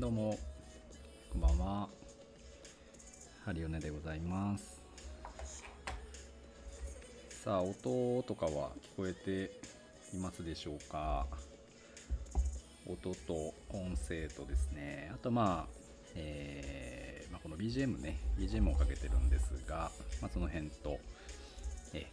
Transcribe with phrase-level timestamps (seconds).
[0.00, 0.38] どうも。
[1.30, 1.86] こんばんは。
[3.44, 4.80] ハリオネでございます。
[7.28, 9.52] さあ音とかは聞こえて
[10.16, 11.26] いますでしょうか？
[12.86, 13.34] 音と
[13.68, 15.10] 音声とですね。
[15.12, 15.74] あとまあ
[16.14, 18.16] えーまあ、この BGM ね。
[18.38, 19.90] BGM をかけてるんですが、
[20.22, 20.96] まあ、その辺と
[21.92, 22.06] え。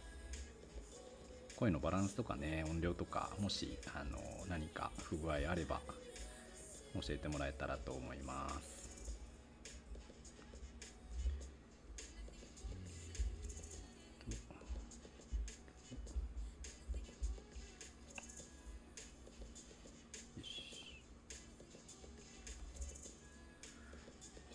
[1.56, 4.18] 声のバランスとかね音量とかもしあの
[4.50, 5.80] 何か不具合あれば
[6.94, 8.88] 教えてもらえたらと思います。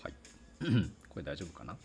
[0.02, 0.14] はい。
[1.10, 1.78] これ大丈夫かな？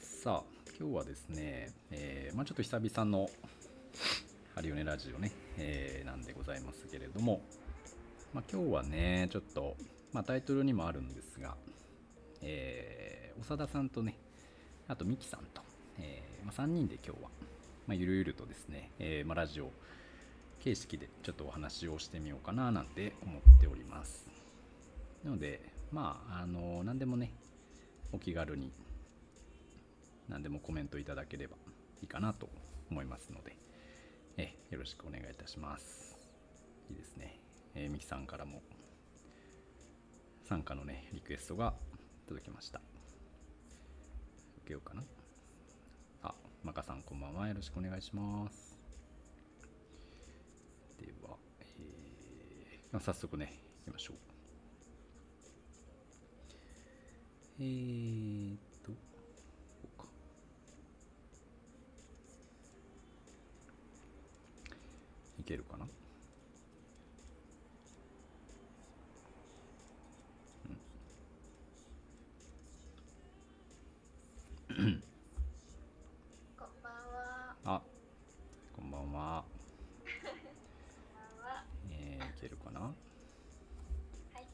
[0.00, 0.42] さあ
[0.78, 1.61] 今日はですね、
[2.42, 3.30] まあ、ちょっと久々の
[4.56, 7.40] ハリオネラジオね、えーなんでございますけれども、
[8.34, 9.76] まあ、今日はねちょっと、
[10.12, 11.54] まあ、タイトルにもあるんですが、
[12.40, 14.16] えー長田さんとね
[14.88, 15.62] あとミキさんと、
[16.00, 17.28] えーまあ、3人で今日は、
[17.86, 19.70] まあ、ゆるゆるとですね、えーまあ、ラジオ
[20.64, 24.26] 形式でちょっとお話をしてみようかななんて思っております。
[25.22, 25.60] なので
[25.92, 27.30] まああの何でもね
[28.10, 28.72] お気軽に
[30.28, 31.54] 何でもコメントいただければ
[32.02, 32.50] いいかなと
[32.90, 33.56] 思いますので、
[34.36, 36.18] えよろしくお願いいたします。
[36.90, 37.40] いいですね、
[37.74, 38.60] えー、ミキさんからも
[40.44, 41.74] 参加のねリクエストが
[42.26, 42.80] 届きました。
[44.58, 45.02] 受けようかな。
[46.24, 47.48] あマカさんこんばんは。
[47.48, 48.78] よろしくお願いします。
[51.00, 54.16] では、えーま早速ね行きましょう。
[57.60, 58.96] えーっとこ
[59.96, 60.06] うか
[65.42, 65.84] いけるかな？
[74.66, 75.02] こん
[76.80, 77.56] ばんは。
[77.64, 77.82] あ
[78.76, 79.44] こんばんは
[80.04, 80.22] こん
[81.42, 81.64] ばんは。
[81.90, 82.80] えーいけるかな？
[82.82, 82.92] は
[84.40, 84.46] い。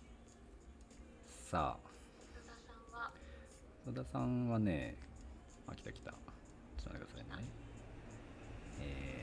[1.28, 1.88] さあ
[2.34, 3.12] 野田さんは？
[3.86, 4.96] 野田さんはね
[5.66, 6.18] あ来た来たちょっ
[6.84, 7.48] と待ってくださいね
[8.80, 9.18] えー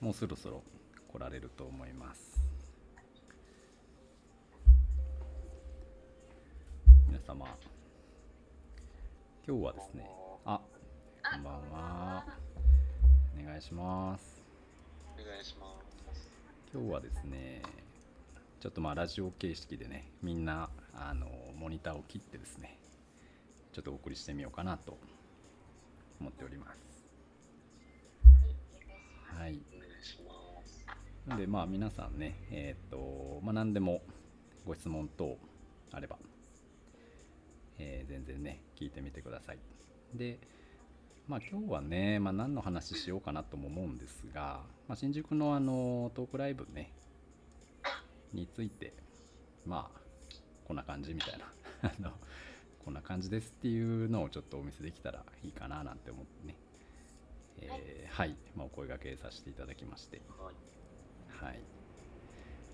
[0.00, 0.62] もうそろそろ
[1.08, 2.40] 来られると思います。
[7.08, 7.46] 皆様
[9.46, 10.08] 今日はですね
[10.44, 10.60] あ
[11.24, 12.24] あこんばんは。
[13.40, 14.40] お願いします。
[15.20, 15.66] お願いしま
[16.14, 16.30] す。
[16.72, 17.62] 今日はですね
[18.60, 21.26] ちょっとまあラジオ形式でねみんなあの
[21.56, 22.78] モニターを切ってですね
[23.72, 24.96] ちょっとお送りしてみようかなと
[26.20, 26.97] 思っております
[31.36, 34.02] でまあ皆さんねえっ、とまあ何でも
[34.66, 35.36] ご質問等
[35.92, 36.16] あれば、
[37.78, 39.58] えー全然ね聞いてみてください。
[40.14, 40.38] で
[41.26, 46.92] まあ今日はね、まあ、何の話しようかなとも思うんですが、まあ、新宿のあのトークライブね
[48.32, 48.94] について
[49.66, 50.00] まあ
[50.66, 51.44] こんな感じみたいな
[51.90, 52.12] あの
[52.84, 56.56] こんな感じですっていうのをちょっとお見せできたらいいかななんて思ってね。
[57.60, 60.22] えーはい、まあ、お声掛けさせていただきまして。
[60.38, 60.77] はい。
[61.40, 61.58] はい、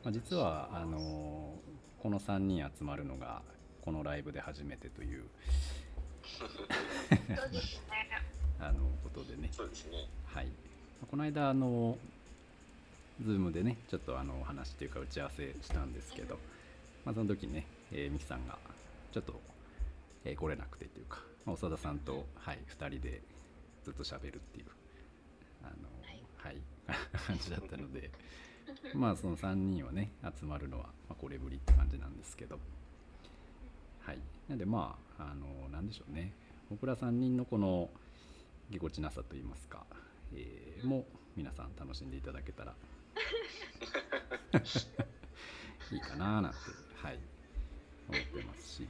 [0.02, 1.54] まあ、実はあの
[2.02, 3.42] この3人集まるのが
[3.82, 5.25] このライブで初めてという。
[8.60, 10.08] あのことでね、そうですね。
[10.24, 10.48] はい、
[11.10, 11.98] この間あの
[13.22, 16.39] Zoom でねちょっとあのお話っていうか打ち合わせしたんですけど、
[17.04, 18.59] まあ、その時にね、えー、ミキさんが
[19.12, 19.41] ちょっと、
[20.24, 23.21] えー来れなくてというか、まあ、長田さんと、はい、2人で
[23.84, 24.66] ずっと喋るっていう
[25.62, 25.72] あの、
[26.39, 26.56] はい、
[27.27, 28.10] 感じだったので
[28.95, 32.59] まあその3人はね集まるのは、まあ、これぶりって感じなんですけど。
[34.01, 34.19] はい。
[34.49, 36.33] なんでまああのなんでしょうね。
[36.71, 37.91] 僕ら3人のこの
[38.71, 39.87] ぎこちなさといいますか、
[40.33, 41.05] えーもう
[41.37, 42.75] 皆さん楽しんでいただけたら
[45.91, 46.59] いいかななんて
[46.97, 47.19] はい。
[48.09, 48.87] 思ってますし。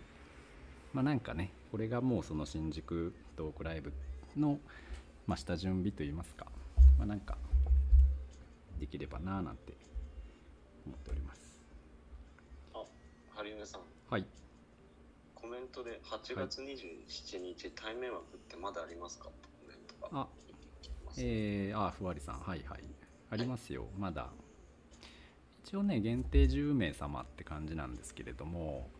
[0.93, 3.93] まあなんかねこれがもうその新宿トークライブ
[4.37, 4.61] の、
[5.27, 6.47] まあ、下準備といいますか。
[6.99, 7.37] まあなんか
[8.85, 9.73] できればななんて
[10.85, 11.41] 思っております。
[12.75, 12.85] あ、
[13.35, 14.27] ハリウネさん、はい。
[15.35, 19.31] コメントで8月27日、対面枠ってまだありますか？
[19.31, 19.79] ってコメン
[20.11, 20.21] トが。
[20.21, 20.29] あ。
[21.17, 22.41] えー、あふわりさん。
[22.41, 22.85] はいはい。
[23.31, 23.87] ありますよ。
[23.97, 24.29] まだ。
[25.65, 28.91] 一応ね限定10名様って感じなんですけれども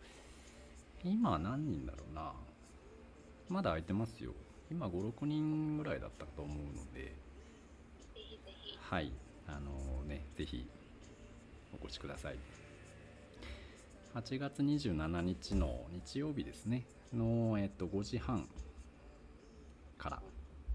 [1.03, 2.33] 今何人だろうな。
[3.49, 4.33] まだ空いてますよ。
[4.71, 7.01] 今56人ぐらいだったと思うので。
[7.03, 7.13] ぜ
[8.15, 8.79] ひぜひ。
[8.81, 9.11] はい
[9.47, 10.67] あのねぜひ
[11.73, 12.35] お越しください。
[14.15, 16.85] 8月27日の日曜日ですね。
[17.13, 18.47] の、えっと、5時半
[19.97, 20.21] から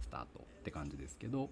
[0.00, 1.50] スタートって感じですけど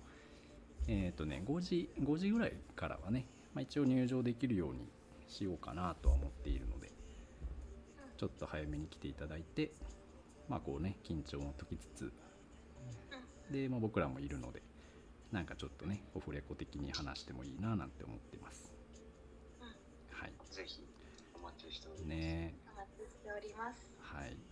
[0.86, 4.88] えっ、とね5時5時ぐらいからはね、まあ、一応入場できるように
[5.28, 6.90] しようかなとは思っているので
[8.16, 9.72] ちょっと早めに来ていただいて
[10.48, 12.12] まあこうね緊張も解きつつ
[13.50, 14.62] で、まあ、僕らもいるので
[15.32, 18.72] なんかちょっとねオフレコ的に話してもいいななんて思ってます。
[20.10, 20.32] はい。
[20.50, 20.82] ぜひ
[21.34, 22.08] お待ちしております。
[22.08, 22.54] ね。
[22.74, 23.92] お待ちしております。
[24.00, 24.36] はい。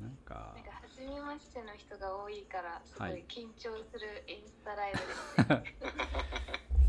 [0.00, 5.76] なんかなんか初めましての人が多いからすごはいい緊張するインスタライブですね。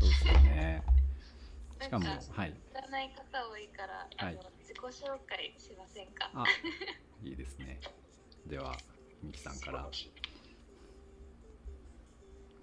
[0.00, 0.82] そうですよね。
[1.80, 2.18] しかもはい。
[2.18, 4.34] 知らない方多いから、あはい。
[4.36, 6.30] の自己紹介しませんか？
[6.32, 6.44] あ
[7.22, 7.78] いいですね。
[8.46, 8.74] では
[9.22, 9.88] ミキさんから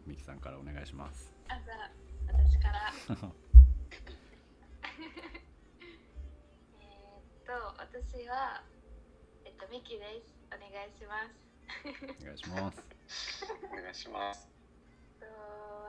[0.06, 1.92] ミキさんからお願いしますあじゃあ
[2.28, 2.94] 私から。
[6.80, 8.64] えーっと私は
[9.44, 10.32] えっとミキです。
[10.48, 11.36] お願いします。
[12.22, 12.84] お願いします
[13.72, 14.48] お願いします。
[15.20, 15.26] と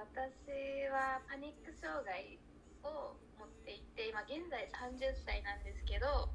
[0.03, 2.39] 私はパニック障害
[2.83, 6.29] を持っていて今現在30歳なんですけど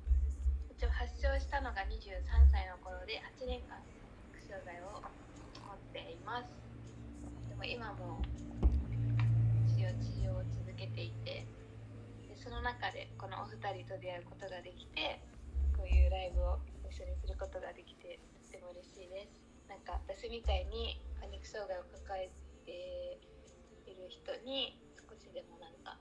[0.71, 3.91] 一応発症したのが23歳の頃で8年間パニ
[4.31, 6.66] ック障害を持っています
[7.65, 8.21] 今も
[9.65, 11.45] 一応治療を続けていて
[12.27, 15.19] でその中でこのお二人と出会うことができて
[15.75, 16.59] こういうライブを
[16.89, 19.41] 一緒にすることができてとても嬉しいです。
[19.67, 22.31] なんか私みたいにパニック障害を抱え
[22.65, 23.19] て
[23.85, 25.99] いる人に少しでもなんか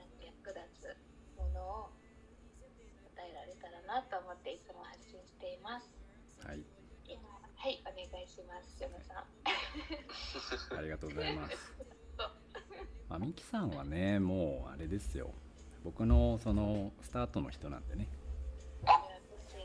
[0.00, 0.96] なんか役立つ
[1.36, 1.90] ものを
[3.14, 5.92] 与えられたらなと思っていつも発信しています。
[6.46, 6.75] はい。
[7.56, 9.24] はいお願いしますジョナさん。
[10.78, 11.56] ありがとうございます。
[13.08, 15.32] まあ、ミキさんはねもうあれですよ。
[15.82, 18.08] 僕のそのスタートの人なんでね。
[18.82, 19.56] 私。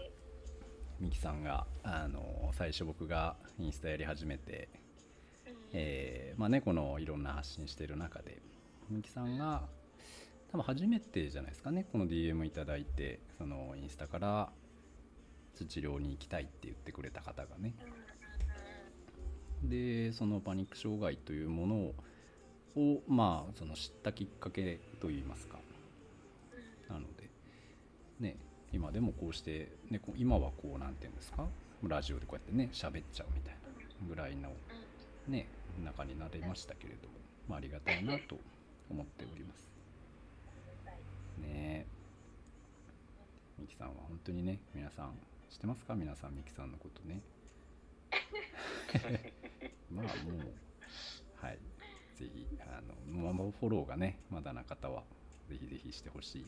[1.00, 4.70] ミキさんがあの最初僕がインスタやり始めて、
[5.46, 5.56] うん。
[5.74, 8.42] えーまあねこのいろんな発信してる中で
[8.90, 9.68] ミキさんが
[10.52, 14.52] 多分初めてじゃないですかねこの DM いただいてそのインスタから
[15.54, 17.74] 治療に行きたいって言ってくれた方がね。
[19.64, 21.94] でそのパニック障害というものを
[22.76, 25.60] をまあその知ったきっかけといいますか。
[26.90, 27.30] なので
[28.20, 28.38] ね
[28.74, 31.46] 今でもこうして、ね、こう今はこうなんていうんですか？
[31.84, 33.60] ラジオでこうやってね喋っちゃうみたいな
[34.08, 34.50] ぐらいの
[35.28, 35.48] ね
[35.84, 37.14] 中になれましたけれども、
[37.48, 38.38] まあ、ありがたいなと
[38.90, 39.70] 思っております。
[41.40, 41.86] ね。
[41.86, 41.86] え
[43.60, 45.14] ミキさんは本当にね皆さん
[45.52, 45.96] 知ってますか？
[45.96, 47.22] 皆さんミキさんのことね。
[49.92, 50.54] まあもう
[51.36, 51.60] はい。
[52.16, 55.04] ぜひあのまあフォローがねまだな方は
[55.50, 56.46] ぜひぜひしてほしい。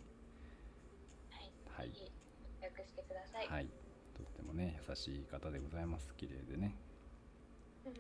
[1.30, 1.90] はい、はい。
[1.92, 2.12] ぜひ
[2.62, 3.68] 予約してください、はい。
[4.16, 6.74] とってもね優しい方でございます綺麗でね。
[7.86, 7.94] うん。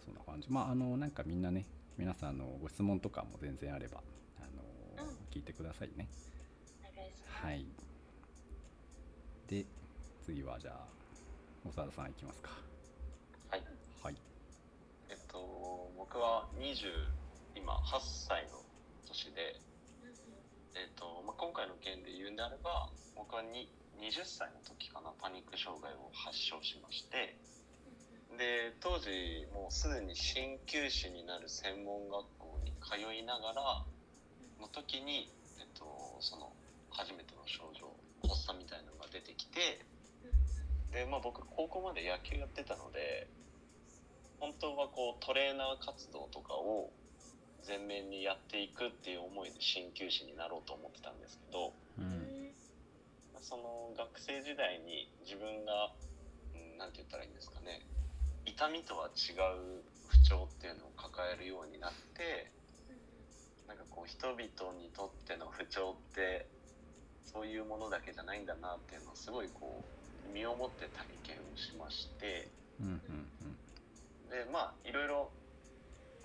[0.00, 0.48] そんな感じ。
[0.50, 1.66] まああのなんかみんなね
[1.98, 4.02] 皆さんのご質問とかも全然あれば
[4.38, 4.46] あ
[4.96, 5.16] の、うん。
[5.30, 6.08] 聞いてくださいね。
[6.80, 7.83] お願いします、はい
[9.46, 9.66] で
[10.24, 10.94] 次はじゃあ
[11.64, 12.50] 長田さんいきますか。
[13.48, 13.62] はい。
[14.02, 14.16] はい。
[15.08, 16.92] えっと、僕は20、
[17.56, 18.60] 今8歳の
[19.08, 19.56] 年で、
[20.76, 23.68] えっと、まあ、今回の件で言うんであれば、僕はに
[24.00, 27.36] 20歳の時かな、パニック障害を発症しまして、
[28.36, 33.84] で、当時もうすでに鍼灸師になる専門学校に通いながら
[34.60, 35.28] の時に、
[35.60, 35.84] えっと、
[36.20, 36.52] その
[36.90, 37.88] 初めての症状、
[38.28, 39.78] 発作みたいなのが出てきて、
[40.90, 43.30] で、まあ僕高校まで野球やってたので、
[44.40, 46.90] 本当はこうトレーナー活動とかを
[47.62, 52.24] 全面にやっていくっていう思いで鍼灸師になろうと思ってたんですけど、うん。
[53.44, 55.92] その学生時代に自分が、
[56.56, 57.84] うん、なんて言ったらいいんですかね
[58.46, 62.50] 痛みとは違う不調っていうのを抱えるようになって
[63.68, 64.40] なんかこう人々
[64.80, 66.48] にとっての不調って
[67.24, 69.82] そういうものだけじゃないんだなっていうのをすごいこ
[70.30, 70.86] う身をもって
[71.22, 72.48] 体験をしまして。
[72.80, 73.24] うんうん
[74.34, 75.30] でまあいろいろ、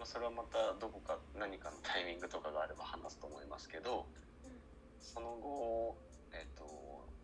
[0.03, 4.07] それはまたどこか何かのタイミングとかがあれば話すと思いますけど
[5.01, 5.95] その後、
[6.31, 6.65] えっと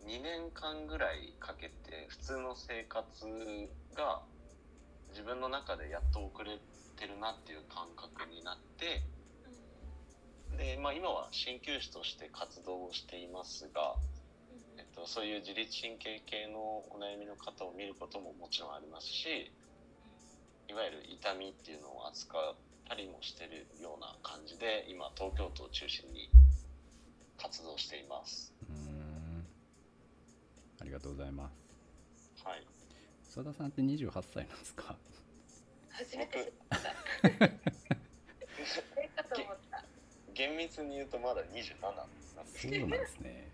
[0.05, 3.25] 2年間ぐらいかけて普通の生活
[3.95, 4.21] が
[5.09, 6.59] 自分の中でやっと遅れ
[6.95, 9.01] てるなっていう感覚になって
[10.57, 13.95] で、まあ、今は鍼灸師として活動をしていますが、
[14.77, 16.59] えっと、のそういう自律神経系の
[16.89, 19.51] お悩みの方を見ることももちろんありますし
[20.69, 22.55] いわゆる痛みっていうのを扱っ
[22.87, 26.29] たりもしてるような感じで今東京都を中心に
[27.37, 28.53] 活動しています。
[28.69, 29.45] うーん。
[30.81, 32.43] ありがとうございます。
[32.45, 32.65] はい。
[33.25, 34.95] 佐田さんって28歳なんですか？
[35.91, 36.79] 初めて 知った
[38.65, 39.83] それかと思った
[40.35, 43.47] 厳密に言うとまだ27なんですそうなんですね。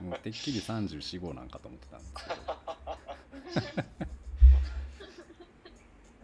[0.00, 3.86] もうてっきり34、5なんかと思ってたんですけど。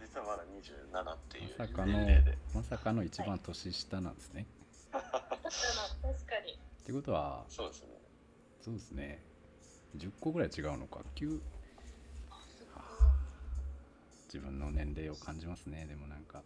[0.01, 1.93] 実はまだ27っていうまさかの
[2.53, 4.45] まさかの一番年下なんですね、
[4.91, 5.09] 確か
[6.45, 7.87] にってことはそうですね。
[8.61, 9.23] そうですね。
[9.97, 11.39] 10個ぐらい違うのか？9
[12.29, 12.83] あすごい
[14.25, 15.85] 自分の年齢を感じますね。
[15.89, 16.43] でもなんか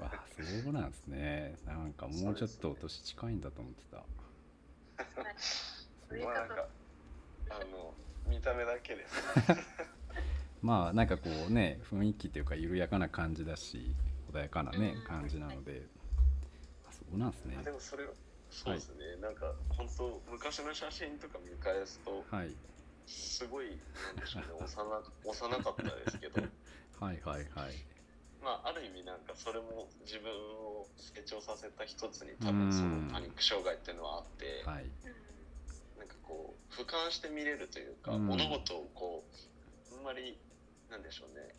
[0.00, 0.10] わ
[0.64, 1.56] そうなんですね。
[1.66, 3.96] なんかもうちょっと年近いんだと思ってた。
[6.22, 6.68] まあなんか
[7.50, 7.94] あの
[8.28, 9.14] 見た目だけです。
[10.62, 13.94] まあなんかこうね雰囲気というか緩やかな感じだし
[14.32, 15.02] 穏やかなねうん。
[15.04, 15.86] 感じなので。
[16.86, 17.58] あそうなんですね。
[17.64, 18.04] でもそれ
[18.50, 22.54] そうですね、なんか本当昔の写真とか見返すとはい。
[23.06, 24.48] すごいなんでしょうね
[25.24, 26.42] 幼幼かったですけど。
[27.00, 27.91] はいはいはい
[28.42, 34.90] まあある意味なんかそれも自分を成長させた一つに多分そのパニック障害っていうのはあって、はい。
[35.98, 38.26] なんかこう俯瞰して見れるというか、うん。
[38.26, 39.24] 物事をこ
[39.92, 40.36] うあんまり
[40.90, 41.54] なんでしょうね。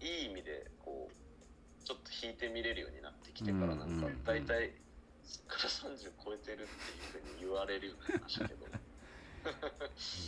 [0.00, 4.72] いい意味でこうちょっと引いて見れるようになってきてからなんか大体
[5.24, 6.68] そっから30超えてるっていう
[7.12, 8.66] ふうに言われるようになりましたけど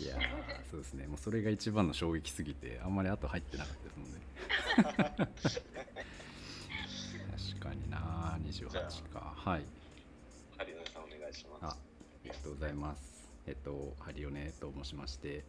[0.03, 1.07] いやーそうですね。
[1.07, 4.21] もうそれが一番の衝撃すぎてあんまり後入ってなかったですもんね。
[7.33, 9.35] 確かにな28か。
[9.37, 9.65] はい。
[10.57, 11.75] ハリノさんお願いしあます。
[11.75, 11.77] あ
[12.25, 13.29] りがとうございます。
[13.47, 15.45] えっとハリオネと申しまして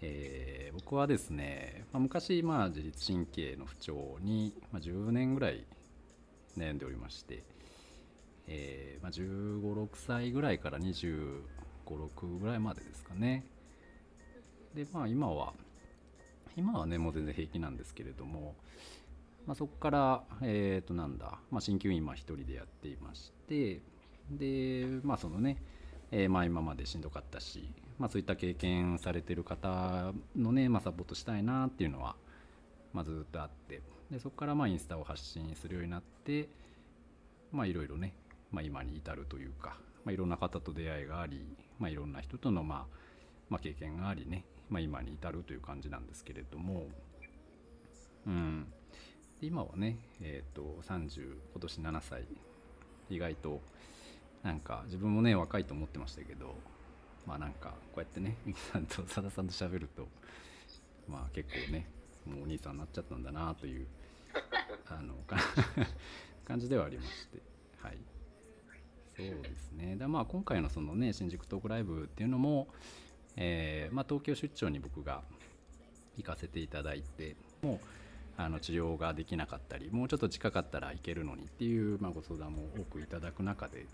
[0.00, 5.64] えー僕はですね、まあ、昔、まあ、自律神経の不調に、まあ、10年ぐらい
[6.56, 7.42] 悩んでおりまして、
[8.46, 11.40] えーまあ、1 5 6歳ぐらいから2 5
[11.88, 13.44] 56ぐらいまでですかね。
[14.74, 15.54] でまあ今は
[16.56, 18.54] 今はねもう全然平気なんですけれども、
[19.46, 23.80] まあ、そこからえっ、となんだ、ま、鍼灸院今一人でやっていまして
[24.30, 25.56] でまあそのね、
[26.10, 32.16] えーまあ今までしんどかったし、まあ、そういった経験されてる方のね、まあ、サポートしたいなっていうのは、
[32.92, 33.80] まあ、ずっとあって
[34.10, 36.48] でそこからまあインスタを発信するようになって
[37.52, 38.14] まあいろいろね、
[38.50, 39.78] まあ、今に至るというか、
[40.08, 41.44] まあ、いろんな方と出会いがあり、
[41.78, 42.96] まあ、いろんな人との、まあ
[43.50, 46.86] まあ、経験がありね、まあ、今に至るという感じなんですけれども、
[48.26, 48.72] うん、
[49.38, 52.24] で今はね、えー、と30今年7歳。
[53.10, 53.60] 意外と
[54.42, 56.54] なんか自分もね若いと思ってましたけど
[57.26, 60.06] まあなんかこうやってねみさんとさださんと喋ると
[61.08, 61.86] まあ結構ね
[62.26, 63.86] もうお兄さんになっちゃったんだなという
[64.88, 65.14] あの
[66.46, 67.40] 感じではありまして
[67.82, 68.17] はい。
[69.18, 69.96] そうですね。
[69.96, 72.68] でまあ今回のそのね新宿トークライブっていうのも、
[73.36, 75.22] えーまあ、東京出張に僕が
[76.16, 77.78] 行かせていただいてもう
[78.36, 83.86] あの治療ができなかったりもうちょっと近かったら行けるのにっていう、まあ、ご相談も多くいただく中で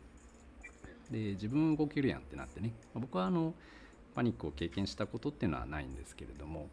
[1.10, 2.72] で自分動けるやんってなってね。
[2.92, 3.54] まあ僕はあの
[4.14, 6.68] パニックを経験したことっていうのはないんですけれども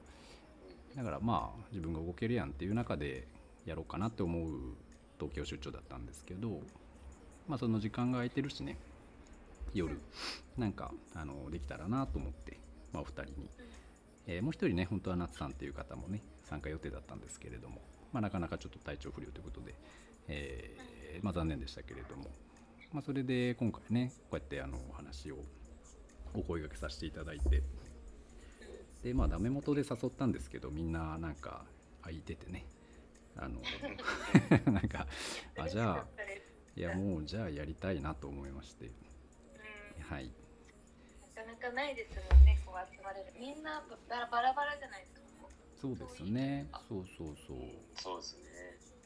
[0.96, 3.27] だからまあ自分が動けるやんっていう中で
[3.65, 4.51] やろうかなって思う
[5.20, 6.62] 東京出張だったんですけど
[7.48, 8.78] まあその時間が空いてるしね。
[9.74, 10.00] 夜。
[10.58, 12.58] なんかあのできたらなと思って、
[12.92, 13.50] まあ、お二人に、
[14.28, 17.82] えーもう一人ね本当は夏さんっていう方もね参加予定だったんですけれども、
[18.12, 19.74] まあ、なかなかちょっと体調不良ということで、
[20.28, 22.26] えーまあ、残念でしたけれども、
[22.94, 25.38] まあ、それで今回ねこうやってあのお話を
[26.34, 27.64] お声掛けさせていただいて
[29.04, 31.64] でまあダメ元で誘ったんですけどみんななんか
[32.04, 32.66] 空いててね
[33.36, 33.62] あの
[34.72, 35.08] なんか
[35.58, 36.06] あじゃあ
[36.75, 38.86] いやもうじゃあやりたいなと思いまして。
[38.86, 38.92] うん。
[40.16, 40.32] はい。
[41.36, 43.25] なかなかないですもんねこう集まれる。
[43.40, 45.22] みんなバラバラバラじゃないですか。
[45.42, 45.50] こ
[45.82, 46.68] そうですね。
[46.88, 47.58] そうそうそう
[47.96, 48.18] そう。
[48.22, 48.42] ですね。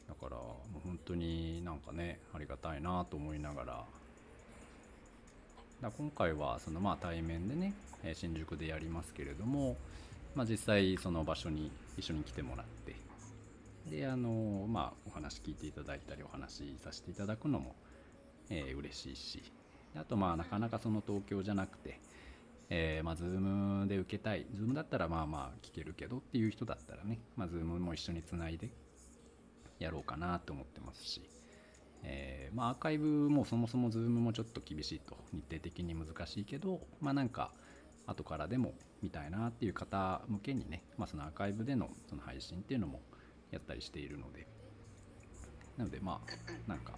[0.08, 3.84] だからもう本当になんかねありがたいなと思いながら。
[5.82, 9.76] だ今回はそのまあ対面でねえー新宿でやりますけれども、
[10.34, 12.94] まあ、実際その場所に一緒に来てもらって
[13.90, 17.74] であのまあお話聞いていただいたりお話しさせていただくのも、
[18.50, 19.42] えー嬉しいし。
[19.94, 21.98] あとまあなかなかその東京じゃなくて
[22.68, 24.46] えーまあ、Zoom で受けたい。
[24.54, 28.70] Zoom だったらまあまあ聞けるけどっていう人だったらね、まあ、Zoom も一緒につないで
[29.78, 31.22] やろうかなと思ってますし、
[32.02, 37.52] えーまあ、アーカイブもそもそも Zoom もちょっと厳しいと日程的に難しいけどまあなんか
[38.06, 43.00] 後からでも見たいなっていう方向けにね、まあ、そのアーカイブでのその配信っていうのも
[43.50, 44.46] やったりしているので。
[45.76, 46.94] なのでまあなんか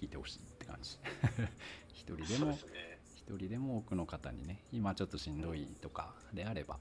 [0.00, 0.98] 聞いてほしいって感じ。
[1.92, 2.52] 一人でも
[3.14, 6.78] 一人でも多くの方にね今ちょっとしんどいとかであれば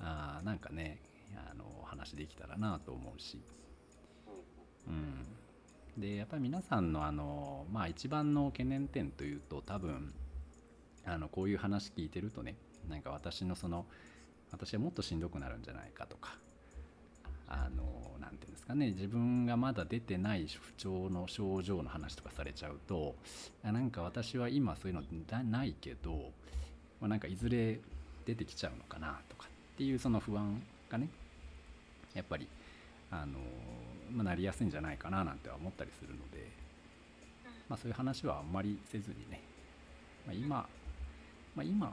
[0.00, 1.00] あーなんかね
[1.36, 3.40] あの話できたらなと思うし。
[4.88, 4.94] うん。
[5.96, 10.12] うん、でやっぱり皆さんのあの、まあ、一番の懸念点というと多分
[11.04, 12.56] あのこういう話聞いてるとね
[12.88, 13.86] なんか私のその
[14.50, 16.36] 私はもっとしんどくなるんじゃないかとか
[17.50, 17.82] あの
[18.20, 23.14] なていうんですかね自分がまだ出てない不調の症状の話とかされちゃうと
[23.64, 25.02] あなんか私は今そういうの
[25.44, 26.30] ないけど、
[27.00, 27.80] まあ、なんかいずれ
[28.24, 31.08] 出てきちゃうのかなとかっていうその不安がね
[32.14, 32.46] やっぱり
[33.10, 33.38] あの、
[34.12, 36.50] まあ、なりやすいんじゃないかななんては思ったりするので、
[37.68, 39.42] まあ、そういう話はあんまりせずにね、
[40.26, 40.68] まあ、今、
[41.56, 41.92] ま、今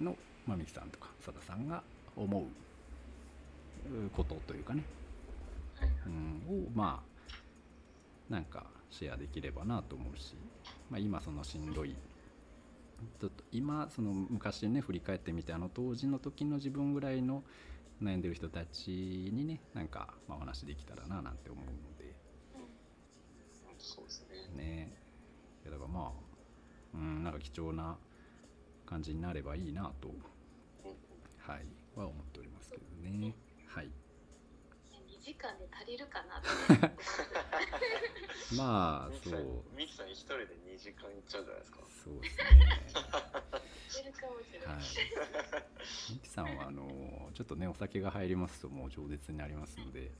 [0.00, 1.82] の、まあ、ミキさんとか佐田さんが
[2.16, 2.44] 思う
[4.16, 4.84] ことというかね、
[6.06, 10.34] うん、をまあなんかシェアできればなと思うし、
[10.90, 11.96] まあ、今そのしんどい。
[13.18, 17.42] ちょっと今その昔ね振り返ってみてあの当時の時の自分ぐらいの
[18.02, 22.14] 悩んでる人たちにねなんかまあお話できたらななんて思うので。
[23.78, 24.64] そうですね。
[24.64, 24.92] ね。
[25.64, 26.12] だからまあ
[26.94, 27.96] うんなんか貴重な
[28.84, 30.08] 感じになればいいなと。
[30.08, 30.14] うん。
[31.38, 31.80] はい。
[31.96, 33.34] は思っておりますけどね
[33.74, 33.90] はい。
[35.20, 36.48] 2時間で足りるかなって。
[36.74, 36.96] 思って
[38.56, 39.62] まあそう。
[39.76, 41.78] ミキさん一人で2時間いっちゃうんじゃないですか。
[42.04, 42.44] そうですね。
[43.88, 44.82] 足りるかもしれない、はい。
[46.12, 50.10] ミキさんはあのちょっとねお酒が入りますともう饒舌になりますので。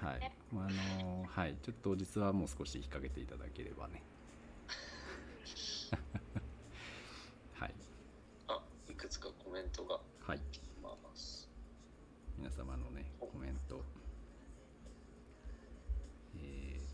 [0.00, 1.56] はい、まあ、あのはい。
[1.62, 4.02] ちょっと実はもう少し引っ掛けていただければね。
[7.54, 7.74] はい。
[8.46, 10.00] あいくつかコメントが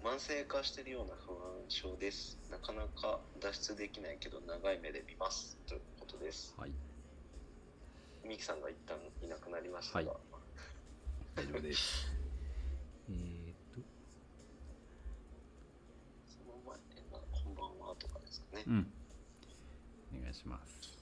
[0.05, 2.38] 慢性化しているような不安症です。
[2.51, 5.57] なかなか脱出できないけど長い目で見ます。
[5.67, 6.55] ということです。
[6.59, 6.73] ーはい。
[8.23, 10.21] ミキさんが一旦いなくなりましたが、はい。
[11.37, 12.07] 大丈夫です。
[13.09, 13.81] えーっと。
[16.27, 16.79] その前
[17.11, 18.93] まあこんばんはとかですかね、うん。
[20.19, 20.99] お願いします。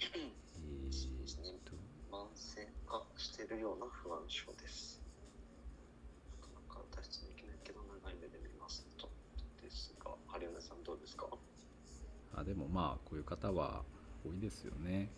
[0.00, 1.72] えっと。
[2.16, 5.02] 慢性化しているような不安症です
[6.40, 9.10] なかなか脱出できないけど長い目で見ますと
[9.60, 11.26] ですが有米さんどうですか
[12.36, 13.82] あでもまあこういう方は
[14.24, 15.08] 多いですよね。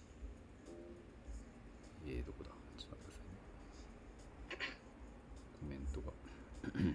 [2.06, 2.50] えー、どこだ？
[2.78, 3.22] ちょっと待ってくださ
[4.54, 4.76] いね。
[5.60, 6.12] コメントが。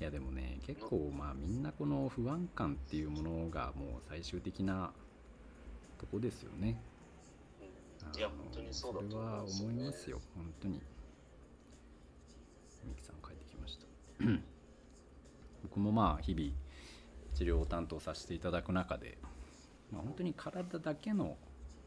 [0.00, 4.92] いやでもね結構まあみんなこの不安感っていうものがもう最終的な
[5.98, 6.80] とこですよね。
[7.60, 8.18] うん。
[8.18, 10.20] いや本当にそうだとそれは思います思いますよ。
[10.34, 10.82] 本当に。
[12.86, 13.86] ミキさん帰ってきました。
[15.62, 16.52] 僕もまあ日々
[17.34, 19.18] 治療を担当させていただく中で、
[19.92, 21.36] まあ、本当に体だけの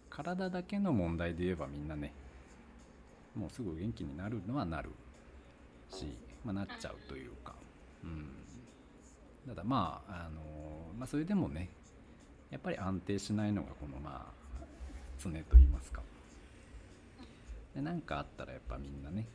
[0.09, 2.13] 体だけの問題で言えばみんなね
[3.35, 4.89] もうすぐ元気になるのはなる
[5.89, 6.05] し、
[6.43, 7.53] まあ、なっちゃうというか、
[8.03, 8.29] うん、
[9.47, 10.41] ただまああの、
[10.97, 11.69] まあ、それでもね
[12.49, 14.27] やっぱり安定しないのがこのま
[14.61, 14.63] あ
[15.19, 16.01] 常と言いますか。
[17.75, 19.27] でなんかあったらやっぱみんなね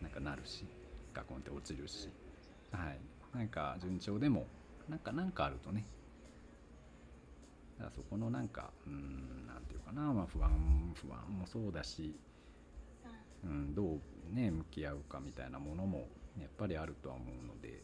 [0.00, 0.64] なんかなるし
[1.12, 2.08] ガコンって落ちるし、
[2.72, 2.98] はい。
[3.36, 4.46] なんか順調でも
[4.90, 5.86] なんかなんかあるとね。
[7.78, 10.50] だからそこのなんかうんなんていうかな、まあ、不安
[10.94, 12.14] 不安もそうだし、
[13.44, 13.94] うん、ど
[14.32, 17.76] うね向き合うかみたいなものもやっぱりあるとは思うので、うん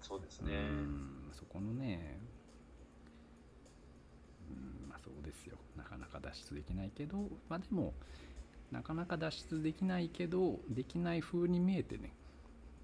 [0.00, 2.18] そうですうね、んそこのね
[4.50, 4.52] う
[4.86, 5.56] んまあそうですよ。
[5.76, 7.94] なかなか脱出できないけどまあでも
[8.72, 12.12] なかなか脱出できないけどできない風に見えてね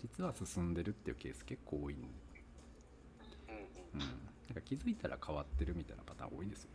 [0.00, 2.04] 実は進んでるっていうケース結構多いんで、
[3.94, 4.09] うん、なん
[4.55, 6.70] か気づいたら変わってるみたいなパターン多いですよ、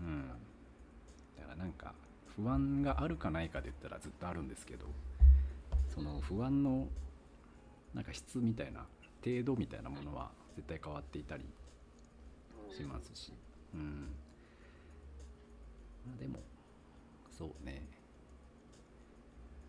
[0.00, 0.28] うん、
[1.36, 1.94] だからなんか
[2.36, 4.86] 不安があるかないかで言ったらずっとあるんですけど
[5.94, 6.88] その不安の
[7.94, 8.86] なんか質みたいな
[9.24, 11.44] 程度みたいなものは絶対変わっていたり
[12.76, 13.32] しますし、
[13.74, 14.08] うん、
[16.06, 16.38] まあでも
[17.36, 17.82] そうね。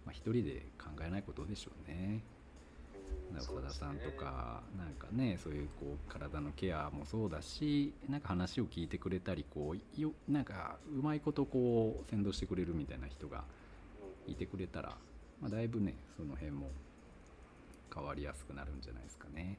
[0.05, 2.21] まあ一人で考えないことでしょうね。
[3.31, 4.17] うん岡田さんとそうですね。
[4.17, 13.43] か、なんかねそういうこう体のケアもそうだしなんか話を聞いてくれたりこうよなんかうまいことこう先導してくれるみたいな人が
[14.27, 14.33] うん。
[14.33, 14.95] いてくれたら
[15.41, 16.69] まあ、だいぶねその辺も
[17.93, 19.57] 変わりやすくなるんじゃないですかね。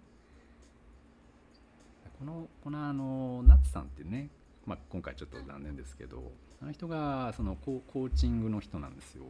[2.18, 4.30] このこのあのナツさんってね、
[4.64, 6.32] まあ、今回ちょっと残念ですけど
[6.62, 9.24] あの人がそのココーチングの人なんですよ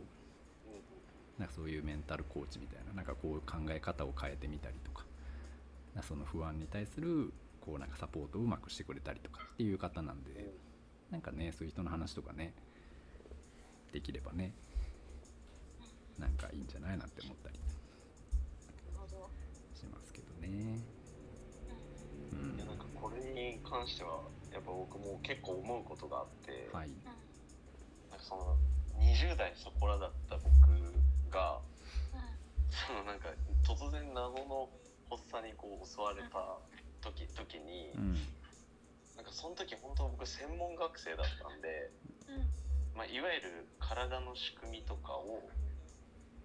[1.38, 4.96] なんかそういうメンタルコーチみたいななんかこう考え方を変えてみたりとか
[5.96, 10.53] かその不安に対するこうなんかサポートをうまくしてくれたりとかっていう方なんで
[11.11, 12.53] なんかねそういう人の話とかね
[13.92, 14.53] できればね
[16.18, 17.59] なんかいいんじゃないなって思ったり
[19.75, 20.81] しますけどね。
[22.33, 22.57] うん。
[22.57, 24.20] いやなんかこれに関しては
[24.51, 26.88] やっぱ僕も結構思うことがあって、はい、
[28.11, 28.57] なんかその
[28.99, 30.95] 20代そこらだった僕
[31.31, 31.61] が
[32.71, 33.29] そのなんか
[33.65, 34.69] 突然謎の
[35.11, 36.59] 発作にこう襲われた
[37.01, 38.15] 時時に、うん。
[39.17, 41.91] なんかその時本当僕専門学生だったんで、
[42.95, 45.41] まあ、いわゆる体の仕組みとかを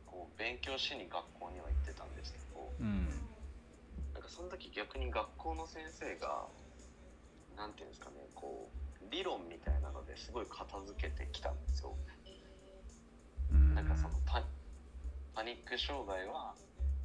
[0.05, 3.07] こう勉強しに学校には行ってたんですけどうん。
[4.13, 6.47] なんかその時逆に学校の先生が
[7.57, 11.95] なんていうんですかねこう理論みたいなのですごい片付けてきたんですよ。
[12.25, 12.39] え
[13.51, 13.75] うん。
[13.75, 14.15] なんかその
[15.33, 16.53] パパニック障害は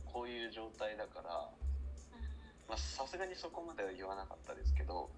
[0.04, 5.10] こういう状態だからさすがにそこまでは言わなかったですけど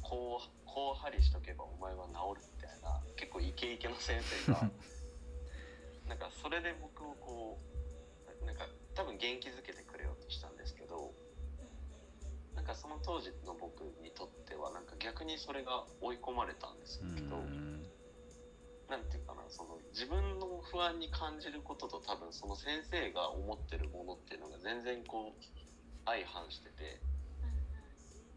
[0.00, 4.70] こうこう針しとけばお前は治るみたいな結構イケイケの先生が
[6.08, 7.58] なんかそれで僕をこ
[8.42, 11.12] うなんか多分元気づけてくれようとしたんですけど
[12.54, 17.85] なんかその当時の僕にとってはなんか逆にそれが追い込まれたんですうけど、ん
[18.88, 25.44] なんていうかなその自分の不安に感じることと多分その先生が思ってるものっていうのが全然こう
[26.06, 27.00] 相反してて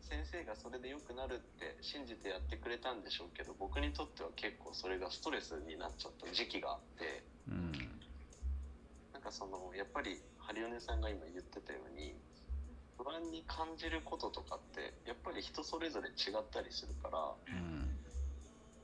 [0.10, 7.72] 先生がそれで良くなるって信じてやってくれたんでしょうけど僕にとっては結構それがストレスになっちゃった時期があってうん
[9.14, 12.16] なんかそのやっぱりハリオネさんが今言ってたように
[12.98, 17.99] 不安に感じることとかってやっぱり人それぞれ違ったりするからうん。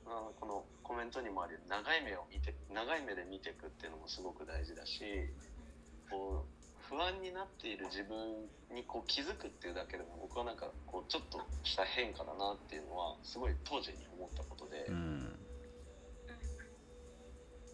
[0.05, 1.59] あのこのコメントにもあるよ。
[1.61, 5.01] うに長い目を見て長い目で見ていくっていうのもすごく大事だし
[6.09, 6.55] こう
[6.89, 15.39] 不安になっている自分にこう気づくっていうだけでも僕はなんかこうちょっとした変化だなっていうのはすごい当時に思ったことで、うん。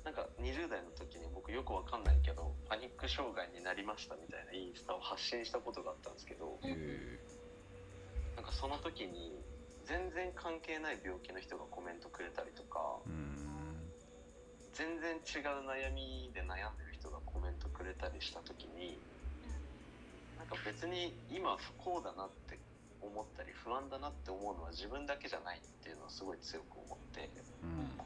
[0.03, 7.19] なんか20代の時に僕よくわかんないけどパニック障害になりましたみたいなインスタを発信したことがあったんですけどえ
[8.35, 9.37] なんかその時に
[9.85, 12.99] 全然関係ない病気の人がコメントくれたりとか
[14.73, 18.97] 全然違う悩みで悩んでる人がコメントくれたりした時に
[20.37, 22.57] なんか別に今不幸だなって
[23.01, 27.29] 思ったり不安だなって思うのは自分だけじゃないっていうのはすごい強く思って
[27.63, 27.97] うん。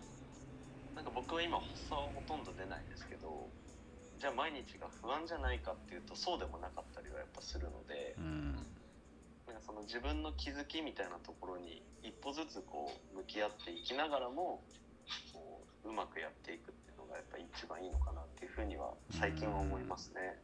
[0.95, 3.51] なんか僕は今発作はほとんど出ないんですけど
[4.17, 8.74] じゃあ毎日が不安じゃないかっていうとそうでもなかったりはやっぱするのでうん
[9.61, 14.61] その自分の気づきみたいなところに一歩ずつこう向き合っていきながらも
[15.33, 20.39] こううまくやっていくっていうのがやっぱ一番いいのかなっていうふうには最近は思いますね。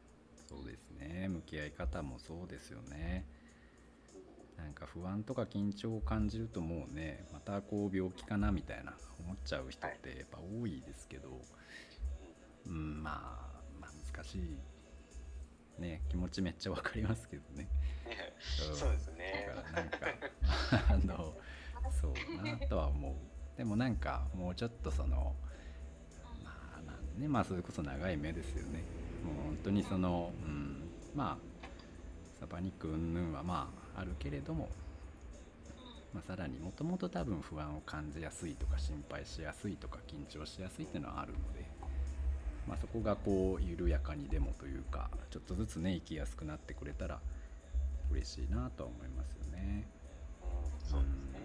[0.48, 1.28] そうですね。
[1.30, 3.26] 向き合い方もそうですよね。
[4.58, 11.30] なんか不安とか緊張を感じるともうねまたこう病気かなみたいな思っちゃう人ってやっぱ多いですけど、
[12.68, 14.58] うん、まあまあ難しい
[15.82, 17.68] ね気持ちめっちゃわかりますけどね、
[18.74, 19.50] そうですね。
[19.56, 19.98] だからなんか
[20.94, 21.34] あの
[21.92, 23.16] そうなとは思う。
[23.58, 25.36] でもなんかもうちょっとその
[26.44, 28.80] まあなんねまあそれこそ長い目ですよね。
[29.26, 31.68] もう本当にそのうんまあ
[32.40, 34.70] サパニック云々はまああるけれども、
[36.14, 41.66] まあ、さらにもともと多分不安を感じやすいとか心配しやすいとか緊張しやすいっていうのはあるので、
[42.72, 47.20] まあ、そこがこう緩やかにでもというかちょっとずつね生きやすくなってくれたら
[48.10, 49.86] 嬉しいなとは思いますよね。
[50.42, 51.40] うんそうですね。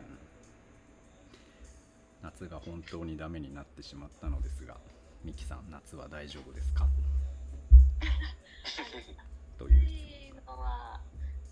[2.23, 4.77] 夏が本当にダメになってしまったのですが
[5.25, 6.87] ミキさん夏は大丈夫ですか？
[9.59, 11.01] といういいのは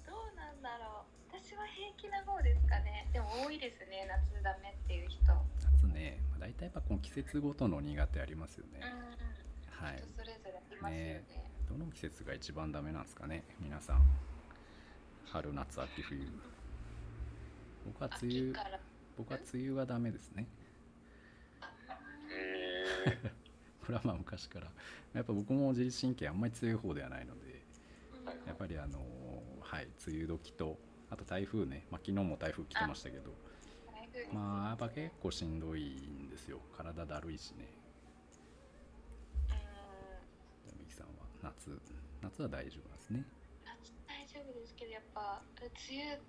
[0.06, 1.36] どうなんだろう。
[1.36, 3.08] 私は平気な方ですかね。
[3.12, 5.20] でも多いですね夏ダメっていう人。
[5.60, 8.80] 夏ね、まあ、大体やっぱこの季節ごとの苦手ありますよね。
[8.82, 9.33] うん、
[9.84, 9.98] はい。
[9.98, 11.24] 人それぞれありますよね。
[11.68, 14.02] どの季節が一番ダメなんですかね皆さん。
[15.26, 16.26] 春夏秋冬。
[17.84, 18.54] 僕は梅雨
[19.16, 20.46] 僕は梅雨はダメですね。
[23.84, 24.72] これはまあ昔から。
[25.12, 27.62] やっぱ僕も自律神経あんまり強い方ではないので
[28.46, 28.98] やっぱりあの
[29.60, 30.78] はい梅雨時と
[31.10, 33.34] あと台風ね、まあ、昨日も台風来てましたけど。
[34.32, 36.60] まあやっぱ結構しんどいんですよ。
[36.76, 37.68] 体だるいしね
[39.48, 39.54] うん
[41.44, 41.76] 夏
[42.22, 43.20] 夏は大丈夫なんですね。
[43.68, 45.68] 夏大丈夫ですけどやっぱ梅
[46.16, 46.20] 雨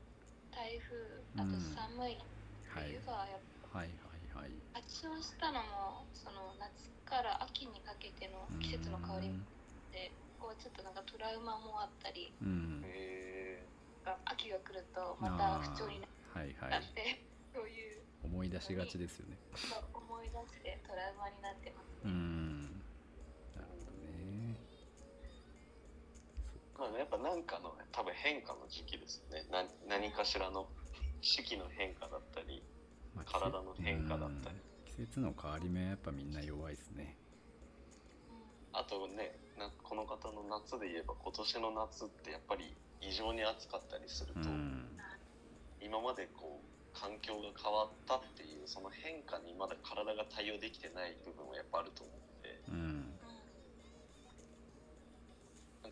[0.52, 2.20] 台風あと寒い、
[2.68, 2.92] はい。
[2.92, 4.52] 冬がやっぱはいはいはい。
[4.76, 9.32] 発症したのもその夏から秋にかけての季節の変わり
[9.96, 12.84] でこうちょっとなんかトラウマもあったりうん。
[12.84, 13.64] へ
[14.26, 16.84] 秋が来るとまた不調になあーはいはい。
[16.84, 17.24] って、
[17.56, 19.38] そういう思い出しがちですよね。
[19.96, 22.14] 思い出してトラウマになってますうね。
[22.14, 22.75] ん
[26.78, 29.46] まあやっぱ何かの多分変化の時期ですよね。
[29.52, 30.68] な何かしらの
[31.22, 32.64] 四季の変化だったり
[33.16, 34.56] まあ体の変化だったり。
[34.56, 34.62] うん。
[34.86, 37.18] 季節の変わり目はやっぱみんな弱いですね。
[38.74, 44.86] あとねなこの方の夏で言えば今年の夏ってやっぱり異常に暑かったりすると、うん。
[45.82, 53.05] 今までこう環境が変わったっていうその変化にまだ体が対応できてない部分はやっぱあると思うのでうん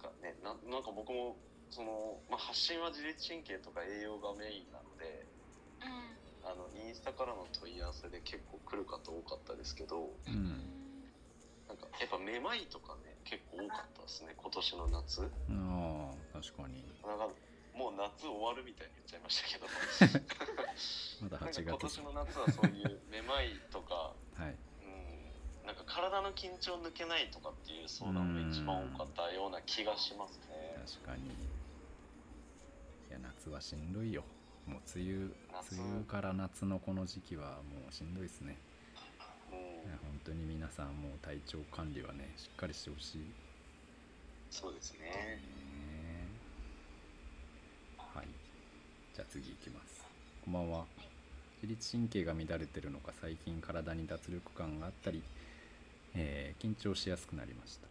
[0.03, 1.39] かねななんか僕も
[1.71, 5.25] その、まあ、発信は自律神経とか栄養がメインなので
[5.79, 6.19] うん。
[6.43, 10.59] あのインスタからの問い合わせで結構来る方多かったですけどうん。
[11.67, 15.23] なんかやっぱめまいとかね結構多かったですね今年の夏。
[15.23, 16.83] ああ確かに。
[17.07, 17.31] なんか
[17.73, 19.65] もう夏終わるみたいに言っちゃいましたけど。
[21.23, 24.51] まだ8なんか今月年の夏はそういうめまいとかはい。
[24.51, 24.72] うん
[25.65, 30.75] なんか体の緊張抜けないとかっていう相談が一番多かったような気がしますね。
[30.85, 31.23] 確かに。
[31.23, 31.29] い
[33.11, 34.23] や夏はしんどいよ。
[34.67, 35.75] もう梅雨夏。
[35.75, 38.57] 梅雨から夏のこの時期はもうしんどいですね。
[39.51, 39.55] う。
[39.55, 39.57] ん
[40.03, 43.21] 本当に皆さんもう体調管理はねしっかりしてほしい。
[44.51, 44.99] そうですね。
[44.99, 46.27] ね
[47.97, 48.27] はい。
[49.15, 50.03] じゃあ次いきます。
[50.43, 50.85] こんばんは。
[51.63, 55.23] 自律神経が乱れてるのか最近体に脱力感があったり、
[56.15, 57.87] えー緊張しやすくなりました、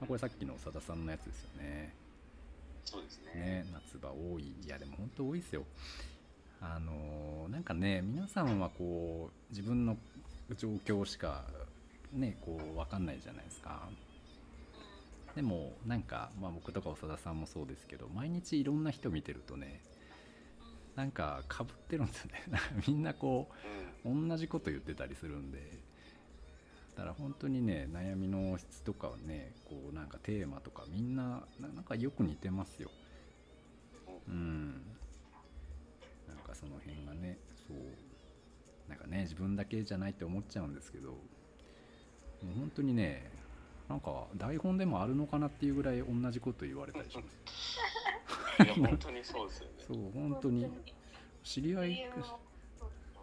[0.00, 1.94] まあ、これさっきの長田さんのやつですよね。
[2.84, 3.34] そうですね。
[3.34, 4.54] ね夏場多い。
[4.64, 5.64] いやでも本当多いですよ。
[6.60, 9.96] あのーなんかね皆さんはこう自分の
[10.56, 11.44] 状況しか
[12.12, 13.88] ねこう分かんないじゃないですか。
[15.34, 19.80] でもなんか、まあ、僕とか長田さんもそうですけど毎日いろんな人見てるとね
[20.96, 22.42] なんかかぶってるんですよね。
[22.86, 23.48] みんなこ
[24.04, 25.78] う同じこと言ってたりするんで
[26.96, 32.90] だから本当にね悩みの質とかはねこうなんかテーマとかみんなななんかよく似てますよ。
[34.28, 34.82] うん。
[36.28, 37.76] なんかその辺がねそう。
[38.88, 43.30] なんかね自分だけじゃないって思っちゃうんですけどもう本当にね
[43.88, 47.38] なんか台本でもあるのかなっていうぐらい同じこと言われたりします。
[48.58, 48.66] うん。
[48.66, 49.74] いや本当にそうですよね。
[49.86, 50.66] そう本当に。
[51.42, 52.10] 知り合い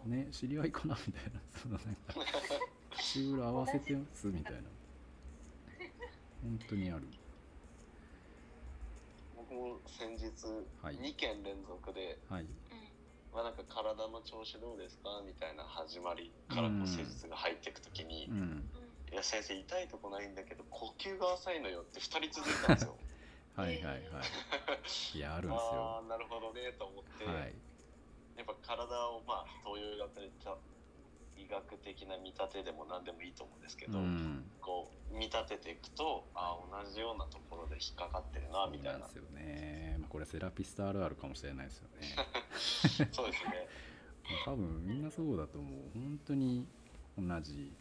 [0.06, 1.40] ね知り合いかなみたいな。
[1.60, 2.14] そのなんか
[3.18, 4.58] 口裏合わせてますみたいな。
[6.42, 7.02] 本当にある。
[9.36, 10.30] 僕も先日
[10.82, 10.94] はい。
[10.94, 12.46] 2件連続で、はい。
[13.34, 18.62] まあなんか体の調子どうですかみたいな始まりからこう施術が入っていくときに、うん。
[19.12, 22.94] いや先生痛いとこないんだけど呼吸が浅いのよって2人続いたんですよ。
[23.56, 24.04] はいはいはい。
[25.16, 25.98] いや あるんですあよ。
[25.98, 27.54] あなるほどねと思って、はい。
[28.36, 30.54] やっぱ体をまあ東洋医学的な医
[31.50, 34.44] 学的な見立てでも何でもいいと思うんですけうど、ん。
[34.60, 39.96] こう見立てていくとああ同じようなところで引っかかってるなみたいなですよね。
[39.98, 43.08] まあこれセラピストあるあるかもしれないですよね。
[43.12, 43.68] そうですね。
[44.44, 45.80] 多分みんなそうだと思う。
[45.94, 46.66] 本当に
[47.16, 47.72] 同じ。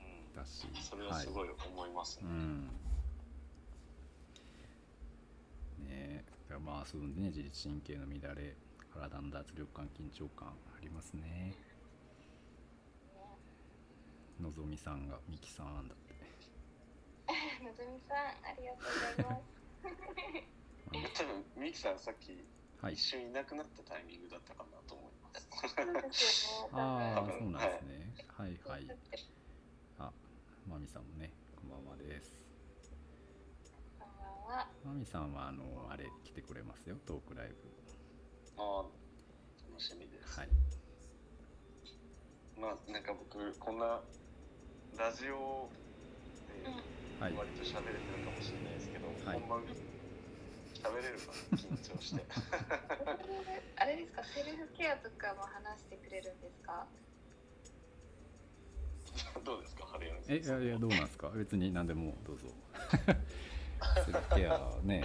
[0.00, 0.34] うん。
[0.34, 2.68] だしそれはすごい思いますね、うん。
[5.88, 8.56] ねだからまあそうね自律神経の乱れ
[8.92, 11.54] 体の脱力感緊張感ありますね
[14.42, 16.14] のぞみさんがミキさんだって。
[17.62, 21.14] のぞみさんありがとうございます。
[21.22, 22.44] 多分ミキさんさっき
[22.82, 22.94] はい。
[22.94, 26.48] 一瞬いなくなったタイミングだったかなと思います。
[26.72, 28.14] ああそうなんですね。
[28.26, 28.86] はいはい。
[30.00, 30.12] あ
[30.66, 32.42] まみさんもねこんばんはです。
[34.00, 34.68] こんばんは。
[34.84, 37.54] まみさんはあのあれ来てくれますよトークライブ。
[38.56, 38.82] ああ
[39.70, 40.48] 楽しみです、はい。
[42.58, 44.02] まあなんか僕こんな
[44.98, 45.68] ラジオ
[46.62, 46.68] で
[47.20, 49.40] はい割と喋れてるかもしれないですけど、はい。
[49.40, 51.58] 本番喋れるかな？
[51.58, 52.22] 緊張して。
[53.76, 54.22] あれですか？
[54.24, 56.86] セルフケアとかも話してくれるんですか？
[59.44, 59.86] どうですか？
[59.86, 60.34] 春山さん。
[60.34, 61.30] えいやいやどうなんですか？
[61.30, 62.48] 別に何でもどうぞ。
[64.06, 65.04] セルフケアね。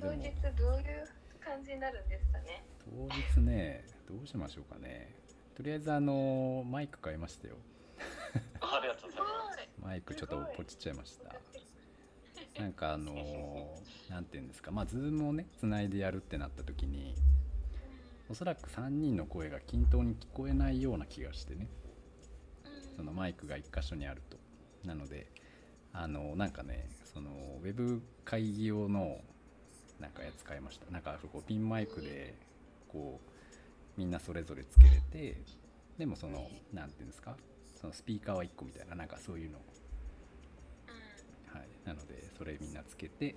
[0.00, 1.08] 当日どういう
[1.40, 2.64] 感じになるんですかね？
[2.84, 3.08] 当
[3.40, 5.14] 日ねどうしましょうかね。
[5.54, 7.54] とりあえずあのマイク買いましたよ
[8.60, 9.68] ありがとうございます。
[9.82, 11.34] マイクちょっとポチっちゃいました。
[12.60, 14.70] なんかあのーなんていうんですか。
[14.70, 17.14] まあズームをねつないでやるってなった時に
[18.28, 21.68] おそらく3人の声が均等に聞こえないような気がしてね。
[22.96, 24.36] そのマイクが1箇所にあると。
[24.86, 25.26] なので
[25.92, 27.30] あのなんかねその
[27.62, 29.18] ウェブ会議用の
[30.00, 30.90] なんかやつ買いました。
[30.90, 32.34] なんかこうピンマイクで
[32.88, 33.30] こう
[33.98, 35.40] みんなそれぞれつけれて
[35.98, 37.36] でもそのなんていうんですか。
[37.84, 39.58] そのスピーカーは1個みたいななんかそういうの。
[41.52, 41.68] はい。
[41.84, 43.36] なのでそれみんなつけて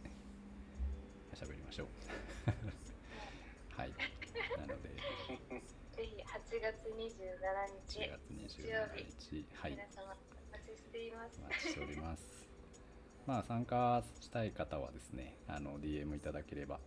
[1.35, 1.87] 喋りましょう。
[3.75, 3.91] はい。
[4.57, 4.87] なので。
[5.91, 9.45] ぜひ8月27 4日月27日。
[9.53, 9.71] はい。
[9.71, 11.41] 皆様お待ちしています。
[11.43, 12.47] お待ちしております。
[13.25, 16.79] まあ参加したい方はですね、あの DM いただければ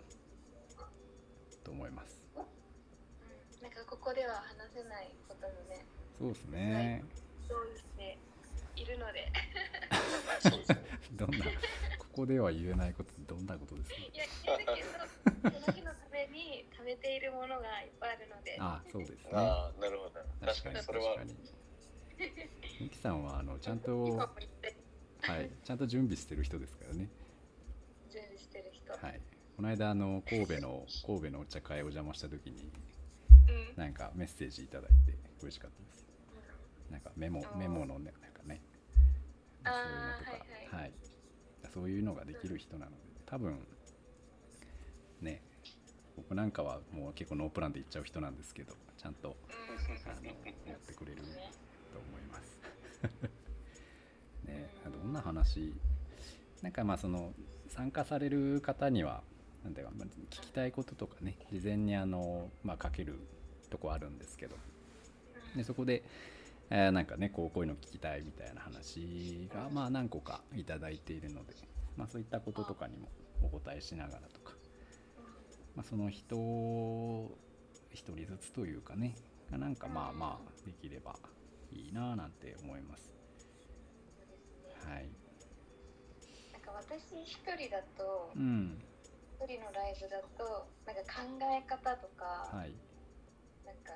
[1.62, 2.24] と思います。
[2.36, 3.62] うん。
[3.62, 5.84] なんかここでは話せないこともね。
[6.18, 7.04] そうですね。
[7.04, 7.29] 用意
[7.76, 8.18] して
[8.76, 9.32] いるので
[10.40, 11.44] そうですね どんな
[11.98, 13.96] ここでは言えないことどんなことですか？
[13.96, 14.66] いや言える
[15.42, 19.30] けどその日のために食べているものがいっぱいあるのであ、そうですね。
[19.32, 21.34] ああなるほど確かにそれは確かに。
[22.80, 27.08] ミキさんはあの ちゃんとはいちゃんと準備してる人ですからね。
[28.10, 29.20] 準備してる人、はい。
[29.56, 32.70] この間あの神戸の神戸のお茶会お邪魔した時に
[33.48, 36.09] うんなんかメッセージいただいて嬉しかったです。
[36.90, 38.60] なんかメモメモのねなんかね。
[39.64, 40.30] そういうのとか。
[40.72, 40.84] あーはい。
[40.84, 40.92] はい、
[41.72, 43.58] そういうのができる人なので多分
[45.20, 45.42] ね
[46.16, 49.36] 僕なんかはもう結構ノープランで行っちゃう人なんですけどちゃんと
[50.06, 52.58] あのやってくれると思います。
[54.44, 55.74] ねどんな話
[56.62, 57.32] なんかまあその
[57.68, 59.22] 参加される方には
[59.64, 63.18] なんていうかまあ聞きたいこととかね事前にあの、まあ、書ける
[63.70, 64.56] とこあるんですけど
[65.56, 66.02] でそこで、
[66.70, 71.56] えーなんかねこうこういうの聞きたいみたいな話がまあ何個かいただいているので、
[71.96, 73.10] まあ、そういったこととかにも
[73.42, 74.56] お答えしながらとか、
[75.74, 76.36] まあ、その人
[77.90, 79.18] 一人ずつというかね
[79.50, 81.18] がなんかまあまあできれば
[81.70, 83.16] いいなぁなんて思います。
[84.74, 85.10] はい、
[86.52, 88.78] なんか私一人だとうん。
[89.40, 92.74] 一人のライブだとなんか考え方とか、はい。
[93.64, 93.92] なんか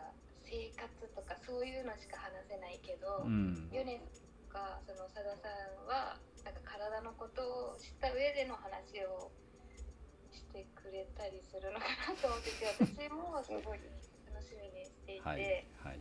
[0.54, 3.66] 生活とかそういうのしか話せないけど、うん。
[3.74, 6.14] ヨネとかその佐田さんは
[6.46, 9.34] なんか体のことを知った上での話を
[10.30, 13.82] してくれたりするのかなと思ってて私もすごい
[14.30, 15.42] 楽しみにしていて、はい
[15.82, 16.00] はい。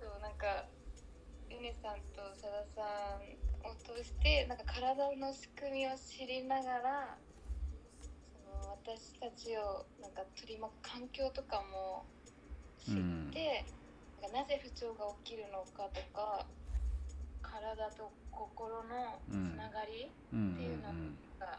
[0.00, 0.64] そうなんか
[1.52, 7.18] ヨネさんと佐田さんを通してなんか体の仕組みを知りながら
[8.32, 12.08] その私たちをなんか取り巻く環境とかも
[12.84, 13.64] 知って、
[14.20, 16.44] なんかなぜ不調が起きるのかとか
[17.40, 20.54] 体と心のつながりうん。
[20.54, 21.58] っていうのうんが、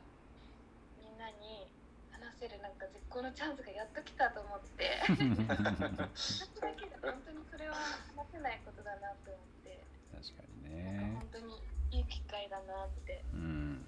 [1.01, 1.65] みんなに
[2.11, 5.01] 話せるなんか絶好のチャンスがやっと来たと思って。
[5.09, 5.35] うん
[6.13, 9.81] 私だけで本当にそれは話せないことだなと思って。
[10.13, 13.23] 確かになんねか本当にいい機会だなって。
[13.33, 13.85] うん。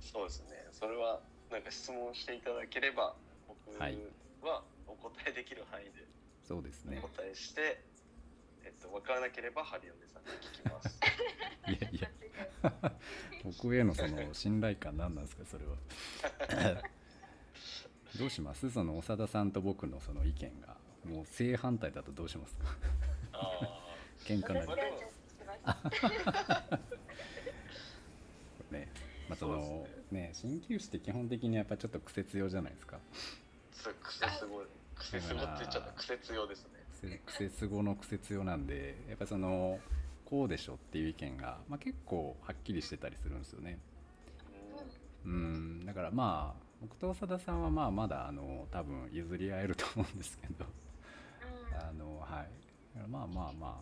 [0.00, 0.62] そうですね。
[0.72, 3.14] それはなんか質問していただければ
[3.48, 3.98] 僕はい
[4.42, 5.90] はお答えできる範囲で
[6.42, 7.00] そうですね。
[7.02, 7.82] お答えして、
[8.64, 10.98] えっと、分からなければハリオネさんに聞きます。
[11.68, 12.10] いやいや。
[13.44, 15.76] 僕へのその信頼感何なんですかそれは。
[18.18, 18.70] どうします？
[18.70, 22.76] その長田さんと僕のその意見がもう正反対だとどうしますか？
[23.32, 23.86] あ
[24.24, 24.82] 喧嘩になり。
[28.70, 28.88] ね。
[29.28, 33.00] まあそのね鍼灸師って基本的にやっぱちょっと癖強じゃないですか
[33.90, 35.92] あ癖すごい癖すごって言っちゃった。
[35.92, 37.20] 癖強ですね。
[37.26, 39.78] 癖癖すごの癖強なんでやっぱその
[40.24, 43.78] こうでしょっていう意見が、まあ、結構はっきりしてたりするんですよね。
[45.24, 45.84] うん。
[45.84, 50.64] だからまあ僕と長田さんはまあまだあの多分譲り合えると思うんですけど。
[51.70, 51.78] うん。
[51.78, 53.08] あのはい。
[53.08, 53.80] まあまあま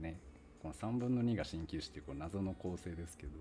[0.00, 0.18] あね。
[0.62, 3.32] この3分の2が鍼灸師っていうこう謎の構成ですけど。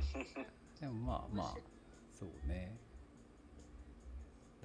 [0.80, 1.56] でもまあまあ
[2.18, 2.76] そうね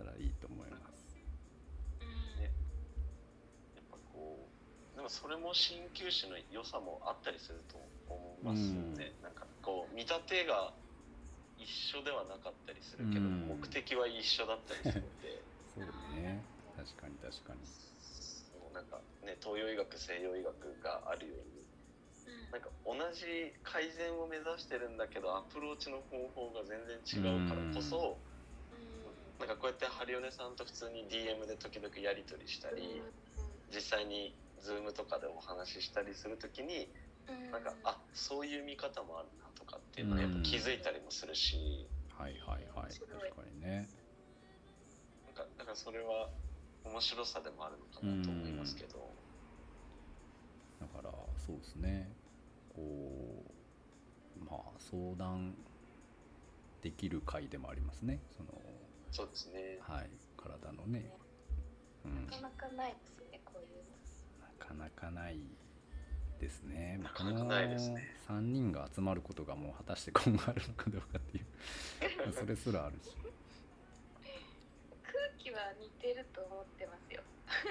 [0.01, 1.13] だからいいと思います。
[2.01, 2.49] うんね。
[3.77, 4.49] やっぱこ
[4.93, 7.77] うでもそれも鍼灸師の良さもあったりすると
[8.09, 10.73] 思いますよね、なんかこう見立てが
[11.57, 13.61] 一緒ではなかったりするけど、うん。
[13.61, 15.45] 目的は一緒だったりするんで。
[15.77, 15.85] そう
[16.17, 16.41] ね。
[16.75, 17.61] 確かに確かに。
[17.61, 21.61] そうなんかね東洋医学西洋医学があるように。
[22.25, 22.51] うん。
[22.51, 28.17] なんか同じ改善を目指してるんだけどアプローチの方法が全然違うからこそ、
[29.41, 33.01] なんかこうやってハリオネさんと普通に DM で時々やり取りしたり、
[33.73, 36.93] 実際に Zoom とかでお話ししたりするときに
[37.27, 37.51] うん。
[37.51, 42.93] なんかあそういう見方もあるなとかっていうのはやっぱ気づいたりもするし、はいはいはい。
[42.93, 43.89] 確かにね。
[45.25, 46.29] なんかだからそれは
[46.85, 49.09] 面白さでもあるのかなと思いますけど、
[50.79, 52.11] だからそうですね。
[52.75, 53.43] こ
[54.39, 55.55] うまあ相談
[56.81, 58.19] できる回でもありますね。
[58.37, 58.49] その
[59.11, 59.77] そうですね。
[59.81, 60.09] はい。
[60.37, 61.11] 体のね。
[62.05, 62.25] うん。
[62.25, 63.39] なかなかないですね。
[63.45, 63.91] こういうの
[64.47, 65.37] なかなかない
[66.39, 66.99] ですね。
[67.03, 71.45] なかなかないですね3人が集まることがもう果たして今後あるのかどうかっていう。
[72.33, 73.15] それすらあるし。
[75.03, 77.21] 空気は似てると思ってますよ。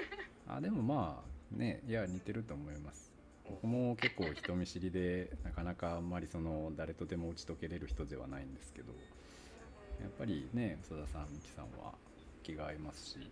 [0.47, 3.11] あでもまあねいや似てると思います。
[3.49, 8.93] 僕も結構人見知りでなかなかあんまりその誰とでも打ち解けれる人ではないんですけど
[10.01, 11.93] やっぱりね宇佐田さん美樹さんは
[12.43, 13.31] 気が合いますし。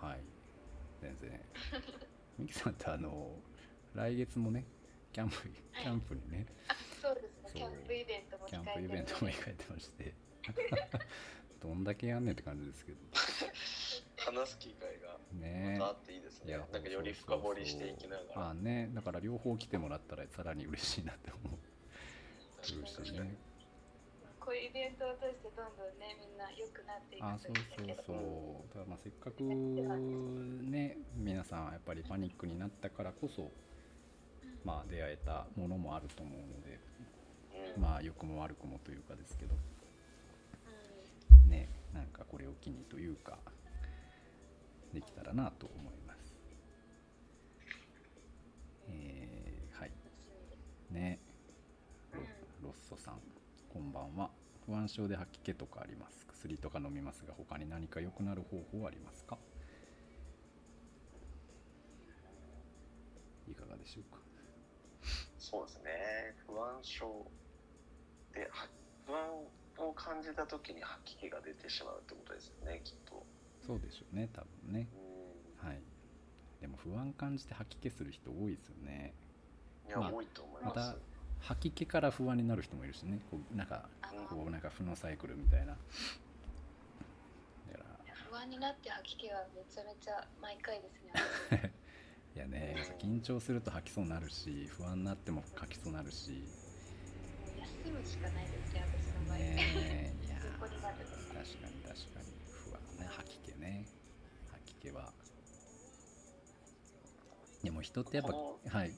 [0.00, 0.20] はい。
[1.00, 1.40] 全然。
[2.38, 3.36] 美樹さんってあの
[3.94, 4.64] 来月もね
[5.12, 5.50] キャンプはい。
[5.82, 7.50] キャンプにね、あそうですね。
[7.54, 8.88] キャンプイベントもキャン控えてる。
[8.88, 10.14] プイベントも控えてまして。
[11.60, 12.98] どんだけやんねんって感じですけど。
[14.16, 15.76] 話す機会がね。
[15.78, 18.50] またあっていいですね、いやなんかより深掘りしていきながら。
[18.50, 21.58] あねだから両方来てもらったらさらに嬉しいなって思う。
[22.62, 23.06] 確かに。
[23.06, 23.47] 確かにね
[24.48, 33.52] こういうイベントを通してどんどんねみんな良くなっていくあそうそうそうだからまあせっかくね皆さんやっぱりパニックになったからこそ
[34.64, 36.80] まあ出会えたものもあると思うので
[37.76, 37.82] うん。
[37.82, 39.54] まあ良くも悪くもというかですけど。
[41.44, 41.50] うん。
[41.50, 43.36] ねなんかこれを機にというか
[44.94, 46.34] できたらなと思います。
[48.88, 49.90] えーはい。
[50.90, 51.18] ね。
[52.14, 52.20] ロ
[52.62, 53.20] ロッソさん
[53.68, 54.30] こんばんは
[54.68, 56.26] 不安症で吐き気とかあります。
[56.26, 59.38] 薬とか飲みますが他に何か良くなる方法はありますか？
[63.50, 64.20] いかがでしょうか？
[65.38, 65.90] そうですね。
[66.46, 67.26] 不安症
[68.34, 68.68] では
[69.06, 73.24] 不安を感じた時に吐き気が出てしまうってことですよねきっと。
[73.66, 74.86] そうでしょうね多分ね。
[75.62, 75.66] うん。
[75.66, 75.80] はい。
[76.60, 79.14] でも不安感じて吐き気する人多いですよね。
[79.88, 80.98] いや、まあ多いと思いまますた
[81.40, 83.20] 吐き気から不安になる人もいるしね。
[83.30, 83.88] こうなんか
[84.28, 85.66] こうなんか負のサイクルみたいな。
[85.66, 85.72] だ
[87.78, 87.84] から。
[88.30, 91.02] 不安になって吐き気がめちゃめちゃ毎回です
[91.52, 91.72] ね。
[92.36, 96.44] いやね緊張すると吐きそうになるし不安になっても吐きそうになるし。
[97.84, 100.96] 休むしかないですね私の場合、ねえいや確かに
[101.82, 102.26] 確かに。
[102.50, 103.86] 不安ね吐き気ね。
[104.52, 105.12] 吐き気は。
[107.62, 108.92] でも人ってやっぱこはい。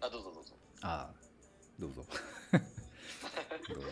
[0.00, 0.54] あどうぞどうぞ。
[0.82, 1.14] ああ
[1.78, 2.04] どうぞ。
[3.68, 3.88] どうぞ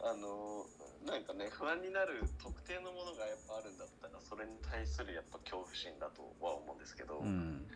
[0.00, 0.66] あの
[1.04, 7.66] なんかね不安になる特定のものがやっぱあるんだったらそれに対するやっぱ恐怖心だとは思うんですけど、うん。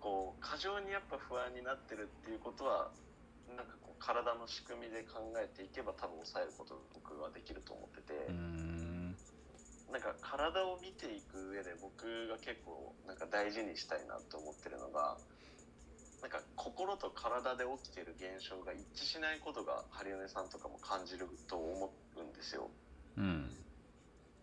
[0.00, 2.90] こう過剰にやっぱ不安になってるっていうことは
[3.56, 9.16] なんかこう体の仕組みで考えていけば多分抑えること僕はできると思ってて、うーん。
[9.92, 15.18] なんか体を見ていく上で僕が結構なんか大事にしたいなと思ってるのが
[16.22, 22.68] なんか心と体で起きてる現象が一致しないことがハリオネさんとかも感じると思うんですよ。
[23.16, 23.50] うん。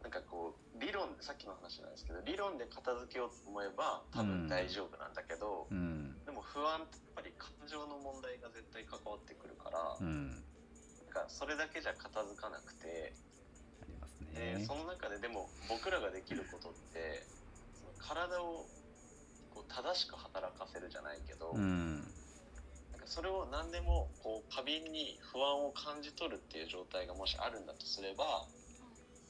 [0.01, 6.17] なんかこう理論さっきの話なんですけど理論で片付けようと思えば多分大丈夫なんだけど、うん。
[6.25, 10.29] でも不安ってやっぱり感情の問題が絶対関わってくるから、うん。
[10.29, 13.13] なんかそれだけじゃ片付かなくて、
[13.81, 17.25] ありますでねその中ででも僕らができることって
[17.77, 18.65] その体を
[19.67, 22.01] 正しく働かせるじゃないけど、うん。
[22.91, 28.47] なんかそれを何でもこう過敏に不安を感じ取るっていう状態がもしあるんだとすれば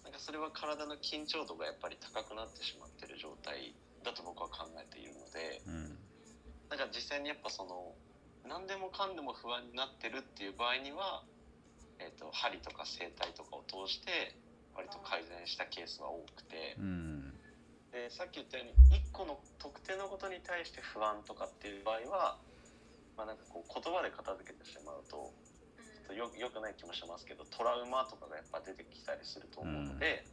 [0.03, 5.97] なんかそれは体の緊張度がやっぱり高くなってしまってる状態だと僕は考えているのでうん。
[6.69, 7.95] なんか実際にやっぱその
[8.47, 11.23] 何でもかんでも不安になってるっていう場合には、
[11.99, 14.35] えー、と針とか整体とかを通して
[14.75, 17.16] 割と改善したケースは多くてうん
[17.97, 22.37] でさっき言ったように1個の特定のことに対して不安とかっていう場合は、
[23.17, 25.33] まあ、なんかこう言葉で片付けてしまうと
[26.13, 30.23] ちょっとよよくない気もしますけどトラウマとかがやっぱ出てきたりすると思うので、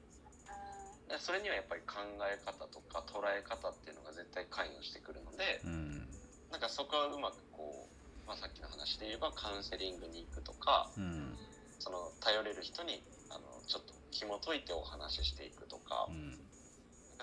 [1.08, 6.04] でそれにはやっぱり考え方とか捉え方っていうのが絶対関与してくるのでうん。
[6.52, 11.34] なんかそこはうまくこう、まあ、さっきの話で言えばカウンセリングに行くとかうん。
[11.80, 13.02] その頼れる人に
[13.32, 16.43] あのちょっと紐解いてお話ししていくとかうん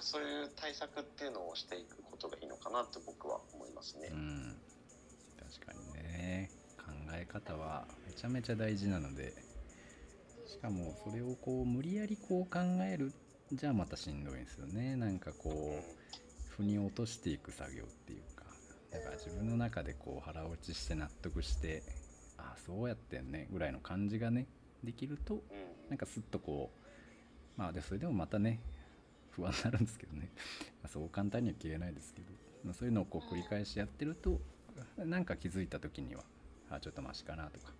[0.02, 4.10] そういう対策っていうのをしていくことがいいのかなって僕は思いますね。
[4.12, 4.16] う。
[4.16, 4.56] ん。
[5.40, 6.50] 確かにね。
[6.78, 9.34] 考え方はめちゃめちゃ大事なので。
[10.48, 13.14] しかもそれをこう無理やりこう考える
[13.54, 14.96] じゃあまたしんどいんですよね。
[14.96, 18.44] なんかこう腑に落としていく作業っていうか。
[18.92, 21.84] だから自分の中でこう腹落ちして納得して
[22.38, 23.48] ああそうやってんね。
[23.52, 24.48] ぐらいの感じがね
[24.84, 25.42] できるとうん。
[25.90, 26.72] なんかスッとこ
[27.58, 28.60] うまあでそれでもまたね
[29.32, 30.30] 不安になるんですけどね。
[30.88, 32.28] そう簡単には消えないですけど、
[32.64, 34.40] まあ、そういうのをこう繰り返しやってると
[34.98, 36.24] なんか気づいた時には
[36.70, 37.72] あちょっとマシかなとか。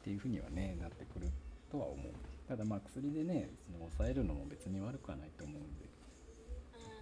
[0.00, 1.28] っていうふうにはねなってくる
[1.70, 2.12] とは思う。
[2.48, 5.88] ただまあ薬でねその抑えるのも別に悪くはないと思うんで。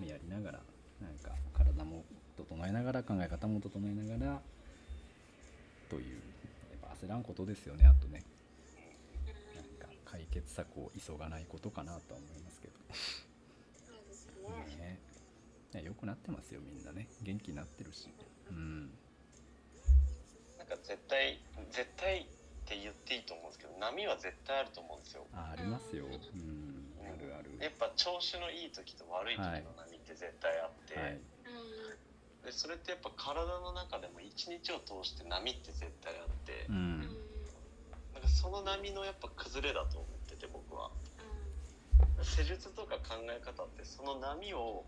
[0.04, 0.60] やりながら
[1.00, 2.04] なんか体も
[2.36, 4.40] 整えながら考え方も整えながら
[5.88, 6.16] という
[6.70, 8.22] やっぱ焦らんことですよねあとね。
[9.54, 12.75] なんか解決策を急がないことかなとは思いますけど。
[13.86, 14.76] そうですね。
[14.76, 14.98] ね
[15.74, 17.08] いや良くなってますよみんなね。
[17.22, 18.08] 元気になってるし。
[18.50, 18.90] うん。
[20.58, 21.40] なんか絶対
[21.70, 22.24] 絶対っ
[22.66, 25.26] て言っていいと思うんですけど波は絶対あると思うんですよ。
[25.32, 26.06] あありますよ。
[26.06, 26.90] うん。
[27.04, 27.54] あるある。
[27.60, 31.12] やっぱ調子のいい時と悪い時の波って絶対あって、はい。
[31.12, 31.20] うん
[32.46, 36.76] でそれってやっぱ体の中でも一日を通して波って絶対あって、うん。
[36.76, 37.00] うん
[38.14, 40.15] なんかその波のやっぱ崩れだと思ってて僕は
[42.22, 44.84] 施術とか考え方ってその波を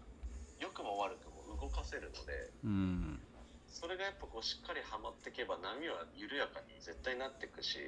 [0.61, 3.21] 良くも悪くも動かせるのでうん
[3.69, 7.79] それがやっぱこうしっかりはまっていけば波は緩やかに絶対なっていくし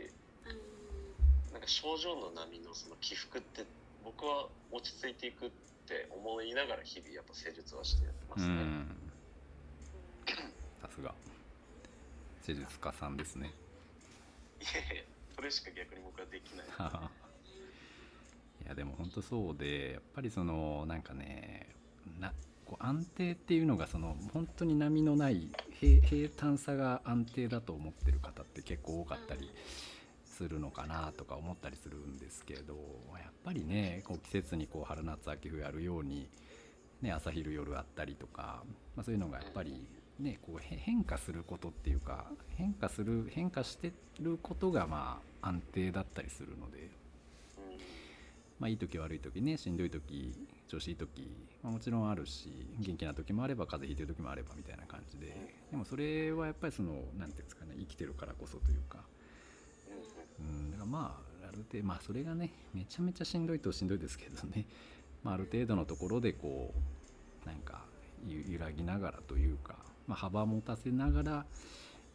[0.47, 0.53] う
[1.51, 3.64] んなんか症状の波のその起伏って
[4.05, 5.51] 僕は落ち着いていくっ
[5.86, 8.55] て思いながら日々やっぱ施術はしてまうすね。
[8.55, 8.97] ん
[10.80, 11.12] さすが
[12.43, 13.51] 施術家さんですね
[14.61, 15.03] いやいや
[15.34, 16.66] それしか逆に僕はできない。
[18.71, 21.75] やでも本当そうでやっぱりそのなんかね
[22.18, 22.33] な
[22.64, 25.51] こう安定っていうのがその本当に波のない
[25.81, 29.51] 平平坦さが安定だと思ってる方って結構多かったり
[30.25, 32.75] するのかなとか思ったりするんですけど
[33.18, 36.29] やっぱりねこう季節にこう春夏秋冬あるように、
[37.03, 38.62] ね、朝昼夜あったりとか、
[38.95, 39.85] まあ、そういうのがやっぱり、
[40.21, 46.99] ね、こう変化することっていうか変化する変化してることがまあ安定だったりするので。
[48.61, 50.35] まあ、いい時悪い時ねしんどい時
[50.69, 55.35] 調子いい時、まあ、もちろんあるし元気な時もあれば風邪ひいてる時もあればみたいな感じで
[55.71, 58.99] でもそれはやっぱりその何ていうんですかね生きてるからこそというか
[60.39, 64.67] うんだからまあある程度まあそれがねめちゃめちゃしんどいとしんどいですけどね、
[65.25, 66.75] まあ、ある程度のところでこ
[67.43, 67.87] うなんか
[68.29, 71.47] 揺らぎながらというか、まあ、幅持たせながら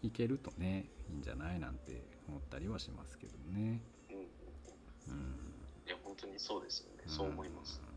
[0.04, 3.82] いけるとねいいんじゃないなんて思ったりはしますけどね。
[5.08, 5.55] うん
[6.16, 7.04] 本当にそうですよね。
[7.08, 7.82] そう思います。
[7.82, 7.96] うん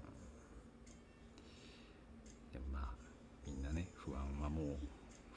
[2.52, 2.88] でもまあ
[3.46, 4.76] みんなね不安はもう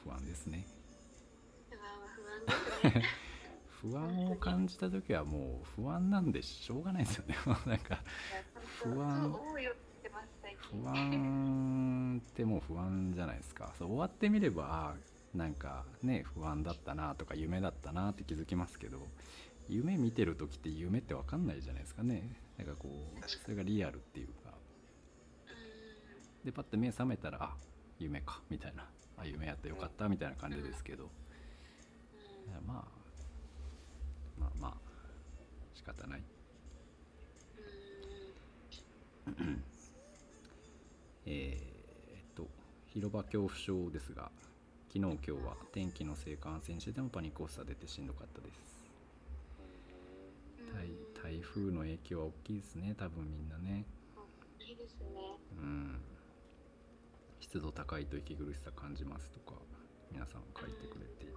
[0.04, 0.66] 不安ですね。
[1.70, 3.06] 不安は不安ですね。
[3.82, 7.36] 不安を感じた時はもう不安なんでしょうがないですよね。
[7.68, 8.04] なんか
[8.84, 9.36] 不安。
[10.72, 13.74] 不安ってもう不安じゃないですか。
[13.78, 19.08] そう終わってみればあなんかね不安だったなとか夢だったなって気づきますけど
[19.70, 24.54] 夢見てる時って夢って分かんないじゃないですかねなんかこうそれがリアルっていうか。
[26.44, 27.56] うでパッて目覚めたらあ
[28.00, 28.88] 夢かみたいな。
[29.18, 31.10] あ夢やってよかったみたいな感じですけど、
[32.66, 32.86] まあ
[34.40, 34.74] まあまあ
[35.76, 36.24] 仕方ない。
[39.28, 39.64] うん。
[41.28, 42.48] えーっと
[42.88, 44.32] 広場恐怖症ですが
[44.92, 48.80] 昨日今日は天気のせいか安静してでもパニック発作出てしんどかったです。
[50.74, 50.90] 台
[51.22, 53.86] 台風の影響は大きいですね多分みんなね。
[54.60, 55.38] いいですね。
[55.58, 56.02] うん。
[57.40, 59.54] 湿度高いと息苦しさ感じますとか
[60.12, 61.34] 皆さん書いてくれていて、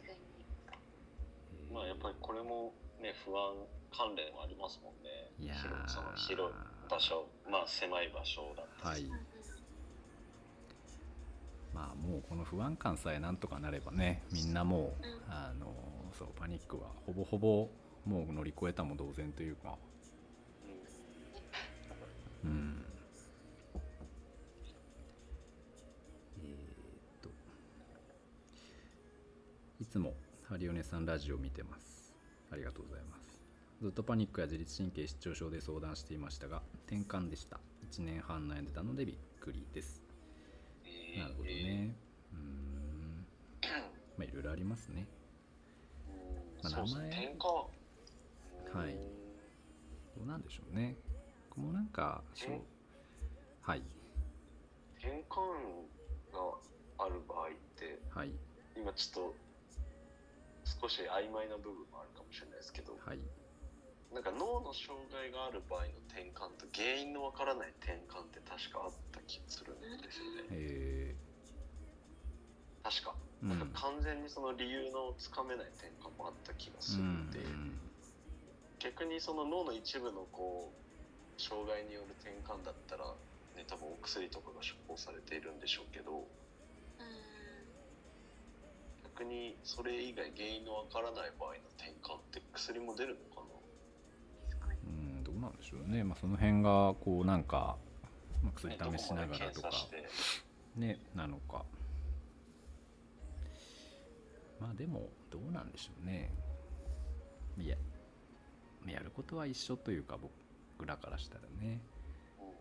[0.00, 0.76] 間違いない
[1.52, 3.54] えーまあやっぱりこれもね不安
[3.96, 5.30] 関連はありますもんね。
[5.38, 5.54] いや
[5.86, 6.56] その広い
[6.90, 9.08] 場所、まあ狭い場所だったり。
[9.08, 9.20] はい。
[11.72, 15.32] まあもうこの不安感さえなんとかなればねみんなもう、うん。
[15.32, 15.72] あの
[16.20, 16.90] そうパニックは。
[17.06, 17.70] ほぼほぼ
[18.04, 19.78] もう乗り越えたも同然というか。
[22.44, 22.84] うん。
[26.42, 27.30] えーっと。
[29.80, 30.12] いつも
[30.42, 32.12] ハリオネさんラジオ見てます。
[32.52, 33.40] ありがとうございます。
[33.80, 37.60] ずっとパニックや自律神経失調症で相談していましたが転換でした。
[37.90, 40.02] 1年半悩んでたのでびっくりです。
[40.84, 41.22] えー。
[41.22, 41.96] なるほどね。
[42.34, 43.26] うーん。
[44.18, 45.06] まあいろいろありますね。
[45.14, 45.19] うん
[46.62, 47.08] まあそうですね。
[47.10, 47.24] 名前。
[47.24, 48.94] 転換はい。
[50.16, 50.96] どうなんでしょうね。
[51.50, 52.50] 僕もなんかそう。
[52.50, 52.60] うん
[53.62, 53.82] はい。
[54.98, 55.86] 転換
[56.32, 56.58] が
[56.98, 58.32] ある場合ってはい。
[58.74, 59.34] 今ちょっと
[60.80, 63.18] 少し曖昧な部分もあるかもしれないですけどはい。
[64.12, 70.48] なんか脳の障害がある場合の転換と原因のわからない転換って確かあった気がするんですよね。
[70.50, 71.14] え
[72.82, 73.14] 確か。
[73.44, 77.40] ー、なんか完全にその理由のつかめない転換もあった気がするうんので、
[78.78, 83.04] 逆にその脳の一部のこう障害による転換だったら、
[83.56, 86.24] ね、多分お薬とかが処方されているんでしょうけどうん
[89.04, 93.40] 逆にそれ以外原因のわからない場合の転換って薬も出るのか
[94.50, 94.78] 確かに。
[94.86, 97.76] うん、どうなんでしょうね、まあ、その辺がこうなんか、
[98.42, 99.70] まあ、な、薬試しながらとか
[100.76, 101.64] ねなのか
[104.60, 106.30] まあでもどうなんでしょうね。
[107.58, 107.76] いや
[108.86, 111.80] やることは一緒というか僕らからしたらね。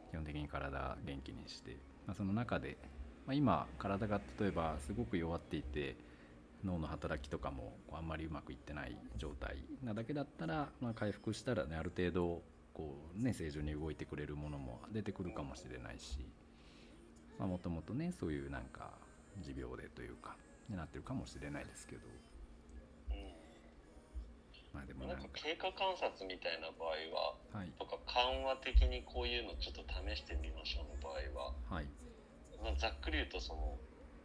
[0.10, 1.78] 基本的に体元気にして、
[2.08, 2.78] まあ、その中で、
[3.28, 5.96] まあ、今体が例えばすごく弱っていて
[6.66, 12.42] 脳の働きとかもこうあんまりうまくいってない状態なだけだったら、まあ、回復したらねある程度
[12.74, 16.18] こうね正常に動いてくれるものも出てくるかもしれないし。
[17.48, 18.92] もともとねそういうなんか
[19.42, 20.36] 持病でというか。
[20.70, 22.02] になってるかもしれないですけど。
[24.74, 27.74] まあでもななんんかか経過観察みたいな場合ははい。
[27.80, 31.90] とか緩和的にこういうのちょっと試してみましょうの場合は、はい。
[32.62, 33.80] まあ、ざっくり言うとその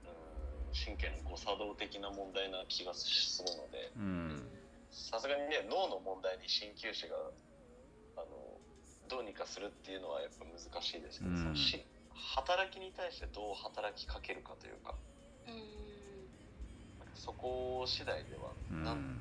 [0.04, 4.42] うーん神経の誤作動的な問題な気がするのでうん。
[4.92, 7.16] さすがにね脳の問題に鍼灸師が
[8.20, 8.60] あの
[9.08, 11.38] どうにかするっていうのはやっぱ難しいですけど、うん。
[11.40, 11.80] そのし
[12.36, 14.92] 働きに対してどう働きかけるかというか。
[14.92, 15.13] うん
[17.24, 18.84] そこ次第ではうん。
[18.84, 19.18] なん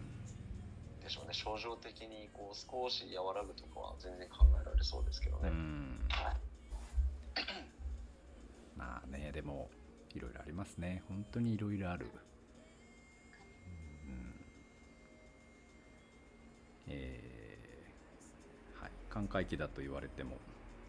[1.02, 1.34] でしょうね。
[1.34, 5.48] 症状的にこう少し和らぐとかは全然考えられそうですけどね。
[5.50, 6.06] うん。
[8.76, 9.70] まあねでも
[10.14, 11.02] いろいろありますね。
[11.08, 12.08] 本当にいろいろある、
[14.08, 14.46] うん。
[16.88, 18.92] えーはい。
[19.10, 20.38] 寛解期だと言われても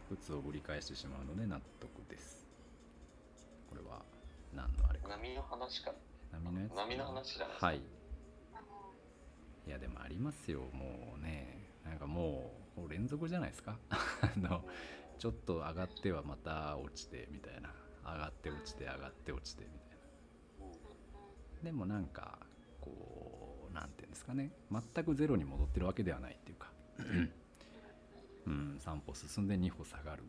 [0.08, 2.44] 普通をぶり返してしまうので納得です。
[3.70, 4.02] これは
[4.52, 5.08] 何のあれか。
[5.08, 5.92] 波の話か
[6.43, 7.66] 波のやつ波の話じゃないですか。
[7.66, 7.76] はい。
[9.66, 10.61] いやでもありますよ。
[10.72, 11.70] もうね。
[11.85, 13.78] なんかもう連続じゃないですか。
[13.91, 14.64] あの
[15.18, 17.72] ちょっと上がってはまた落ちてみたいな。
[18.05, 21.62] 上がって落ちて上がって落ちてみたいな。
[21.62, 22.39] でもなんか
[22.80, 24.53] こうなんていうんですかね。
[24.70, 26.72] 全くゼロに戻ってるわけではないっていうか。
[26.99, 27.03] う
[28.51, 28.78] ん。
[28.78, 30.22] 3歩進んで2歩下がる。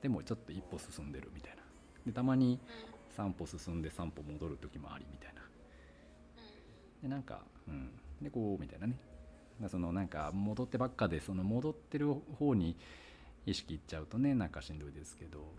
[0.00, 1.62] でもちょっと1歩進んでるみたいな。
[2.04, 2.58] でたまに
[3.16, 5.41] 3歩進んで3歩戻る時もありみたいな
[7.02, 7.90] でなんかうん。
[8.20, 8.96] でこうみたいなね。
[9.68, 12.76] そのなんか戻ってばっかでその戻ってる方に
[13.46, 15.52] 意識いっちゃうとねなんかしんどいですけど。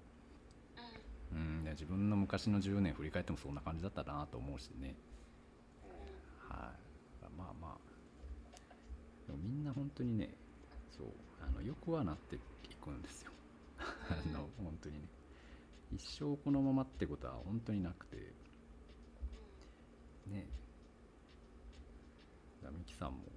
[1.32, 4.96] うん、ね自分の昔の10年振り返ってもそんな感じだったなと思うしね。
[6.48, 6.72] は
[7.22, 7.26] い。
[7.38, 7.94] まあまあ。
[9.28, 10.30] でもみんな本当にね
[10.92, 11.08] そう
[11.42, 12.40] あのよくはなってい
[12.76, 13.32] くんですよ。
[13.80, 13.84] あ
[14.32, 15.08] の本当にね。
[15.92, 18.18] 一生このままってことは本当になくて。
[20.28, 20.48] ね
[22.64, 23.32] だからミキさんも。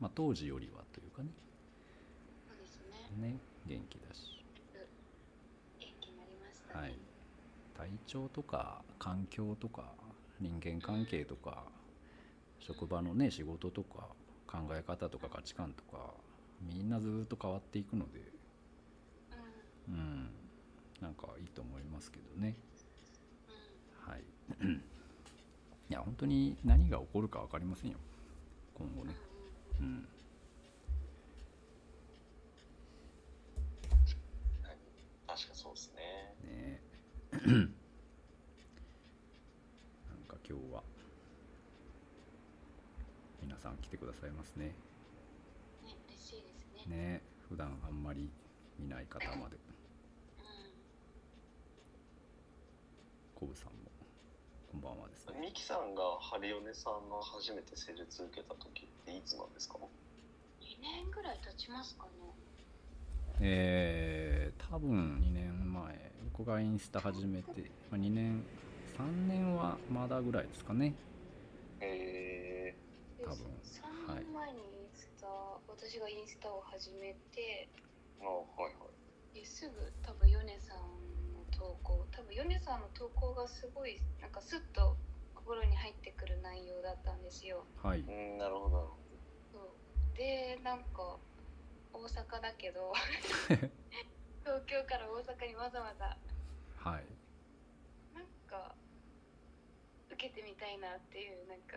[0.00, 1.32] まあ当時よりはというかね。
[2.44, 3.16] そうですね。
[3.16, 4.32] ね元気だし。
[5.80, 6.80] 元気になりましたね。
[6.80, 6.98] はい、
[7.74, 9.96] 体調とか環境とか
[10.40, 11.72] 人間関係とか
[12.58, 16.14] 職場のね仕事とか考え方とか価値観とか
[16.60, 18.32] みんなずっと変わっていくので。
[19.88, 19.94] うん。
[19.94, 20.00] うん。
[20.00, 20.50] うん
[21.00, 22.58] なんかいいと思いますけどね。
[24.06, 24.24] はい
[25.90, 27.96] いや本当に何が起こるか分かりませんよ。
[28.74, 29.14] 今後ね。
[29.80, 30.06] うん。
[35.26, 36.34] 確かそうですね。
[36.44, 36.80] ね。
[37.32, 37.68] なん
[40.26, 40.82] か今日は。
[43.40, 44.66] 皆さん来てくださいますね。
[44.66, 44.74] ね
[46.08, 46.96] 嬉しいですね。
[46.96, 47.22] ね。
[47.48, 48.30] 普段あんまり
[48.78, 49.56] 見ない方まで。
[49.56, 49.62] うん。
[53.34, 53.77] コブさん
[54.78, 55.34] んばんはですね。
[55.42, 59.74] ミキさんがハリオネさんの初めて施術受けた時っていつなんですか
[60.62, 62.10] ？2年ぐらい経ちますかね。
[63.40, 66.08] えー、多分2年前。
[66.38, 68.44] 僕がインスタ始めて、まあ、2年
[68.96, 70.94] 3年はまだぐらいですかね。
[71.80, 72.74] え
[73.18, 73.38] で多分。
[74.06, 75.26] 3年前にインスタ、
[75.66, 78.86] 私がインスタを始めてー、あはいは
[79.34, 79.40] い。
[79.40, 81.17] ですぐ多分ヨネさんの
[81.58, 82.06] 投稿。
[82.12, 84.96] 多分ヨネさんの投稿がすごいなんかスッと
[85.34, 87.64] 心に入ってくる内容だったんですよ。
[87.82, 88.00] はい。
[88.00, 88.96] うん、なるほど。
[89.52, 90.16] そう。
[90.16, 91.18] でなんか
[91.92, 92.92] 大阪だけど
[94.44, 96.16] 東京から大阪にわざわざ
[96.76, 97.04] はい。
[98.14, 98.74] なんか
[100.10, 101.76] 受けてみたいなっていうなんか。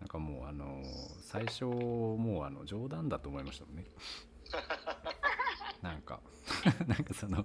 [0.00, 0.82] なんかもうあの
[1.22, 3.84] 最初もうあの冗談だと思いましたもんね
[5.84, 6.18] なんか
[6.88, 7.44] なんかその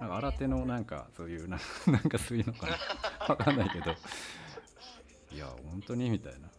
[0.00, 2.76] なんか新手のなんかそういうな なんかそういうのかな。
[3.28, 3.94] わかんないけど。
[5.30, 6.40] いや本当にみたいな。
[6.40, 6.56] なんか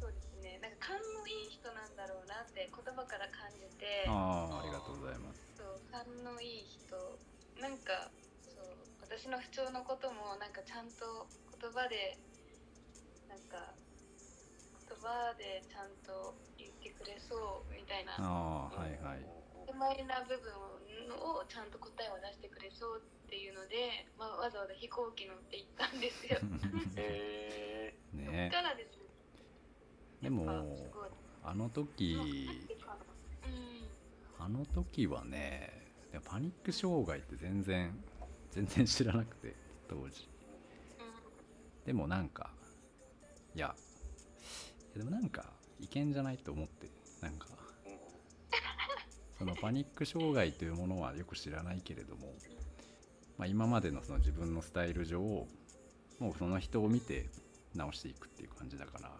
[0.00, 0.58] そうですね。
[0.60, 4.06] なんか勘のいい人なんだろうなって言葉から感じて。
[4.08, 5.56] ああありがとうございます。
[5.58, 6.96] そう勘のいい人。
[7.60, 8.10] なんか
[8.42, 11.28] そう私の不調のこともなんかちゃんと
[11.60, 12.16] 言葉で
[13.28, 13.74] なんか
[14.88, 18.16] 言葉でちゃんと言ってくれそうみたいな。
[18.16, 20.52] ああはいはい曖昧な部分
[21.16, 26.38] をちゃんと答えを出してくれそうっていうので、まあ、わざわざ飛行機乗って行ったんですよ。
[26.96, 29.02] えそっねからですね。
[30.22, 30.76] でも
[31.42, 32.16] あの時
[33.46, 33.48] う
[34.42, 34.44] ん。
[34.44, 35.70] あの時はね
[36.24, 37.96] パニック障害って全然
[38.50, 39.54] 全然知らなくて
[39.88, 40.28] 当時。
[41.86, 42.50] でもなんか
[43.54, 43.74] いや
[44.94, 45.44] いやでもなんか
[45.80, 46.90] いけんじゃないと思って
[47.20, 47.48] なんか
[49.42, 52.28] そのパニック障害というものはよく知らないけれども、
[53.38, 55.48] まあ、今までのその自分のスタイル上も
[56.20, 57.28] うその人を見て
[57.76, 59.16] 治していくっていう感じだからだか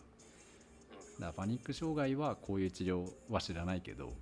[1.18, 4.12] らパニック障害はこういう治療は知らないけど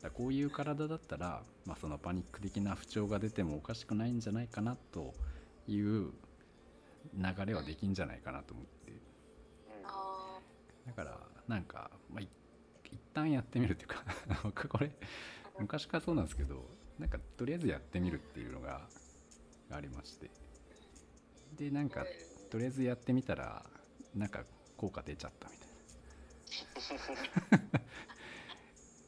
[0.00, 5.12] だこういう体だったら、まあ、そのパニック的な不調が出てもおかしくないんじゃないかなと
[5.66, 6.12] いう
[7.16, 8.92] 流れはできんじゃないかなと思って。
[9.82, 10.38] あ
[10.86, 12.28] だからなんか、まあ、い一
[13.12, 14.04] 旦やってみるっていうか
[14.42, 14.90] 僕 これ
[15.58, 16.64] 昔からそうなんですけど
[16.98, 18.86] なんかとりあえずやってみるっていうのが
[19.68, 20.30] がありまして。
[21.56, 22.06] でなんか
[22.50, 23.64] とりあえずやってみたら
[24.14, 24.44] なんか
[24.76, 27.58] 効果出ちゃったみたいな。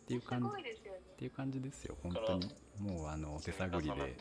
[0.03, 2.55] っていう感じごいですよねっていう感じですよ本当に。
[2.79, 4.17] もうあの手探りで。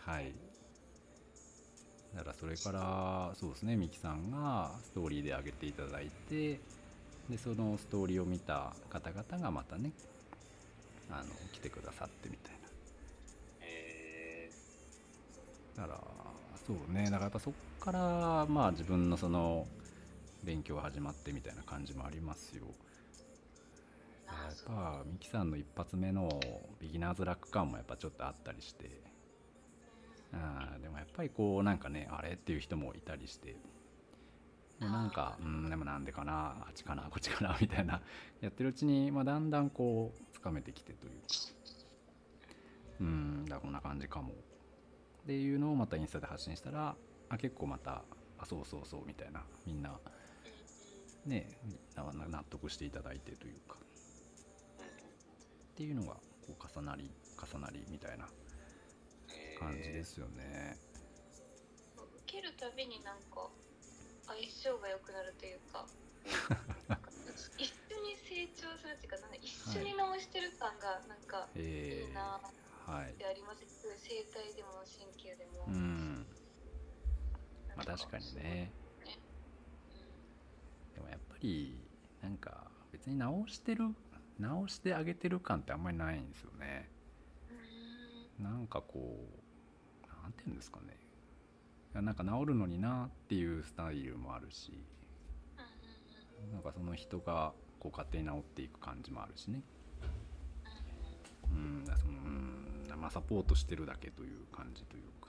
[0.00, 0.34] はい。
[2.14, 6.60] だからそれからそうですねミキさんがストーリーで上げていただいて
[7.28, 9.92] でそのストーリーを見た方々がまたね
[11.10, 12.58] あの来てくださってみたいな。
[13.60, 16.00] えーだから
[16.66, 17.04] そうね。
[17.04, 19.66] だからやっぱそっからまあ自分のその
[20.44, 22.64] 勉強始まってみたいな感じもありますよ。
[24.26, 26.40] やっぱミキさんの一発目の
[26.80, 29.00] ビギナーズラック感もやっぱちょっとあったりして。
[30.34, 32.32] あでもやっぱりこうなんかねあれ？
[32.32, 33.56] っていう人もいたりして。
[34.82, 38.02] もうなんかうんでもなんでかなあっちかなこっちかなみたいな
[38.40, 41.26] やってるうちに、まあ、だんだんこうつかめてきてというか。
[43.00, 44.32] うんだこんな感じかも。
[44.32, 46.96] っていうのをまたインスタで発信したら
[47.28, 48.02] あ結構また
[48.38, 49.98] あそうそうそうみたいなみんな
[51.26, 51.48] ね
[51.94, 53.76] な納得していただいてというか。
[55.72, 57.10] っていうのがこう重なり
[57.40, 58.26] 重なりみたいな
[59.58, 60.76] 感じですよね。
[62.26, 63.48] 受けるたびになんか
[64.38, 65.86] 相性が良くなるというか
[67.58, 73.14] 一緒に成長するっていうかなんか一緒に直してる感がなんかいえいなー、はいっ。
[73.14, 73.64] てあります
[73.98, 76.26] 整体でも鍼灸でも、うん。
[77.76, 78.72] まあ確かにね。
[80.94, 81.76] でもやっぱり
[82.22, 83.88] なんか別に直してる
[84.38, 86.90] 直してあげてる感ってあんまりないんですよね。
[88.38, 89.28] うんなんかこ
[90.04, 90.96] うなんていうんですかね。
[92.00, 94.72] なんか治るのになっていうスタイルもあるし、
[96.52, 99.62] なんかその人がこう勝手に治っていく感じもあるしね。
[101.50, 105.28] うん、そのうんまあサポートしてるだけという感じというか。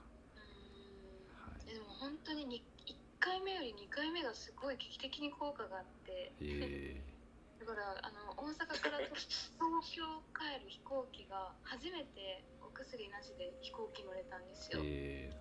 [1.50, 1.66] はい。
[1.66, 7.00] でも本当にに1回目より2回目がすごい劇的に効果があってえ
[7.58, 10.04] だからあの大阪から東京
[10.36, 14.82] 帰る飛行機が初めてお薬なしで飛行機乗れたんですー、よ。
[14.84, 15.36] えー、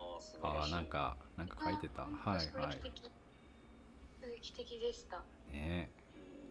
[0.47, 2.03] あああなんかなんか書いてた。
[2.03, 2.41] はいはい。
[4.21, 5.21] 衝撃的でした。
[5.51, 5.89] ね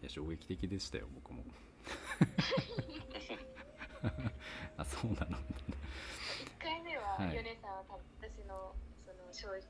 [0.01, 1.43] いや衝撃的でしたよ僕も。
[4.77, 5.37] あそうなの。
[5.37, 5.41] 1
[6.61, 7.83] 回目ははいヨネさんは
[8.21, 8.75] 私の
[9.05, 9.63] その正直ん？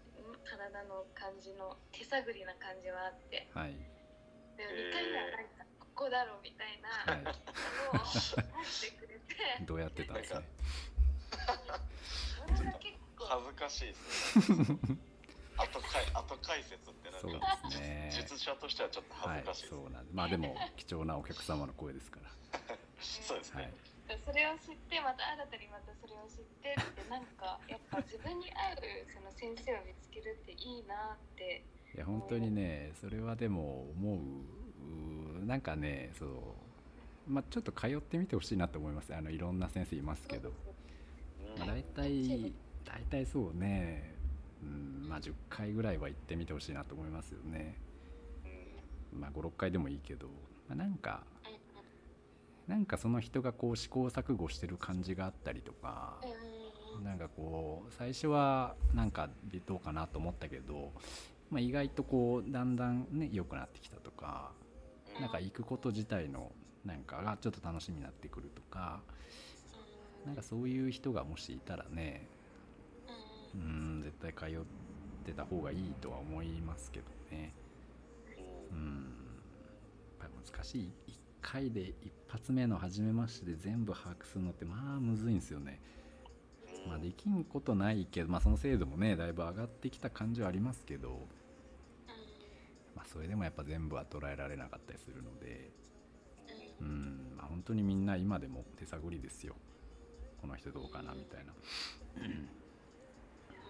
[0.43, 3.76] 体の感じの手探りな感じはあってはい
[4.57, 7.34] でも2回目はなんかここだろうみたいなはのを
[8.03, 8.09] 出
[8.66, 9.66] してくれてい。
[9.66, 10.41] どうやってたんですね。
[12.56, 14.78] それが結構恥ずかしいですね
[15.58, 18.10] 後かい後解説ってなんそうかですね。
[18.12, 20.16] 術者としてはちょっとはい恥ずかしいです、そうなんです。
[20.16, 22.30] まあでも貴重なお客様の声ですから。
[23.00, 24.20] そうですね、はい。
[24.26, 28.78] それを知ってまた新たにまたそれを知ってってなんかやっぱ自分に合う
[29.14, 31.64] その先生を見つけるっていいなって
[31.96, 34.20] いや本当にねそれはでも思
[35.42, 40.56] うなんかねそうまあちょっと通ってみてほしいなと思いますあのいろんな先生いますけど、うん
[41.58, 42.54] まあ、大体
[42.86, 44.16] 大体そうね、
[44.62, 47.78] うん、まあ10回ぐらいは行ってみてほしいなと思いますよね。
[49.12, 50.28] まあ、56回でもいいけど、
[50.68, 51.24] まあ、なんか
[52.68, 56.18] なんかその人がこう試行錯誤してる感じがあったりとか
[57.04, 59.30] なんかこう最初はなんか
[59.66, 60.91] どうかなと思ったけど、
[61.50, 64.52] まあ、意外とこうだんだんね良くなってきたとか
[65.16, 65.22] うん。
[65.22, 66.52] なんか行くこと自体の
[66.86, 69.02] なんかがちょっと楽しみになってくるとか
[70.26, 72.30] なんかそういう人がもしいたらね
[73.56, 74.02] うん。
[74.04, 74.66] 絶対通っ
[75.26, 77.54] てた方がいいとは思いますけどね。
[78.72, 78.78] うん。
[78.78, 79.44] うん。
[80.20, 80.94] やっぱり難しい。
[81.08, 85.82] 1回で一発目の初めましてで全部把握するのってまあむずいんですよね。
[86.84, 86.90] うん。
[86.90, 91.30] まあできんことないけどまあその精度もねだいぶ上がってきた感じはありますけど
[92.96, 95.72] まあそれでもやっぱ全部は捉えられなかったりするので
[96.82, 97.34] うん。
[97.38, 99.56] まあ本当にみんな今でも手探りですよ
[100.44, 101.54] この人どうかなみたいな。
[102.20, 102.30] 本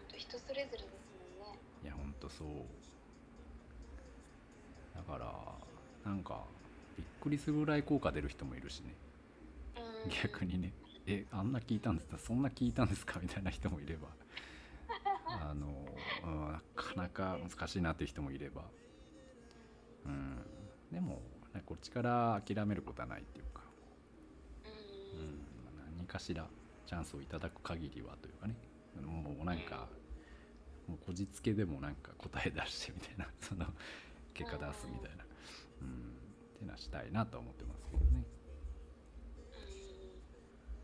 [0.09, 1.59] 当人それぞれですもんね。
[1.83, 2.47] いやほんとそう。
[4.95, 5.31] だから
[6.03, 6.43] なんか
[6.97, 8.95] びっくりするぐらい効果出る人もいるしね。
[10.05, 10.11] うん。
[10.11, 10.73] 逆にね。
[11.05, 12.17] えあんな聞いたんですか？
[12.17, 13.19] そんな聞いたんですか？
[13.21, 14.07] みたいな人もいれば。
[15.27, 15.67] あの、
[16.25, 18.63] うん、なかなか難しいなっていう人もいれば。
[20.05, 20.37] うん。
[20.91, 21.21] でも
[21.53, 23.61] ねこっちから諦めることはないっていうか、
[25.13, 25.19] うん。
[25.19, 25.45] うん、
[25.97, 26.47] 何かしら
[26.85, 28.55] チャンスをいただく限りはというかね。
[29.01, 29.87] もうなんか
[30.87, 33.65] もうこじつけでもなんか答え出してみたいな その
[34.33, 35.25] 結果出すみたいな、
[35.81, 38.25] うん、っていうのはしたいなとは思ってますけどね。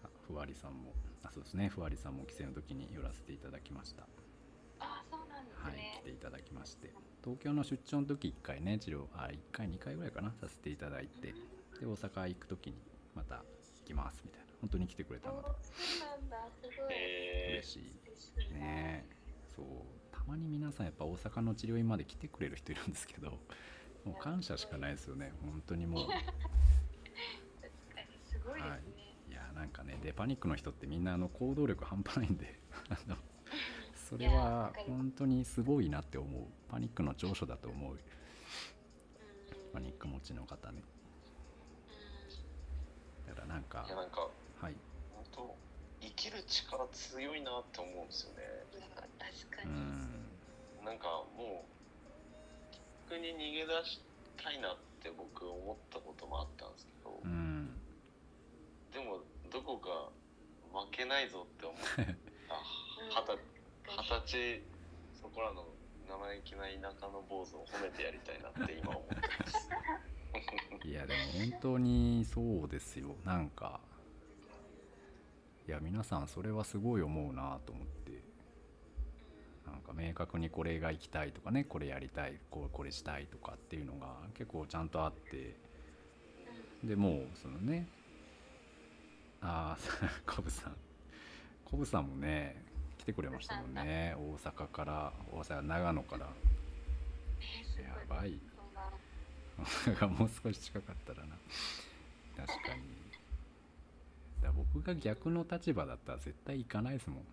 [0.03, 0.93] あふわりさんも。
[1.21, 1.69] あそうですね。
[1.69, 4.07] ふわりさんも帰省の時に寄らせていただきました。
[4.79, 6.93] あそうなんですはいね来ていただきまして。
[7.23, 11.33] 東京の出張の時1回ね治療あ1回2回ぐらいかなさせていただいて。
[11.79, 12.77] で大阪行く時に
[13.15, 13.43] また行
[13.85, 15.51] きますみたいな本当に来てくれたのでおそ
[16.05, 16.75] うなんだすごい。
[16.91, 18.53] え嬉しい。
[18.53, 19.05] ね。
[19.55, 19.65] そう。
[20.11, 23.31] たまに皆さんやっぱ大阪の治療院まで来てくれる人いるんですけど
[24.05, 25.31] もう感謝しかないですよね。
[25.41, 26.07] 本当にもう。
[26.07, 26.25] 確か
[28.01, 29.33] にすごいですね、い。
[29.33, 33.17] やなんかねでパニックの人ってみんなあの行動力半端ないんで あの
[33.95, 36.43] それは本当にすごいなって思う。
[36.67, 37.93] パニックの長所だと思う。
[37.93, 37.99] うん。
[39.71, 40.83] パニック持ちの方ね。
[43.27, 44.29] だからなんかいやなんか
[44.61, 44.75] はい。
[45.15, 45.55] 本当
[46.01, 48.43] 生きる力強いなって思うんですよね。
[49.19, 50.85] 確かうに、ん。
[50.85, 51.07] なんか
[51.37, 51.79] もう
[53.09, 53.99] 逆に逃げ出し
[54.37, 57.69] たいなって僕思ったこともあったんですけど、うん。
[58.93, 59.19] でも
[59.51, 60.09] どこか
[60.73, 62.15] 負けないぞって思って
[62.49, 62.61] あ
[63.09, 63.39] 二十
[63.97, 64.61] 二十歳
[65.21, 65.65] そこらの
[66.07, 69.69] 生意気な田舎の坊主を褒めてやりたいなって今思ってます。
[70.87, 71.19] いやでも
[71.51, 73.15] 本当にそうですよ。
[73.25, 73.79] なんか
[75.69, 78.23] いや皆さんそれはすごい思うなと思って。
[79.67, 85.55] なんか明確にこれが行きたいとかねこれやりたいこうこれしたいとかっていうのが結構ちゃんとあって。
[86.83, 87.87] でもうそのね
[89.41, 89.79] ああ
[90.25, 90.75] コブさん。
[91.65, 92.65] コブさんもね
[92.97, 94.15] 来てくれましたもんね。
[94.17, 96.25] 大阪から大阪長野から。
[96.25, 96.31] や
[98.09, 98.39] ばい。
[100.01, 101.35] がもう少し近かったらな
[104.79, 107.23] 僕が逆の立場だったら絶対行かないですもん。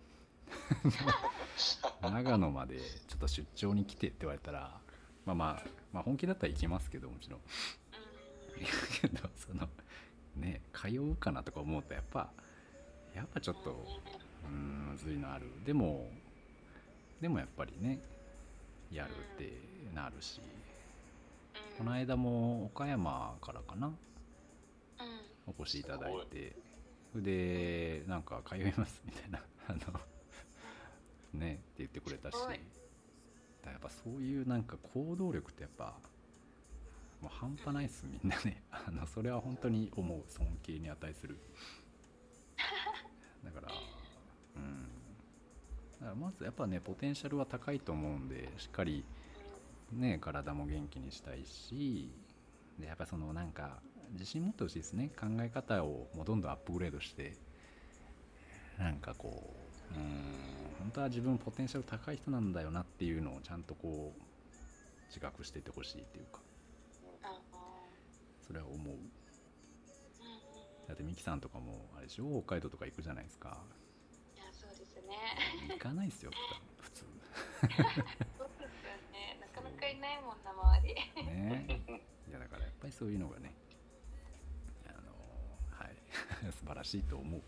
[2.11, 2.77] 長野まで
[3.07, 4.79] ちょっと出張に来てって言われたら
[5.25, 7.39] まあまあ、まあ、本気だったら行きますけどもちろん。
[7.39, 8.65] うん。
[8.99, 9.69] けどその
[10.35, 12.29] ね通うかなとか思うとやっぱ
[13.13, 13.71] やっぱちょっと
[14.43, 15.49] うーんむずいのある。
[15.63, 16.11] でも
[17.21, 18.01] でもやっぱりね
[18.91, 19.53] やるって
[19.95, 20.41] なるし。
[21.77, 23.87] この間も岡山からかな。
[23.87, 23.95] うん。
[25.47, 26.66] お越しいただいて
[27.15, 29.79] でなんか通いますみたいな あの
[31.39, 32.37] ねって言ってくれたし。
[33.63, 35.97] だやっぱそういうなんか行動力ってやっぱ
[37.21, 38.63] もう半端ないっすみんなね。
[38.71, 41.37] あのそれは本当に思う尊敬に値する。
[43.43, 43.71] だから
[44.55, 44.87] うん。
[45.99, 49.03] だからまずやっぱねポテンシャルは高いと思うんでしっかり
[49.91, 52.11] ね体も元気にしたいし
[52.79, 53.81] でやっぱそのなんか
[54.11, 55.09] 自信持ってほしいですね。
[55.19, 57.33] 考え方をもうどんどんアップグレードして
[58.77, 59.53] なんかこ
[59.91, 60.33] ううん
[60.79, 64.21] 本当は自分ポテンシャル高い人なんだよなっていうのをちゃんとこう
[65.07, 66.39] 自覚しててほしいっていうか。
[67.23, 67.33] あ
[68.45, 68.95] それは思う。
[70.87, 72.41] だってミキさんとかもあれでしょ？
[72.45, 73.57] 北海道とか行くじゃないですか。
[74.35, 75.17] いやそうですね。
[75.69, 76.31] 行かないですよ
[76.79, 77.03] 普通。
[77.59, 79.37] そうですよね。
[79.41, 80.95] なかなかいないもんな周り。
[81.25, 81.81] ね。
[82.29, 83.53] いやだからやっぱりそういうのがね
[86.59, 87.41] 素晴らしいと思う。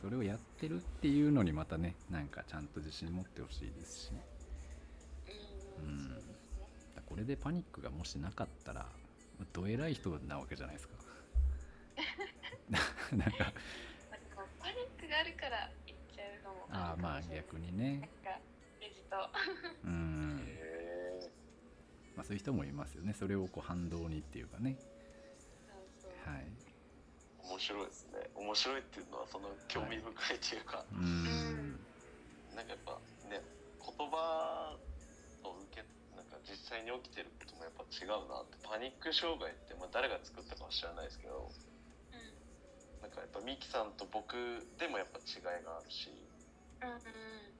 [0.00, 4.12] それをやってるっていうのにまたねなんかちゃんと自信持ってほしいですし、
[5.78, 6.06] ううん。
[6.06, 6.08] ん、
[6.96, 8.86] ここれでパニックがもしなかったら
[9.52, 10.94] どえらい人なわけじゃないですか。
[13.16, 13.52] なんか。
[14.58, 18.00] パニックがあるから行っちゃうのもああまあ逆にね。
[18.00, 18.40] なんか
[18.80, 19.16] レジと。
[19.84, 21.30] うん、へ
[22.16, 23.12] まあ、そういう人もいますよね。
[23.12, 24.76] それをこう反動にっていうかね。
[24.80, 24.90] そう
[26.02, 26.10] そう。
[26.34, 26.44] はい。
[26.44, 26.63] ー
[27.48, 28.30] 面白いですね。
[28.34, 31.78] 面白いっていうのはその興味深いっていうか、うん。
[32.56, 32.96] なんかやっぱ
[33.28, 33.42] ね
[33.82, 34.76] 言葉
[35.42, 35.84] と受け
[36.16, 41.52] なんか実際に起きてることもやっぱ違うなってパニック障害って、まあ、誰が作ったかは知らないですけどう
[43.02, 44.32] なんかやっぱミキさんと僕
[44.80, 47.54] でもやっぱ違いがあるしんうんうん。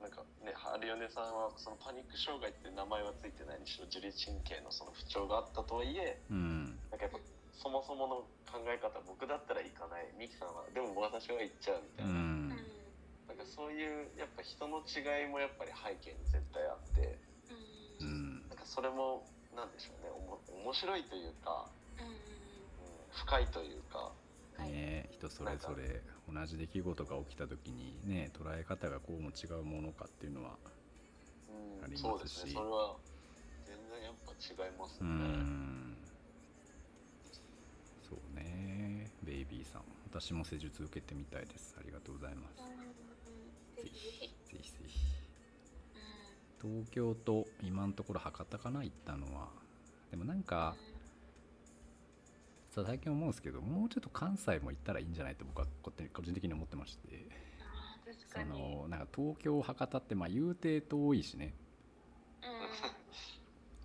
[0.00, 6.80] なんかねハリオネさんはそのパニック障害って名前はついてないにしろ自律神経のその不調があったとはいえうん。
[6.90, 7.20] なんかやっぱ
[7.52, 8.16] そもそもの
[8.50, 10.12] 考え方僕だったら行かない。
[10.18, 10.64] ミキさんは。
[10.72, 12.48] でも私は行っちゃうみたういな,、ん。
[12.48, 12.54] な
[13.34, 17.18] んかそういうやっぱ人の違いもやっぱり背景に絶対あって。
[18.00, 18.38] ううん。
[18.44, 20.10] んなんかそれもなんでしょうね。
[20.10, 22.18] おも面白いというか、うんうんうん、
[23.12, 23.98] 深いというか。
[24.56, 30.58] はいね人それぞれ同じ出来事が起きた時にね捉え方がこうも違うものかっていうのは
[31.48, 31.84] うん。
[31.84, 32.02] ありますし。
[32.02, 32.52] そうですね。
[32.52, 32.96] それは
[33.64, 34.32] 全然やっぱ
[34.64, 35.96] 違いますね、ん
[38.02, 39.10] そうね
[39.40, 41.74] ベイビーさん私も施術受けてみたいです。
[41.78, 42.60] ありがとうございます。
[42.60, 42.80] うんうん
[43.76, 44.20] ぜぜひ。
[44.20, 44.98] ぜひひぜひ。
[46.60, 49.48] 東京と今のところ博多かな行ったのは。
[50.10, 50.76] でもなんか
[52.70, 57.26] さ最近思うんですけどもうちょっと関西も行ったらいいんじゃないって僕はこって個人的に思ってまして。
[58.28, 58.50] そかに。
[58.50, 61.54] のなんか東京博多ってまあ言うて遠いしね。
[62.42, 62.50] うん。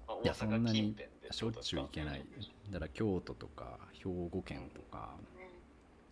[0.08, 0.96] まあいやそんなに
[1.32, 2.26] しょっちゅう行けない。
[2.72, 5.16] だから京都とか兵庫県とか。
[5.34, 5.35] ね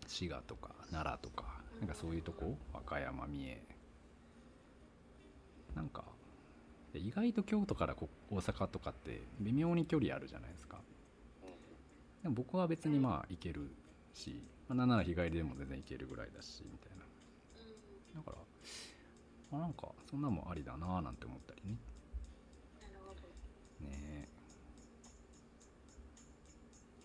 [0.06, 2.56] 滋賀とか奈良とかなんかそういうとこ？
[2.72, 3.62] 和歌山三重。
[5.74, 6.04] なんか
[6.94, 10.78] 意外と京都からこ大阪とかって微妙に距離あるじゃないですか。
[11.42, 11.50] うん
[12.22, 13.70] でも僕は別にまあ行ける
[14.14, 17.04] し、まあ、なんなら日帰りでも全然行けるぐらいだしみたいな。
[18.16, 18.24] うん。
[18.24, 18.38] だか
[19.50, 21.76] らあなんかそんなもんありだなぁなんて思ったりね。
[23.80, 24.28] ね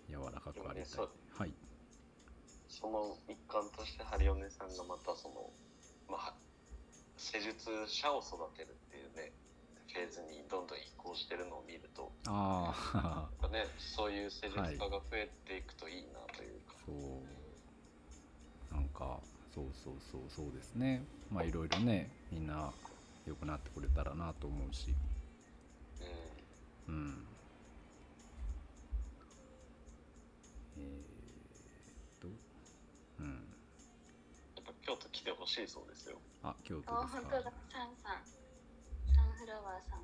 [0.07, 0.11] え。
[0.11, 1.07] 柔らかくありたい。
[1.37, 1.53] はい
[2.79, 5.51] その一環としてハリオネさんがまたその、
[6.07, 6.33] まあ、は
[7.17, 9.33] 施術者を育てるっていうね
[9.91, 12.73] フェーズにどんどん移行してるのを見るとあ
[13.51, 18.73] ねそういう施術家が増えていくといいなというか、そう。
[18.73, 19.19] なんか
[19.53, 21.03] そうそうそうそうですね。
[21.31, 22.71] まあいろいろねみんな
[23.25, 24.93] 良くなってくれたらなと思うし。
[26.87, 26.93] うん。
[26.93, 27.38] うん
[34.89, 36.17] 京都来てほしいそうですよ。
[36.41, 37.21] あ京都あですか。
[37.21, 38.25] 本当だサンさん。
[39.13, 40.01] サンフラワーさん。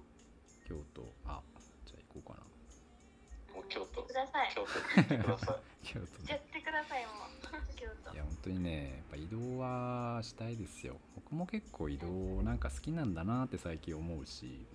[0.61, 1.01] 京都。
[1.25, 1.41] あ
[1.87, 3.55] じゃあ行こうかな。
[3.55, 4.03] もう京都。
[4.03, 4.53] ください。
[4.53, 5.57] 京都来てください。
[5.81, 7.65] 京都やってください もう。
[7.73, 8.13] 京都。
[8.13, 10.99] いや本当にねやっぱ移動はしたいですよ。
[11.15, 14.67] 僕も結構移動なんか好きなんだなって最近思うし。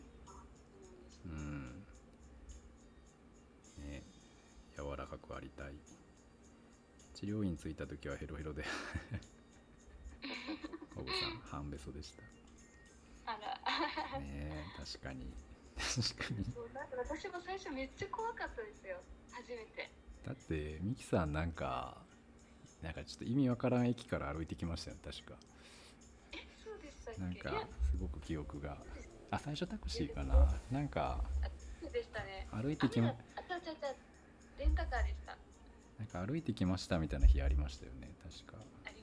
[1.25, 1.87] うん。
[3.79, 4.03] ね。
[4.77, 5.75] 柔らかくありたい。
[7.15, 8.65] 治療院着いた時はヘロヘロで
[10.95, 11.31] 小ブさん
[11.62, 12.23] 半べそでした。
[13.33, 13.39] あ
[14.12, 14.21] ら。
[14.21, 15.33] ね確かに。
[15.77, 16.45] 確かに。
[16.53, 19.01] そうだって私も最初めっちゃ怖かったですよ。
[19.31, 19.91] 初めて。
[20.25, 22.03] だってミキさんなんか
[22.83, 25.35] なんかちょっと意味わからん駅から歩いてきましたよね確か。
[26.33, 27.21] えそうでしたっけ？
[27.21, 28.77] なんかすごく記憶が。
[29.31, 30.61] あ最初タクシーかな。
[30.71, 31.25] なんか
[31.81, 32.49] そうでしたね。
[32.51, 33.95] 歩いてきまああちゃちゃちゃ
[34.59, 35.39] レンタカーでした。
[35.99, 38.59] なんか歩いてきましたみたいな日ありましたよね確か。
[38.85, 39.00] あり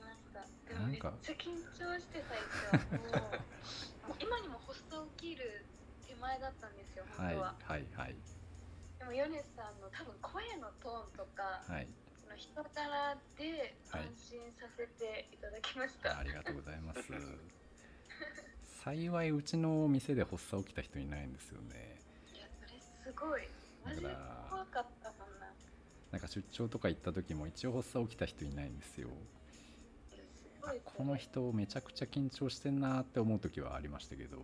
[0.68, 2.38] でもめっちゃ緊張して最
[2.70, 5.64] 初もう 今にも発作起きる
[6.06, 8.16] 手前だったんですよ本はい当は、はいはい
[8.98, 11.86] でもヨネさんの多分声のトーンとかはい。
[12.20, 14.02] その人柄ではい。
[14.02, 17.00] 安心させていただきました、ありがとうございます。
[18.84, 22.00] 幸いうちの店で発作起きた人いないんですよね。
[22.34, 23.48] いやそれすごい。
[23.84, 25.46] マジ怖かったもんな。
[26.10, 29.08] なんか出張とか行った時も一応発作起きた人いないんですよ
[30.68, 34.38] あいこの人めちゃくちゃ緊張してんなって思う時はありましたけど。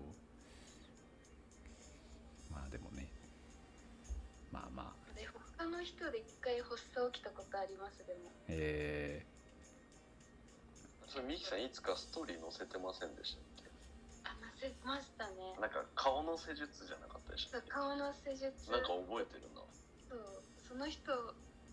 [2.50, 3.08] まあでもね。
[4.50, 5.18] まあまあ。
[5.18, 8.30] で他の人で一回発作起きたことありますでも。
[8.48, 9.26] え。
[11.06, 13.70] それミキさんいつかストーリー載せてませんでしたっけ？
[14.24, 15.54] あなせましたね。
[15.60, 18.50] なんか顔の施術じゃなかったでした顔の施術。
[18.70, 19.62] なんか覚えてるな。
[20.08, 21.12] そうその人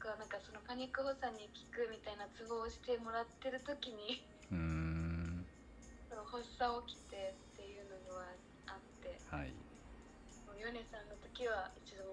[0.02, 5.46] がなんかそのパニック発作に効くみたいなツボをしてもらってる時にー、うーん。
[6.10, 8.28] その発作起きてっていうのが
[8.68, 9.50] あってはい。
[10.46, 11.02] もうヨネさん。
[11.12, 12.04] の時は一度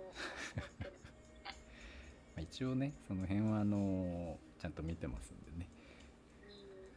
[2.41, 5.69] 一応ねその辺はあのちゃんと見てますんでね、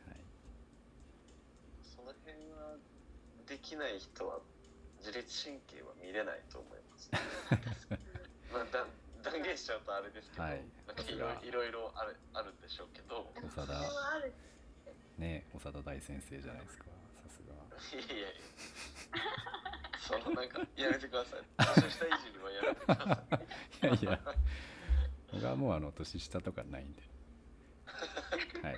[0.08, 0.18] はい、
[1.84, 2.78] その辺は
[3.48, 4.40] できない人は
[5.00, 7.10] 自律神経は見れないと思います、
[8.54, 8.86] まあだ
[9.22, 10.64] 断言しちゃうとあれですけど、はい。
[10.88, 11.04] なんか
[11.44, 13.32] いろいろあるあるんでしょうけど。
[13.54, 14.34] それはある
[15.22, 16.86] ね長田大先生じゃないですか。
[17.24, 17.54] さすが。
[18.02, 18.28] いやいや。
[18.28, 18.34] い や
[20.00, 21.40] そのなんかやめてください。
[21.82, 23.40] 年下いじりはやめてくださ
[23.84, 24.36] い いやいや。
[25.32, 27.04] 僕はもうあの年下とかないんで。
[28.64, 28.76] はい。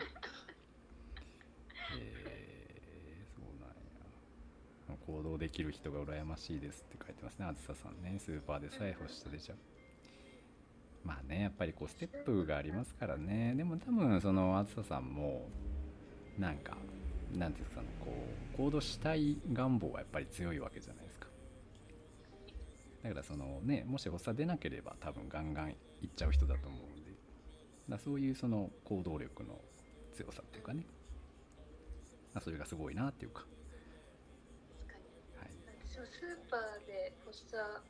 [1.97, 4.97] えー、そうなんや。
[5.07, 7.45] 行動できる人が羨ましいですって書いてますね。
[7.45, 8.19] あずささんね。
[8.19, 9.57] スーパーでさえ欲して出ちゃう。
[11.05, 13.55] まあねやっぱりこうステップがありますからね。
[13.55, 15.49] でも多分そのあずささんも
[16.37, 16.77] なんか
[17.35, 18.11] なんていうかねこ
[18.53, 21.27] う行動したい願望はやっぱり強いわけじゃないですか。
[23.03, 25.71] だからそのねもし発作出なければ多分ガンガン
[26.01, 27.11] いっちゃう人だと思うんで。
[27.89, 29.59] だそういうその行動力の
[30.13, 30.85] 強さっていうかね。
[32.33, 33.45] まあそれがすごいなっていうか、
[34.79, 35.05] 確かに。
[35.37, 35.49] はい、
[35.85, 37.81] スーパーで発作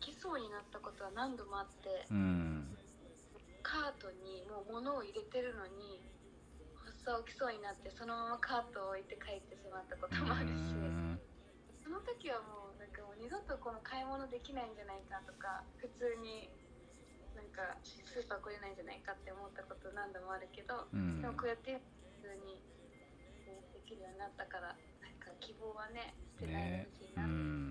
[0.00, 2.06] 起きそうになったことは何度もあって。
[2.10, 2.76] うん。
[3.62, 6.02] カートにもう物を入れてるのに
[7.04, 10.72] 発作起きそうになってそのままカートを置いて帰ってしまったこともあるし。
[10.72, 11.20] うん。
[11.84, 16.48] その時はもうなんかもう二度とこの買い物できないんじゃないかとか普通に
[17.36, 21.20] なんかスーパー来れないんじゃないかって思ったこと何度もあるけど、うん。
[21.20, 21.76] でもこうやって
[22.24, 22.64] 普通に
[23.44, 24.72] ねできるようになったから
[25.04, 27.28] なんか希望はね捨てないでねほしいうな、ん。
[27.28, 27.63] なんか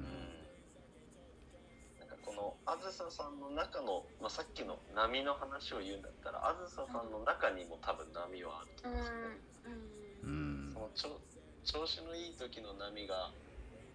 [2.26, 9.78] このあずささんの中の、まあ、さっきの波の話を言うんだったらあずささんの中にも多分波はあるとうん思うんですよね。
[10.24, 10.70] ううん。
[10.70, 11.20] んその調
[11.64, 13.32] 調子のいい時の波が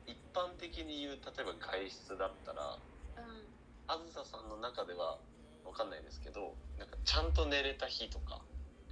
[0.06, 2.76] 一般的に言う例えば外出だったら
[3.16, 3.44] うん。
[3.88, 5.18] あずささんの中では
[5.64, 8.40] わかんないですけどなんかちゃんと寝れた日とか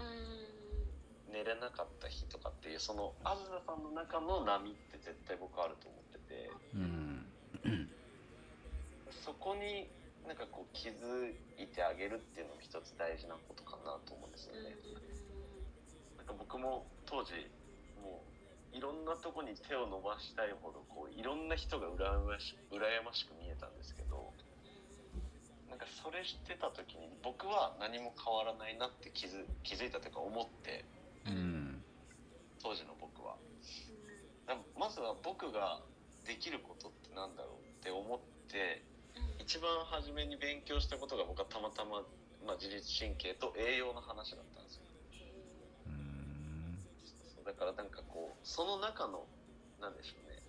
[0.01, 1.32] うん。
[1.32, 6.51] 寝れなかった日とかっていうそのあずささんの中の波って絶対僕あると思ってて。
[6.74, 7.26] うん
[9.27, 9.91] そこに
[10.22, 14.70] なんかこう気づいてあげるっていうのも一つ大事なことかなと思うんですよね。
[16.16, 17.35] なんか僕も当時
[17.99, 18.22] も
[18.72, 24.31] ういろんなとこに手を伸ばしたいほどこういろんな人が羨まし羨ましく見えたんですけど
[25.70, 30.85] なんかそれしてた時に僕は何も変わらないなって気づ気づいたというか思って
[31.27, 31.83] うん
[32.62, 33.37] 当時の僕は
[34.79, 35.81] まずは僕が
[36.27, 38.18] できることってなんだろうって思っ
[38.51, 38.83] て
[39.47, 42.03] 一番初めに勉強したことが僕はたまたま、
[42.44, 44.82] まあ、自律神経と栄養の話だったんですよ。
[45.86, 46.82] うん。
[47.47, 49.22] だからなんかこうその中の
[49.80, 50.42] なんでしょうね。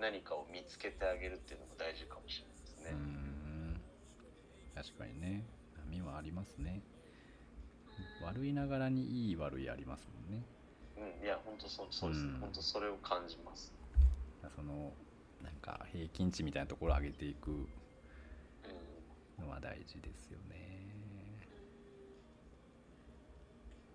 [0.00, 3.80] 何かを見つけてあげるっていうのも大事かもしれないですうね、ん。
[4.74, 5.44] 確かにね。
[5.76, 6.80] 波はありますね。
[8.24, 10.42] 悪いながらにいい悪いありますもんね。
[10.96, 11.22] うん。
[11.22, 12.40] いや本当そうそうです、うん。
[12.40, 13.70] 本当それを感じます、
[14.56, 14.94] その
[15.44, 17.54] なんか平均値みたいなところを上げていくう
[19.42, 20.54] ん、のは大事ですよね。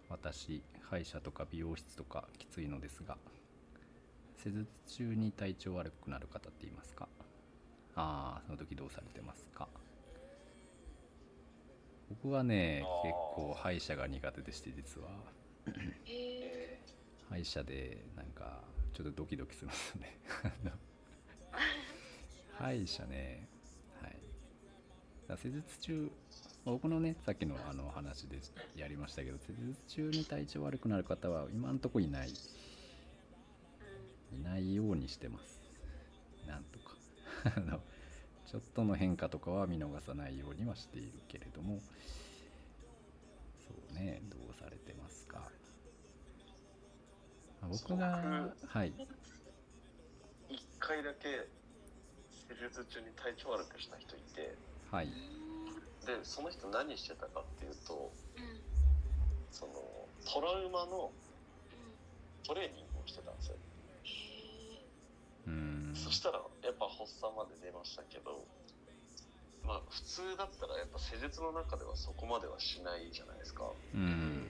[0.10, 3.16] 私歯医者とか美容室とかきついのですが
[4.38, 7.08] 施術中に体調悪くなる方っていますか？
[7.96, 9.68] ああその時どうされてますか？
[12.10, 15.10] 僕はね結構歯医者が苦手でして実は。
[17.30, 18.64] 歯医者でなんか
[18.94, 20.18] ちょっとドキドキするんですよね
[22.58, 23.48] 歯医者ね。
[24.02, 25.38] はい。
[25.38, 26.12] 施術中
[26.66, 28.40] まあ僕のねさっきのあの話で
[28.76, 32.30] やりましたけど施術中に体調悪くなる方は今んとこいない。
[34.32, 35.62] いないようにしてます。
[36.48, 36.96] なんとか。
[37.56, 37.82] あの
[38.46, 41.80] ちょっとの変化とかは見逃さないようにはしているけれども。
[43.68, 45.52] そうねどうされてますか、
[47.62, 48.94] まあ僕がはい。
[48.98, 49.08] 一
[50.80, 51.47] 回だけ
[52.47, 54.56] 施術中に体調悪くした人いて
[54.89, 55.07] はい。
[56.06, 58.43] でその人何してたかっていうとうん。
[58.43, 58.60] うん
[59.51, 59.73] その
[60.31, 61.11] トラウマの
[62.45, 63.57] トレーニングをしてたんですよ。
[64.06, 64.85] へ
[65.47, 65.95] うーん。
[65.95, 68.45] そしたらやっぱ発作まで出ましたけど
[69.65, 73.65] まあ普通だったらやっぱ施術の中ではそこまではしないじゃないですか。
[73.93, 74.47] うん。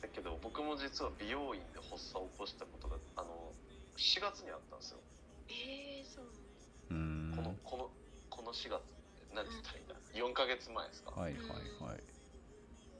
[0.00, 3.51] だけど僕も実は美容院で発作を起こしたことがあの
[3.96, 4.98] 4月にあったんですよ。
[5.48, 6.24] ええそう
[6.94, 7.90] なんこのこの
[8.30, 8.82] この4月
[9.34, 11.42] 何て言ったらいいんだ？4ヶ月前ですか、はいはい
[11.80, 12.02] はい。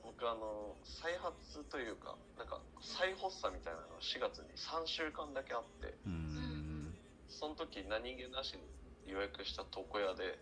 [0.02, 6.94] 僕あの再発というかなんか再発作みたいなのが4月に3週間だけあってうーん。
[7.28, 8.62] その時何気なしに
[9.06, 10.38] 予約した床屋で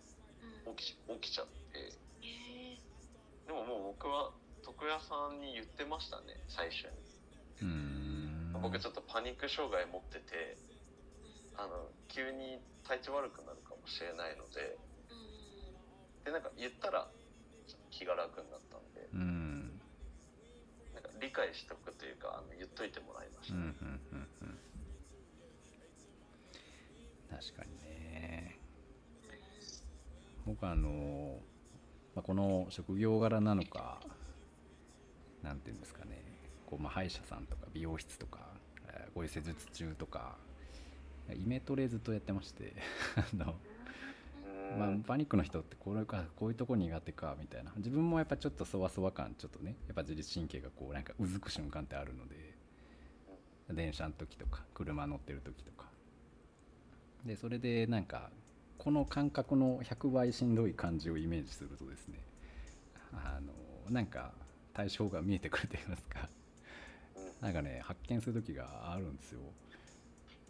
[0.67, 0.77] うん。
[0.77, 1.93] 起き起きちゃって。
[3.47, 4.31] でももう僕は
[4.67, 6.91] 床屋さんに言ってましたね最初に。
[7.63, 8.00] うーん
[8.63, 10.57] 僕ちょっとパニック障害持ってて
[11.57, 14.77] あの急に体調悪くなるかもしれないので
[15.11, 16.25] うん。
[16.25, 17.09] でなんか言ったら
[17.67, 19.81] ちょっと気が楽になったんでうん。
[20.95, 24.59] なんか理解しとくというかあの言っといてもらいました、うんうんうんうん。
[27.31, 28.59] 確かにね。
[30.47, 31.39] 僕はあの、
[32.15, 34.01] まあ、この職業柄なのか
[35.43, 36.23] なんていうんですかね。
[36.67, 38.50] こう、まあ、歯医者さんとか美容室とか
[39.15, 40.37] えーご施術中とか。
[41.35, 42.75] イメトレずっとやってまして。
[43.17, 43.55] あの
[44.73, 44.79] うん。
[44.79, 47.73] まあ、パニックの人ってこれかこういうとこ苦手かみたいな。
[47.77, 49.77] 自分もやっぱちょっとそわそわ感ちょっとね。
[49.87, 52.51] やっぱ自律神経がこうなんかうずく瞬間ってあるので。
[53.73, 55.89] 電車の時とか車乗ってる時とか。
[57.25, 58.31] でそれでなんか
[58.79, 62.19] この感覚の100倍しんどい感じをイメージするとですね。
[63.13, 64.33] あのなんか
[64.73, 66.29] 対象が見えてくると言いますか。
[66.33, 66.40] うん
[67.41, 69.41] なんかね発見する時があるんですよ。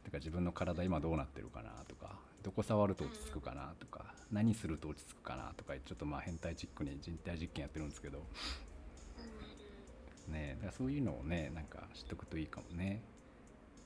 [0.04, 8.24] だから自分の体今どうなってるかなとかどこ触ると落ち着くかなとか何すると落ち着くかなとかちょっとまあ変態チックに人体実験やってるんですけど。
[10.28, 13.02] ねだからそういうのをねなんか知っとくといいかもね。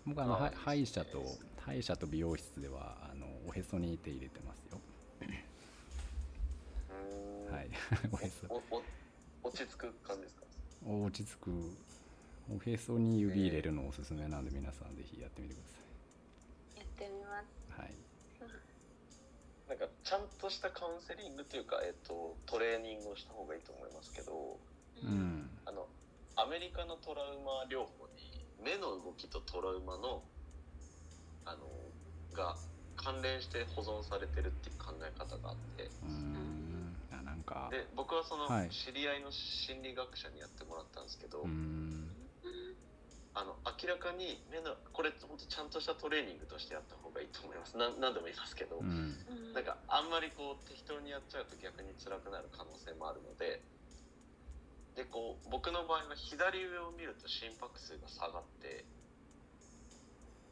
[0.07, 1.25] 僕あの歯医者と
[1.61, 4.79] 歯医者と美容室ではあのおへそに手入れてますよ。
[5.23, 5.25] う
[7.51, 7.69] んはい。
[8.13, 8.63] おへそ。
[9.43, 10.45] 落ち着く感じですか
[10.87, 11.51] 落ち着く
[12.51, 15.63] おへそに指入れるのおすすめなんで皆さんぜひやってみてくだ
[16.77, 17.49] やってみます。
[17.77, 17.95] さいはい。
[19.69, 24.59] なんかちゃんとしたカウンセリングというか、えっと、トレーニングをした方がいいと思いますけど
[25.03, 25.49] うん。
[25.65, 25.87] あの
[26.37, 30.23] アメリカのトラウマ療法に目の動きとトラウマの
[31.47, 31.65] あの
[32.37, 32.57] が
[32.97, 35.85] 関連して保存されてるっていう考え方があって。
[35.85, 36.97] うーん。
[37.13, 37.69] あなんか。
[37.71, 38.71] で僕はそのはい。
[38.71, 41.84] 知り合いの心理学者にやってもらったんですけど、うーん
[43.35, 47.77] あの明らかに目のこれ本当ちゃんとしたトレーニングとしてやった方がいいと思います。
[47.77, 49.19] な何度も言いますけど、うん。
[49.53, 53.61] なんかあんまりこう適当にやっちゃうと逆に辛くなる可能性もあるので。
[54.95, 58.85] でこう僕の場合は左上を見ると心拍数が下がって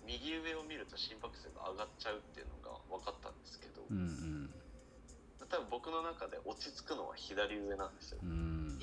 [0.05, 4.51] 右上を見ると心拍数が上がっちゃうっていうのが分かったんですけど、うんうん。
[5.49, 8.19] 多分僕の中で落ち着くのは左上なんですよ。
[8.23, 8.81] うん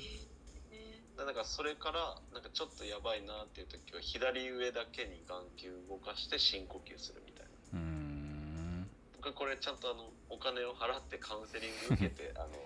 [1.24, 7.78] だからそれからなんかちょっとやばいなっていう時は左上だけに眼球動かして深呼吸するみたいな。
[7.78, 8.90] うーん。
[9.16, 12.56] 僕はこれちゃんとあのお金を払ってカウンセリング受けてあの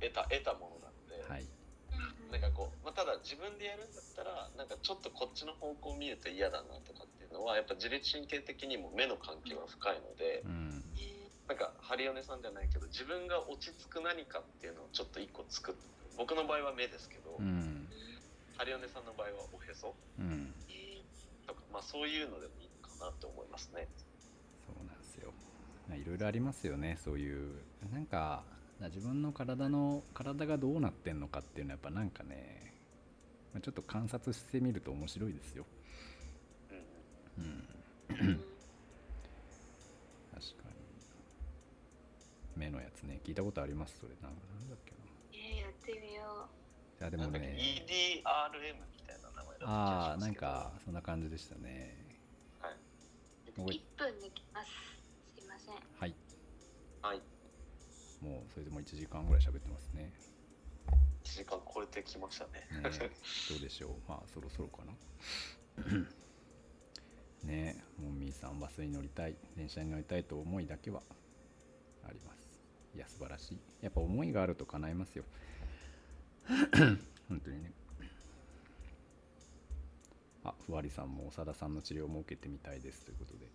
[0.00, 1.46] 得た得たものなので、はい。
[2.30, 10.84] なんかこう、まあ、ただ自分でやるんだったらなんかちょっとこっちの方向を見ると嫌だなとかっていうのはやっぱ自律神経的にも目の関係は深いのでうん。
[11.46, 17.73] なんかハリオネさんじゃないけど自分が落ち着く何かっていうのをちょっと一個作って僕の場合は目ですけど、うん
[18.56, 19.94] ハリオネさんの場合はおへそ？
[20.18, 20.54] うん。
[21.46, 23.86] とか、まあ、そういうのでもいいのかなって思いますね。
[24.66, 25.32] そうなんですよ。
[25.88, 26.98] まあいろいろありますよね。
[27.04, 27.62] そういう
[27.92, 28.44] なんか
[28.80, 32.72] 自分の体の体がどうなってんのかっていうのはやっぱなんかね
[33.52, 35.66] まあちょっと観察してみると面白いですよ。
[37.38, 37.44] うん。
[37.44, 37.66] うん。
[40.32, 40.74] 確かに。
[42.56, 43.98] 目のやつね聞いたことあります？
[44.00, 44.12] それ。
[44.22, 44.98] なんかなんだっけな。
[45.32, 46.63] えー、やってみよい
[47.04, 47.56] やでもね。
[47.58, 49.70] EDRM みたいな名前だった気がしますけど。
[49.70, 51.96] ああなんかそんな感じでしたね。
[52.60, 52.72] はい、
[53.58, 54.70] うおい1分抜きます。
[55.38, 55.74] すいません。
[55.74, 56.14] はい。
[57.02, 57.20] はい、
[58.22, 60.12] もうそれでも1時間ぐらい喋ってますね。
[61.24, 62.66] 1時間超えてきましたね。
[62.82, 63.10] ね
[63.50, 63.90] どうでしょう。
[64.08, 64.92] まあそろそろかな。
[67.44, 69.36] ねえもんみーさんバスに乗りたい。
[69.56, 71.02] 電車に乗りたいと思いだけは
[72.06, 72.44] あります。
[72.94, 73.58] いや素晴らしい。
[73.82, 75.24] やっぱ思いがあると叶いますよ
[77.28, 77.72] 本当にね。
[80.44, 83.46] あふわりさんも長田さんの治療も受けてみたいですということで。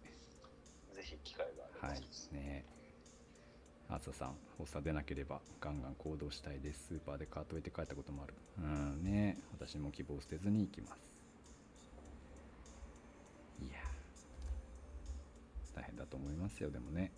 [0.96, 1.88] ぜひ機会があれば。
[1.90, 2.02] はい。
[2.34, 2.66] ね
[3.88, 6.88] あつさん発作出なければガンガン行動したいです。
[6.90, 8.34] スーパーでカート置いて帰ったこともある。
[8.60, 11.10] うんね私も希望捨てずに行きます。
[13.62, 13.80] いや
[15.76, 17.12] 大変だと思いますよでもね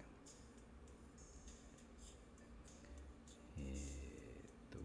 [3.57, 4.77] えー、っと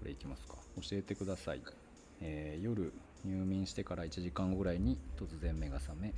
[0.00, 0.56] これいきますか。
[0.76, 1.60] 教えてください、
[2.22, 6.14] えー夜入眠してから1時間後ぐらいに突然目が覚め、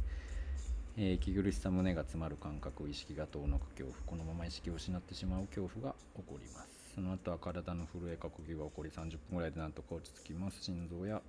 [0.97, 6.93] えー息苦しさ胸が詰まる感覚意識が遠のく恐怖このまま意識を失ってしまう恐怖が起こります。
[6.95, 10.63] その後は体の震えか呼吸が起こり30分ぐらいでなんとか落ち着きます。
[10.63, 11.21] 心臓や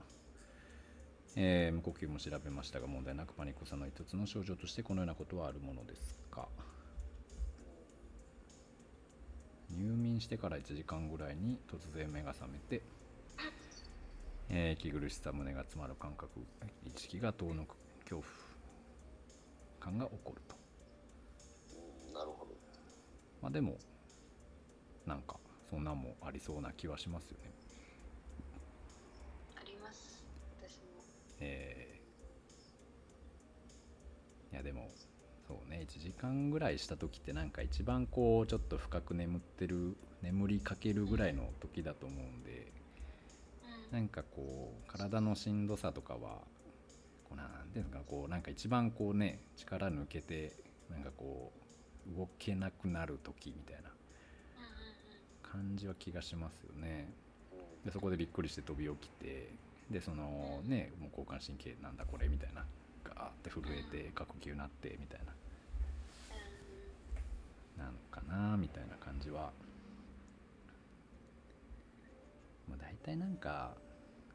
[1.36, 6.48] えー無呼吸も調べましたが問題なくパニックさの一つの症状としてこのようなことはあるものですか。
[9.70, 12.82] 入眠してから1時間ぐらいに突然目が覚めて、
[14.50, 16.30] えー息苦しさ胸が詰まる感覚
[16.86, 18.24] 意識が遠のく恐怖
[19.80, 20.56] 感が起こると。
[22.08, 22.52] うんなるほど。
[23.42, 23.78] まあでも
[25.06, 25.38] なんか
[25.70, 27.52] そんなんもありそうな気はしますよね。
[29.56, 30.24] あります。
[30.62, 31.04] 私も。
[31.40, 34.54] えー。
[34.54, 34.88] いやでも
[35.48, 42.72] そうね1時間ぐらいした時ってなんか一番こうちょっと深く眠ってる眠りかけるぐらいの時だと思うんで
[43.92, 46.20] うんなんかこう体のしんどさとかは
[47.26, 50.54] こうなんていうんですかこうなんか一番こうね力抜けて
[50.90, 51.52] なんかこ
[52.14, 53.90] う動けなくなる時みたいな
[55.42, 57.08] 感じは気がしますよね。
[57.08, 57.24] うん
[57.86, 59.50] でそこでびっくりして飛び起きて
[59.90, 62.66] でそのねもう交感神経なんだこれみたいな
[63.16, 65.34] ガーって震えて過呼吸なってみたいな。
[67.86, 69.52] なのかなみたいな感じは。
[72.68, 73.74] まあ大体なんか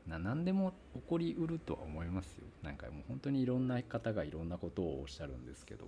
[0.07, 2.47] な何でも起こりうるとは思いますよ。
[2.63, 5.87] なんかもう本当にいろんな方がいろんなことをおっしゃるんですけど。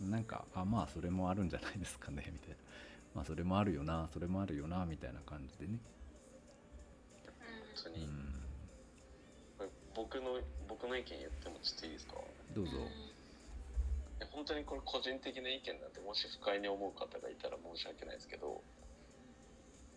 [0.00, 2.56] なんかあまあそれもあるんじゃないですかねみたいな。
[3.14, 5.78] まあそれもあるよなそれもあるよなみたいな感じでね。
[7.76, 8.35] 本当に、うん
[9.96, 12.14] 僕の僕の意見言ってもちょっといいですか？
[12.54, 12.72] どうぞ。
[14.32, 18.62] 本当にこれ個人的な意見なんでもし不快に思う方がいたら申し訳ないですけど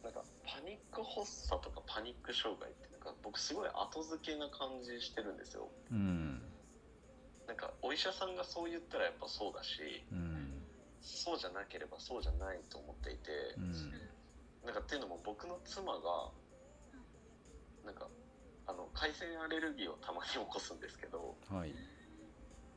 [0.03, 5.67] なんかパニック発作とかパニック障害ってなんか僕すごい後付けな感じしてるんですよ。
[5.91, 6.41] うん。
[7.47, 10.63] なんかお医者さんがそう言ったらやっぱそうだしうん。
[11.01, 13.73] そうじゃなければそうじゃないと思っていてうん。
[14.65, 16.31] なんかっていうのも僕の妻が
[17.85, 18.07] なんか
[18.69, 21.73] あの海鮮アレルギーをたまに起こすんですけどはい。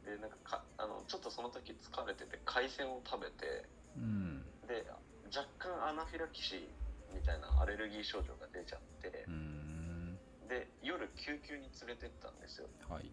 [0.08, 4.40] でなんかかあのちょっとその時疲れてて海鮮を食べてうん。
[4.64, 4.88] で
[5.28, 10.16] 若干アナフィラキシーみたいなアレルギー症状が出ちゃってうん。
[10.48, 12.68] で夜救急に連れてったんですよ。
[12.88, 13.12] はい。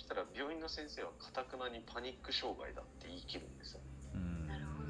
[0.00, 3.80] そしたら病院の先生はかたくなにパニック障害だって言い切るんですよ。
[4.14, 4.48] うん。
[4.48, 4.88] なるほど。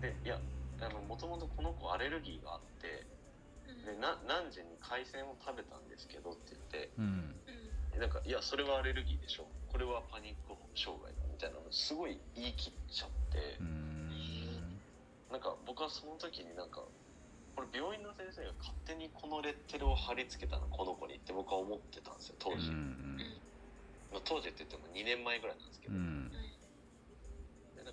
[0.00, 0.40] でいや
[1.10, 3.04] もともとこの子アレルギーがあって
[3.84, 7.34] でな何時に海鮮を食べたんですけどって言ってうん。
[7.98, 9.46] なんかいやそれはアレルギーでしょ。
[9.68, 14.80] これはパニック障害だみたいなのすごい言い切っちゃってうん。
[15.30, 16.82] なんか僕はその時になんか
[17.56, 23.18] これ病院の先生が勝手にこのレッテルを貼り付けたのこの子にって僕は思ってたんですよ当う時、ん
[24.12, 26.39] まあ、当時って言っても2年前ぐらいなんですけど、うんでなん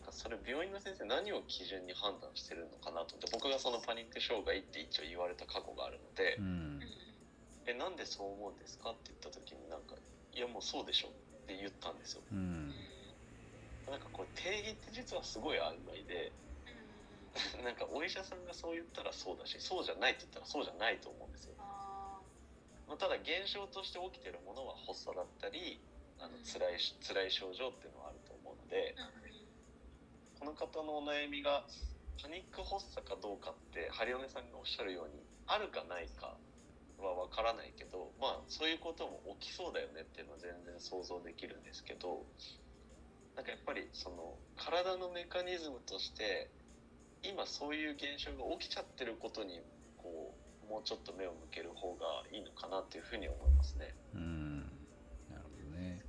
[0.07, 6.79] かそれ病院の先生何を基準に判断してるのかなと思って僕がそのパニック障害って一応言われた過去があるのでう、ん。
[7.67, 9.99] えなんでそう思うんですかって言った時になんか
[10.31, 11.11] いやもうそうでしょっ
[11.51, 12.23] て言ったんですよ。
[12.31, 12.71] うん。
[13.91, 16.31] なんかこれ定義って実はすごい曖昧で
[17.63, 22.19] なんかお医者さんがそう言ったらそうだしそうじゃないって言ったらそうじゃないと思うんですよ、あ
[22.87, 25.79] まあ、ただ現象として起きてるものは発作だったり
[26.19, 29.16] あの辛いし辛い症状っていうのはあると思うのでこ
[30.47, 31.67] の方のお悩みが
[32.23, 36.39] パニック発作かどうかってハリオネさんがおっしゃるようにあるかないか
[36.97, 42.25] は分からないけどまあそういうことも起きそうだよねっていうのは全然想像できるんですけど
[43.35, 46.49] なんかやっぱりその体のメカニズムとして
[47.21, 49.61] 今そういう現象が起きちゃってることに
[50.01, 50.33] こ
[50.65, 53.95] うもうちょっと目を向ける方がいいのかなっていうふうに思いますね。
[54.15, 54.59] うん
[55.29, 56.03] なるほどね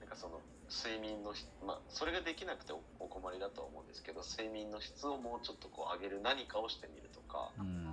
[0.00, 7.84] なんかその睡眠のしまあそれができなくておお困りだとは思うんですけど睡眠の質をもうちょっとこう上げる何かをしてみるとかうん。
[7.84, 7.90] な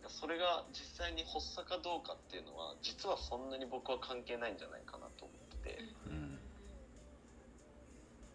[0.00, 5.84] んかそれが実際に発作かどうかっていうのは実はそんなに僕は関係ないんじゃないかなと思ってて。
[6.06, 6.38] うん。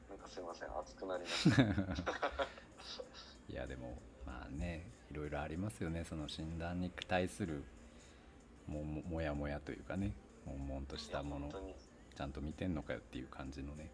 [0.10, 1.62] なんかすいません熱くなりました。
[3.52, 6.06] いやでもまあねいろいろありますよね。
[6.06, 7.64] その診断に対する
[8.68, 10.14] もももやもやというかね
[10.46, 11.50] 悶々としたもの
[12.16, 13.90] ちゃんと見てんのかよっていう感じのね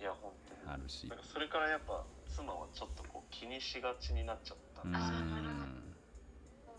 [0.00, 0.60] いや本当に。
[0.68, 1.08] あるし。
[1.08, 5.94] なんかそれからやっぱ妻はちょっとこう気にしがちになっちゃったんうですよ、ん。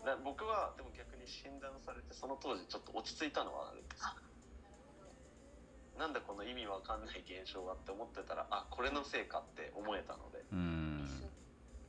[0.04, 4.14] な僕はでも逆に診断されてその当時ちょっと落ち着いたのはあるんですよ。
[5.98, 10.44] なんだこの意味わかんない現象はって思ってたらあこれのせいかって思えたので。
[10.52, 11.08] うん。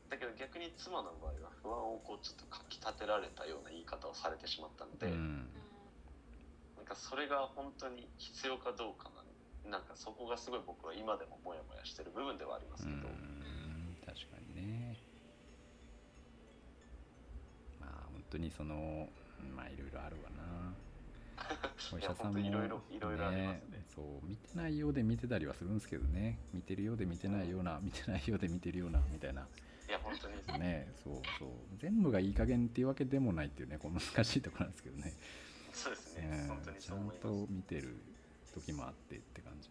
[0.09, 5.49] だけど逆に妻の場合は不安をこうちょっとかきたてられたような言い方をされてしまったので、うん
[6.88, 9.23] かそれが本当に必要かどうかな
[9.69, 13.03] なんかそこがすごい僕は今でもモヤモヤしてる部分ではありますけど、うん。
[14.05, 14.95] 確かにね。
[17.81, 19.09] まあ本当にその
[19.55, 20.73] まあいろいろあるわな。
[21.93, 23.85] お医者さんもいろいろいろいろありますね。
[23.93, 26.39] そう見てないようで見てたりはするんですけどね。
[26.53, 29.45] 見てるようで見てないような見てないようで見てるようなみたいな。
[29.89, 30.59] いや本当に。
[30.59, 31.49] ねそうそう。
[31.77, 35.14] 全部がいい加減っていうわけでもないっていうねこう難しいところなんですけどね、
[35.78, 37.95] そうですね、うん本当にちゃんと見てる
[38.54, 39.70] 時もあってって感じ。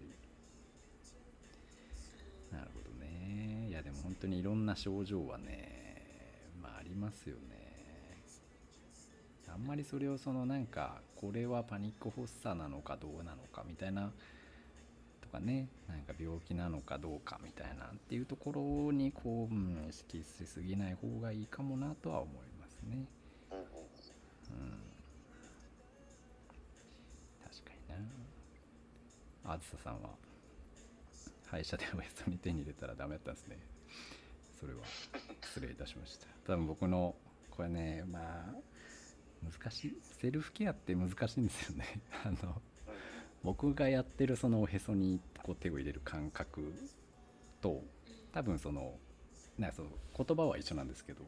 [2.53, 3.67] なるほどね。
[3.69, 7.67] いやでも本当にいろんな症状はねまあありますよね。
[9.49, 14.13] あんまりそれをそのなんかこれはパニック発作なのかどうなのかみたいな
[15.23, 23.07] とかねなんか病気なのかどうかみたいなっていうところにこう、うん、意識しすぎない方がいいかもなとは思いますね。
[23.51, 24.76] うん
[29.49, 30.11] あずささんは。
[31.47, 33.59] 歯医者でおやつに手に入れたらダメだったんですね。
[34.61, 34.81] それは。
[35.43, 36.27] 失礼いたしました。
[36.47, 37.15] 多分僕の
[37.51, 38.55] これねまあ
[39.45, 39.97] 難しい。
[40.21, 42.01] セルフケアって難しいんですよね。
[42.25, 42.61] あの
[43.45, 46.75] 僕がやってるそのおへそにこう手を入れる感覚
[47.61, 47.85] と
[48.33, 48.99] 多分その
[49.57, 51.25] なんかその言葉は一緒なんですけど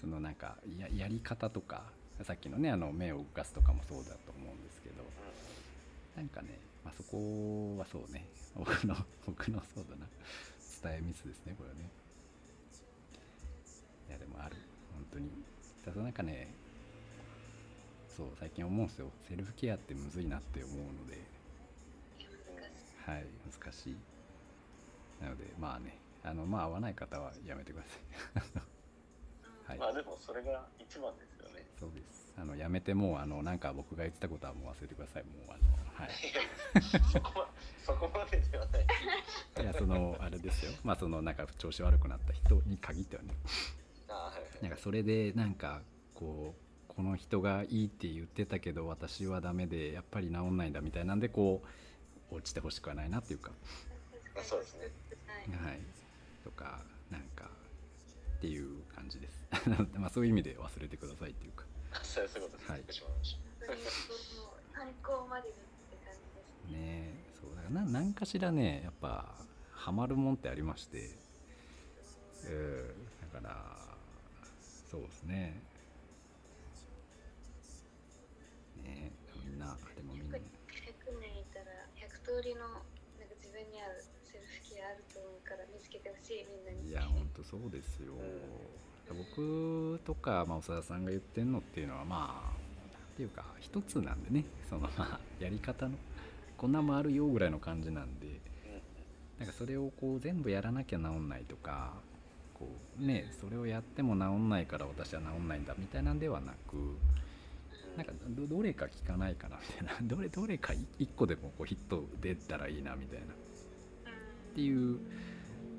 [0.00, 1.92] そのなんかややり方とか
[2.22, 5.04] さっきのねあの目を動かすとかもそうだと思うんですけど
[6.16, 8.26] なんかね、まあ、そこはそうね。
[8.54, 8.94] 僕の
[9.26, 10.06] 僕のそうだな。
[10.82, 11.90] 伝えミスですねこれはね。
[14.08, 14.56] いやでもある。
[14.92, 15.30] 本当に。
[15.84, 16.48] ただなんかね
[18.08, 19.10] そう最近思うんですよ。
[19.28, 21.18] セルフケアってむずいなって思うので。
[23.06, 23.26] はい
[23.62, 23.96] 難しい。
[25.22, 25.98] なのでまあね。
[26.22, 27.98] あのまあ合わない方はやめてくださ
[28.40, 28.60] い。
[29.68, 29.78] はい。
[29.78, 31.66] まあでもそれが一番ですよね。
[31.78, 35.24] そうですあのやめてもうあのなんか僕が言ってたことはもう忘れてください。
[35.24, 36.10] もうあのはい。
[37.12, 37.48] そこま
[37.84, 38.86] そこまでではない。
[39.62, 43.28] いやそのあれですよまあそのなんか調子悪くなった人に限ってはね。
[44.08, 45.80] あはいはいなんかそれでなんか
[46.14, 51.62] こうこの人がいいって言ってたけど私はダメでやっぱり治んないんだみたいなんでこ
[52.30, 53.52] う落ちてほしくはないなっていうか。
[54.36, 54.88] あそうですね。
[55.56, 55.80] はいはい。
[56.42, 56.80] とか
[57.10, 57.44] なんか
[58.38, 59.46] っていう感じです。
[59.96, 61.53] まあそういう意味で忘れてくださいっていうか
[62.02, 62.82] そういうことです、はい。
[62.82, 65.58] 福島の話本当にもう参考までにっ
[65.90, 66.72] て感じです。
[66.72, 66.78] ね。
[66.78, 67.54] ねそう。
[67.54, 69.34] だからな何かしらねやっぱ
[69.70, 71.10] ハマるもんってありまして。
[72.44, 73.06] うん。
[73.32, 73.76] だから
[74.90, 75.62] そうですね。
[78.82, 79.12] ね
[79.44, 80.38] みんなでもみんな。
[80.38, 80.42] 100
[81.20, 81.66] 年いたら
[81.96, 82.84] 100通りのなんか
[83.40, 86.90] 自分に合うセルフケアあると思うから見つけてほしいみんなに。
[86.90, 88.14] いやほんとそうですよ
[89.12, 94.44] 僕とか、まあ、長田さんが言ってんのっていうのはまあなんていうか一つなんでね。
[94.68, 95.96] そのまあやり方の
[96.56, 98.40] こんなもあるよぐらいの感じなんで。
[99.38, 101.94] なんかそれをこう全部やらなきゃ治んないとか
[102.54, 102.68] こ
[103.00, 106.96] うねそれをやっても治んないから私は治んないんだみたいなんではなく
[107.96, 109.96] なんかどれか効かないかなみたいな。
[110.02, 113.26] どれどれか一個でもこうヒット出たらいいなみたいな。
[113.26, 113.28] っ
[114.54, 114.98] ていう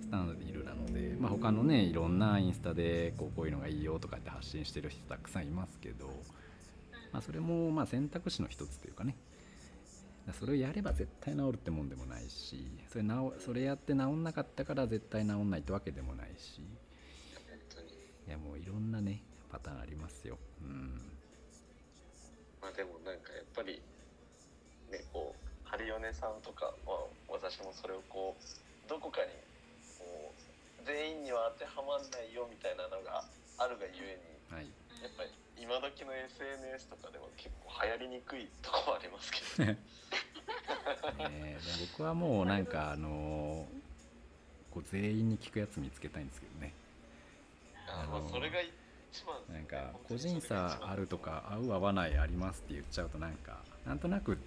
[0.06, 6.07] スタンルなので、まあ、他のねいろんなインスタでこうこういうのがいいよとかって発信してる人たくさんいますけど、
[7.11, 9.15] まあ、それもまあ選択肢の一つというかね。
[10.40, 16.61] それをやれば絶対治るってもんでもないしそれ治それやって治んなかったから絶対治んないってわけでもないし。
[18.27, 19.22] いやもういろんなね
[19.52, 20.40] パターンありますよ。
[20.64, 20.99] うん。
[22.60, 23.80] まあでもなんかやっぱり
[24.91, 29.27] ねこうハリオネさんとかは私もそれをこうどこかに
[30.86, 33.26] 全員には当てはまんないよみたいなのが
[33.57, 34.70] あるがゆえにはい。
[35.02, 39.78] やっぱり今時の SNS とかでは結構流行りにくいところありますけどね。
[41.98, 43.68] 僕はもうなんかあの
[44.72, 46.74] こう全員に聞くやつ見つけたいんですけどね。
[47.88, 49.56] あまあそれが一番ね。
[49.56, 54.38] なんか個人差あるとか合う合わないありますって言っちゃうとなんかなんとなく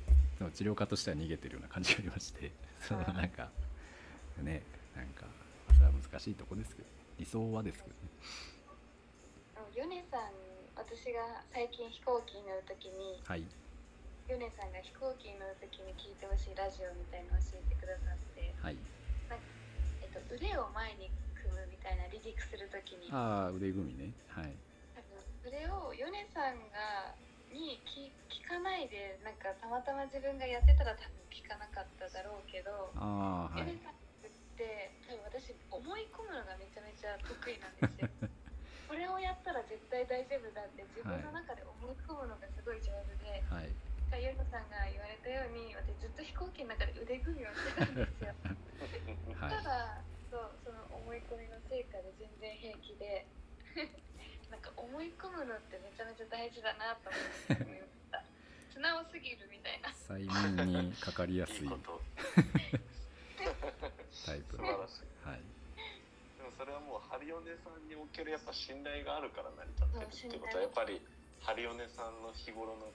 [0.55, 2.52] 治療家としては逃げてるような感じがありまして。
[2.81, 3.51] そのなんか
[4.39, 4.62] ね
[4.94, 5.27] なんか
[5.79, 6.89] それは難しいとこですけど
[7.19, 8.11] 理想はですけどね。
[9.75, 10.35] ヨネさん
[10.75, 13.47] 私が最近飛行機に乗るときにはい。
[14.27, 18.77] ヨネさんが飛行機に乗るときに聞いてほしいラジオみたいのを教えてくださって、はい。
[20.03, 23.07] えっと、腕を前に組むみたいな離陸するときに。
[23.07, 24.11] 多ああ腕組みね。
[24.29, 24.51] はい。
[24.51, 27.15] 分それをヨネさんが
[27.55, 33.65] に聞聞かないでなんかたまたま自分がやってたら多分聞かなかっただろうけど、ああはい。
[33.65, 33.97] ヨネさん
[34.59, 38.10] って多分私思い込むのがめちゃめちゃ得意なんですよ。
[38.90, 43.70] これをやったら絶対大丈夫だって自分の中で思い込むのがすごい上手で、はい。
[44.18, 48.35] ヨネさんが言われたように私ずっと飛行機の中で腕組みをしてたんですよ。
[49.39, 49.51] はい。
[49.52, 53.26] ただそうその思い込みのせいかで全然平気で
[54.51, 57.18] なんか思い込むのってめちゃめちゃ大事だなと思
[57.76, 58.24] いました
[58.72, 59.90] 素直すぎるみたいな。
[59.93, 60.26] 催
[60.66, 61.62] 眠にかかりやすい。
[61.62, 62.01] いいこと
[64.27, 64.57] タイプ。
[64.57, 65.07] 素晴らしい。
[65.23, 65.43] はい。
[66.39, 71.01] でもそれはもうハリオネさんにおけるやっぱ信頼があるから成り立ってるってことはやっぱり
[71.40, 72.90] ハリオネさんの日頃の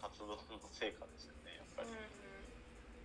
[0.00, 0.36] 活動の
[0.72, 2.30] 成果ですよねやっぱり、うん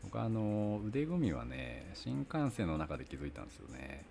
[0.06, 4.06] 僕あの腕組みはね新幹線の中で気づいたんですよね。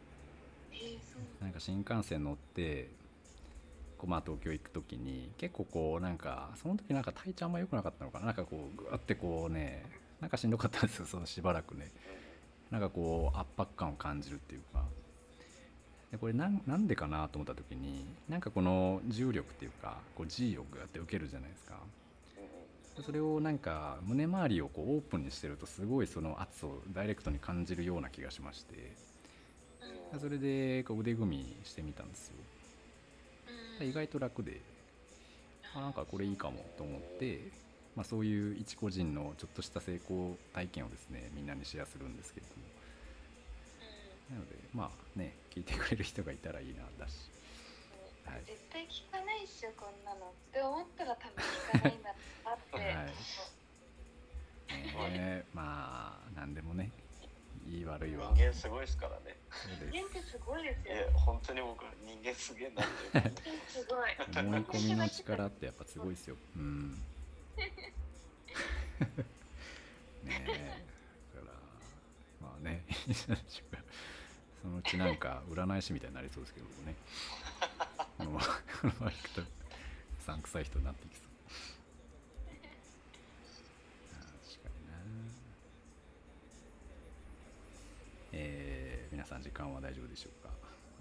[0.72, 1.44] えー、そう。
[1.44, 2.88] なんか新幹線乗って
[3.96, 8.26] こうまあ東京行く時に結構こうなんかその時なんか体調あんま良くなかったのかな。
[8.26, 9.84] なんかこうグワってこうね
[10.20, 11.90] なんかしんどかったんですよそのしばらくね
[12.70, 14.84] なんかこう圧迫感を感じるっていうか。
[16.10, 21.74] でこれなんなんでかなと思った時になんかこの重力っていうかこう G をグワって受けるじゃないですか。
[22.96, 28.74] でそれをなんか胸周りをこうオープンにしてるとすごいその圧をダイレクトに感じるような気がしまして。
[28.76, 32.36] うんそれでこう腕組みしてみたんですよ。
[33.80, 33.88] うん。
[33.88, 34.60] 意外と楽で
[35.74, 37.40] あなんかこれいいかもと思って、
[37.96, 42.62] まあ、そういう一個人のちょっとした成功体験をですねみんなにシェアするんですけれども。
[44.30, 47.12] なのでまあね聞いてくれる人がいたらいいなだし。
[48.26, 48.30] う。
[48.30, 48.42] んはい。
[48.46, 50.26] 絶対聞かないっしょこんなの。
[50.26, 52.14] って思ったら多分聞かないんだ
[52.44, 52.78] なって、
[54.98, 55.12] はい。
[55.12, 56.90] ねまあ何でもね
[57.68, 58.32] いい悪いは。
[58.34, 59.36] 人間すごいですからね。
[59.92, 62.86] 人間ってすごいですいよや本当に僕人間すげえなっ
[63.30, 63.42] て
[64.40, 66.36] 思い込みの力ってやっぱすごいですよ。
[66.56, 67.00] うん
[70.24, 70.82] ねえ
[71.34, 71.52] だから
[72.48, 72.84] まあね
[74.62, 76.94] そのうちなんか占い師みたいになりそうですけどもね。
[78.16, 78.52] このままこ
[78.86, 79.42] のまま行くと
[80.20, 81.24] さんくさい人になってきそう。
[82.48, 82.62] 確
[84.62, 84.94] かにな。
[88.32, 90.48] えー皆さん時間は大丈夫でしょうか？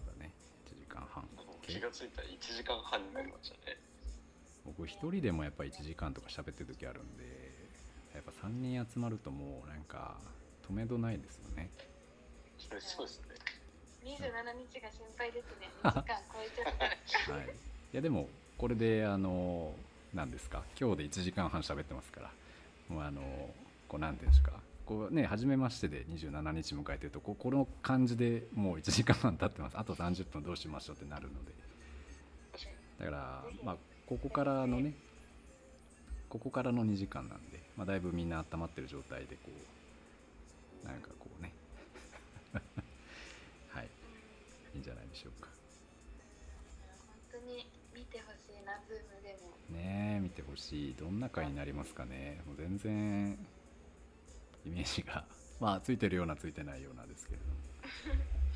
[0.05, 0.31] まだね
[0.67, 1.27] 1時間半。
[1.61, 3.77] 気がついたら1時間半になりましたね。
[4.65, 7.23] 僕一人でもやっぱ1時間とか喋ってる時あるんで
[8.13, 10.15] やっぱ3人集まるともうなんか
[10.69, 11.69] 止めどないですよね。
[12.79, 13.35] そうですね。
[14.05, 14.17] 27
[14.73, 15.69] 日が心配ですね。
[15.83, 16.73] 2時間超えちゃっ
[17.27, 17.47] たらはい。
[17.47, 17.51] い
[17.91, 19.75] やでもこれであの
[20.13, 20.63] 何ですか？
[20.79, 22.31] 今日で1時間半喋ってますから。
[22.89, 23.53] もうあの
[23.87, 24.53] こうなんていうんですか？
[24.85, 29.77] こうね初めましてで27日迎えてるとこうこの感じでもう1時間半経ってます。
[29.77, 31.51] あと30分どうしましょうってなるので。
[32.51, 32.75] 確かに。
[32.99, 33.77] だからまあ
[34.13, 34.93] ここからのね
[36.29, 39.49] ここからの2時間なんで、まあ、だいぶみんな温まってる状態でこ
[40.83, 41.51] うなんかこうね。
[43.69, 43.89] はい。
[44.75, 45.49] いいんじゃないでしょうか。
[47.31, 49.79] 本当に見てほしいなズームでも。
[49.79, 50.93] ねえ見てほしい。
[50.93, 52.41] どんな回になりますかね。
[52.45, 53.31] もう全然
[54.65, 55.25] イメージが
[55.59, 57.53] まあついてるようなついてないようなですけれども。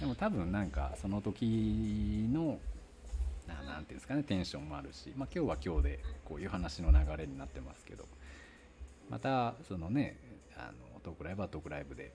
[0.02, 2.60] でも多分なんかその時の
[3.48, 8.06] ななんていうんですかねテンションもあるし、まあ、今日は今日でこういう話の流れになってますけど。
[9.10, 10.18] またそのね
[10.58, 12.12] あのトークライブはトークライブで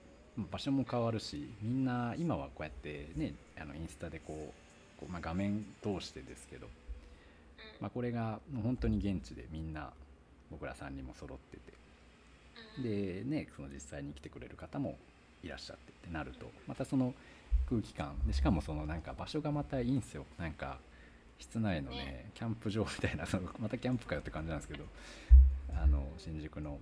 [0.51, 6.67] 場所も変わるしみんな今はこうやってねあのインスタでこうこう、まあ、画面通してですけど
[7.79, 9.89] まあ、これが本当に現地でみんな
[10.51, 11.73] 僕ら3人も揃ってて。
[12.81, 14.95] でねその実際に来てくれる方も
[15.43, 17.13] いらっしゃってってなるとまたその
[17.69, 20.25] 空気感でしかもそのなんか場所がまたいいんですよ。
[20.39, 20.77] なんか
[21.39, 22.31] 室内のねね。
[22.33, 24.85] キャンプ場みたいな そのまたキャンプかよって感じなんですけど
[25.75, 26.79] あの新宿の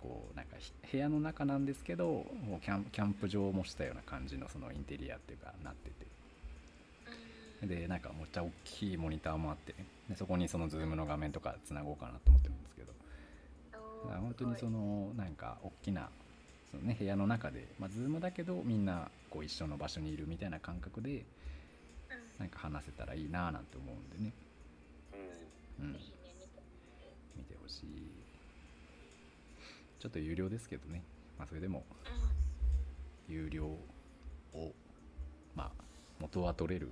[0.00, 6.06] こうなんかひ部屋の中なんですけどもうキャンキャンプ場を模したような感じのそのインテリアっていうかなってて。
[7.62, 7.68] うん。
[7.68, 9.86] でなんかめっちゃ大きいモニターもあってね。
[10.08, 12.92] でそこにそのズームの画面とかつなごうかなと思ってるんですけど。
[14.04, 16.10] 本当にそのなんか大きな
[16.70, 21.24] その、ね、部屋の中で、まあ、ズームだけどみんなこう一緒の場所にいるみたいな感覚で
[22.38, 24.32] うんなんか話せたらいいななんて思うんでね、
[25.78, 25.86] うん。
[25.86, 25.92] うん、
[27.36, 27.86] 見てほしい。
[30.00, 31.02] ちょっと有料ですけどね、
[31.38, 31.84] まあ、それでも
[33.28, 34.72] うん有料を
[35.54, 35.84] まあ
[36.20, 36.90] 元は取れる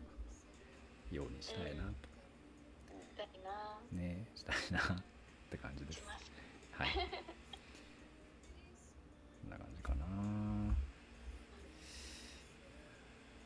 [1.10, 2.08] ようにしたいなと。
[3.10, 3.50] したいな
[3.92, 5.04] ねしたいなっ
[5.50, 6.02] て感じです。
[6.70, 6.88] はい。
[9.42, 10.06] こんな感じかな。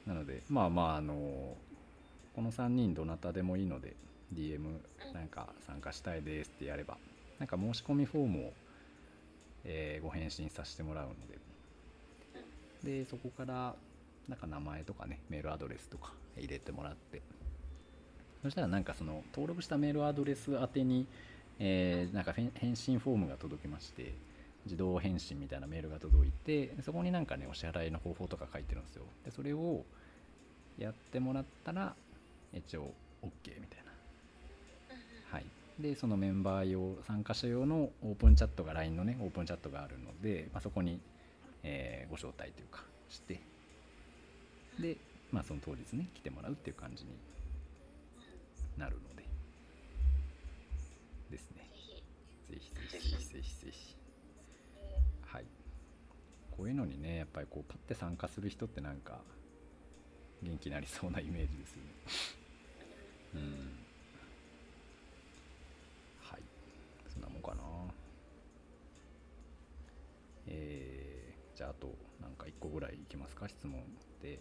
[0.06, 1.56] なので、まあまあ、あの、
[2.36, 3.96] この3人どなたでもいいので、
[4.34, 4.60] DM
[5.14, 6.98] なんか参加したいですってやれば、
[7.38, 8.52] なんか申し込みフォームを、
[9.64, 11.14] えーご返信させてもらうの
[12.84, 13.74] で、で、そこから、
[14.28, 17.22] なんか名前とかね、メールアドレスとか入れてもらって、
[18.42, 21.06] そしたらなんかその登録したメールアドレス宛てに、
[21.58, 24.12] えーなんか返信フォームが届きまして
[24.66, 29.04] 自動返信みたいなメールが届いてそこになんかねお支払いの方法とか書いてるんですよ。
[29.24, 29.84] でそれを
[30.78, 31.94] やってもらったら
[32.52, 32.92] 一応
[33.22, 33.92] OK みたいな。
[35.30, 35.46] はい。
[35.80, 41.00] でそのメンバー用参加者用のオープンチャットが LINE のねオープンチャットがあるので、まあ、そこに、
[41.62, 43.40] えーご招待というかして
[44.80, 44.96] で、
[45.32, 47.10] まあ、その当日ね来てもらうっていう感じに
[48.76, 49.24] なるので。
[51.30, 51.68] ですね。
[52.48, 53.96] ぜひ、ぜひぜひぜひぜひ。
[55.26, 55.44] はい。
[56.56, 59.20] こういうのにねやっぱりこうパッて参加する人ってなんか
[60.42, 61.90] 元気になりそうなイメージですよね。
[63.34, 63.40] うん。
[66.20, 66.42] はい。
[67.12, 67.62] そんなもんかな。
[70.46, 71.88] えー、じゃああと
[72.20, 73.48] なんか1個ぐらいいきますか？
[73.48, 73.82] 質問
[74.22, 74.40] で。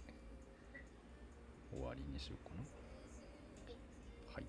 [1.72, 2.64] 終わりにしようかな。
[4.34, 4.44] はい。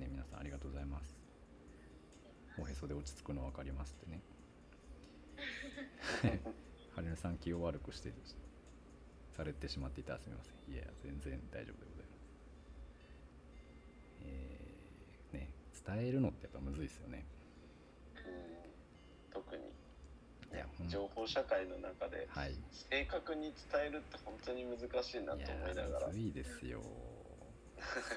[0.00, 1.16] ね皆さんありがとうございます。
[2.58, 4.20] おへそで落ち着くの分かりますってね。
[6.94, 8.12] はるねさん気を悪くして
[9.40, 10.12] されてしまっていた。
[10.12, 10.74] らすみません。
[10.74, 12.20] いや全然大丈夫でございます。
[14.26, 15.50] えーね
[15.86, 17.24] 伝えるのってやっぱむずいですよね。
[18.16, 19.32] うん。
[19.32, 19.62] 特に。
[20.52, 22.54] いや情報社会の中ではい。
[22.90, 26.06] 正確に伝えるって本当に難しいなと思いながら。
[26.08, 26.82] むずいですよ。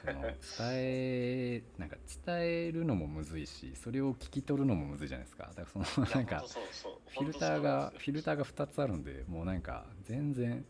[0.06, 0.36] その伝
[0.72, 1.95] えなんか
[2.26, 5.54] 伝えるのもむずいしそれを聞き取るのもむずいじゃないですか。
[5.56, 6.44] だからそのなんか
[7.08, 10.66] フィルターがフィルターがが2つあるんでもうなんか全然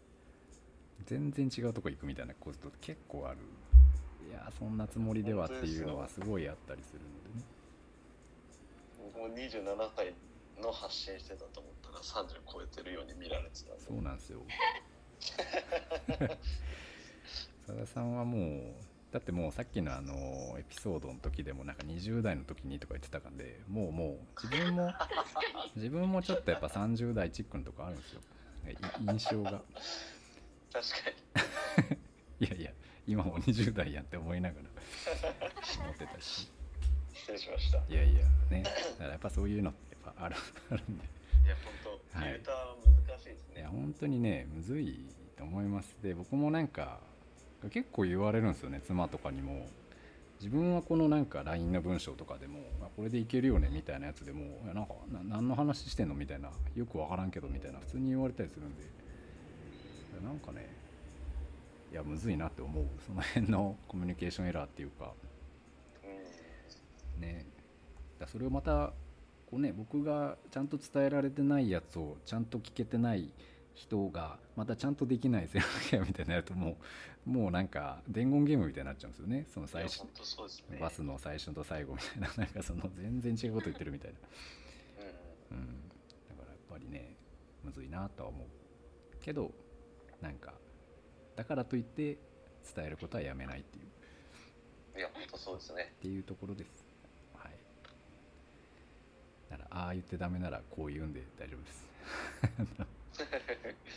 [1.06, 3.38] 全然違うとこ行くみたいなこと結構ある。
[4.30, 7.46] いやそんなつもりではっていうのはすごいあったりするのでね。
[9.18, 10.14] もう27歳
[10.62, 13.84] の発信してたと思ったら30超えてるように見られてたんで。
[13.84, 14.42] そうなんですよ。
[17.68, 18.62] 佐田さんはもう
[19.14, 24.92] だってもうさっきのあのエピソードの時でもなんか20代の時にとか言ってたかんでもうもう自分も
[25.76, 28.22] 自分もちょっとやっぱ30代チックのとこあるんですよ。
[28.66, 28.76] い
[29.06, 29.62] 印象が
[30.74, 30.90] 確
[31.36, 31.94] か
[32.40, 32.72] いやいや
[33.08, 34.68] 今も20代やんって思いながら
[35.84, 36.50] 思ってたし。
[36.50, 36.64] に
[37.14, 37.78] 失礼しました。
[37.78, 38.64] いいやいやね。
[38.64, 40.36] だからやっぱそういうのってやっぱある
[40.72, 41.04] あるんで。
[41.48, 42.56] や本当はいフィルター
[43.10, 43.60] 難しいですね、い。
[43.60, 45.06] や本当にねむずい
[45.38, 45.96] と思います。
[46.02, 47.00] で僕もなんか
[47.70, 49.68] 結構言われるんですよね妻とかにも。
[50.40, 58.84] 自分はこのなんか LINE の文章とかでもあこれでいけるよねみたいなやつでもなんかな何の話してんのみたいなよくわからんけどみたいな普通に言われたりするんで
[60.24, 60.68] なんかね
[61.92, 62.86] いやむずいなって思う。
[63.06, 65.14] その辺の コミュニケーションエラーっていうか。
[66.04, 67.22] うん。
[67.22, 67.46] ね。
[68.18, 68.94] だそれをまた
[69.46, 73.30] こうね僕がちゃんと伝えられてないやつをちゃんと聞けてない
[73.76, 76.78] 人がまたちゃんとできないゼロケアみたいになるとも
[77.26, 79.46] うもうなんか伝言ゲームみたいになっちゃうんですよね。
[79.54, 80.02] その最初
[80.70, 80.80] ね。
[80.80, 82.34] バスの最初と最後みたいな。
[82.44, 84.18] なんかその全然違うこと言ってるみたいな、
[85.52, 85.58] うん。
[85.58, 85.90] うん、
[86.28, 87.16] だからやっぱりね
[87.64, 88.48] むずいなとは思う。
[89.22, 89.52] けど
[90.24, 90.54] なんか
[91.36, 92.18] だからといって
[92.76, 93.82] 伝えることはやめないってい
[94.96, 96.86] ういや本当そうですねっていうところです。
[97.36, 97.52] はい。
[99.50, 101.90] だから、ああ言ってダメならこう言うんで大丈夫です。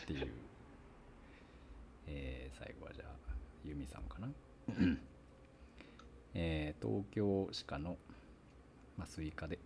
[0.05, 0.29] っていう。
[2.09, 3.09] えー最後はじゃあ、
[3.65, 4.29] ユミさんかな。
[6.35, 7.99] えー東京歯科の
[8.99, 9.59] 麻酔科で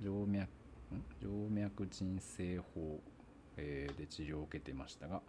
[0.00, 0.48] 静脈
[0.94, 1.04] ん？
[1.20, 3.00] 静脈鎮静法、
[3.56, 5.22] えーで治療を受けていましたが、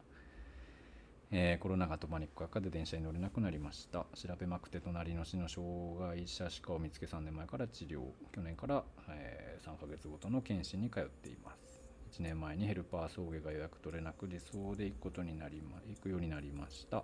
[1.31, 4.07] えーコロナ禍とパニック悪化で電車に乗れなくなりました。
[4.15, 5.69] 調べまくて隣の市の障
[5.99, 8.01] 害者歯科を見つけ3年前から治療。
[8.31, 11.84] 去年から、え3ヶ月ごとの検診に通っています。
[12.14, 17.03] 1年前にヘルパー送迎が予約取れなく理想で行くことになりま行くようになりました。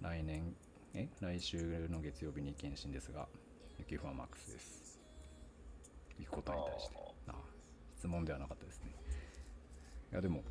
[0.00, 0.56] 来年
[0.94, 3.28] え来週の月曜日に検診ですが
[3.78, 5.00] 雪不はマックスです。
[6.18, 6.96] 行くことに対して。
[7.28, 7.34] あ
[7.96, 8.92] 質問ではなかったですね。
[10.10, 10.42] いやでも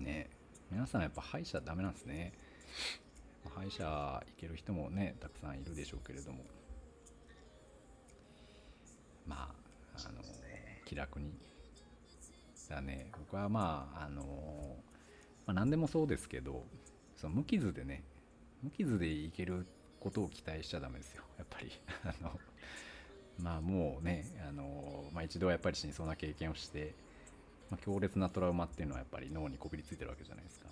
[0.00, 0.37] ね
[0.70, 2.32] 皆さんやっぱ歯医者ダメなんですね。
[3.54, 6.44] 歯医者行ける人もねたくさんいるでしょうけれども。
[9.26, 9.48] ま
[9.96, 10.22] ああの
[10.84, 11.32] 気楽に。
[12.68, 13.10] だね。
[13.18, 14.76] 僕はまああの、
[15.46, 16.64] まあ、何でもそうですけど
[17.16, 18.02] その無傷でね
[18.62, 19.66] 無傷でいける
[20.00, 21.22] ことを期待しちゃダメですよ。
[21.38, 21.72] やっぱり。
[22.04, 22.38] あの
[23.38, 26.94] まあもうねあの、まあ、一度はやっぱり死にそうな経験をして、
[27.70, 30.68] まあ、強烈なトラウマっていうのはやっぱり脳にこびりついてるわけじゃないですか。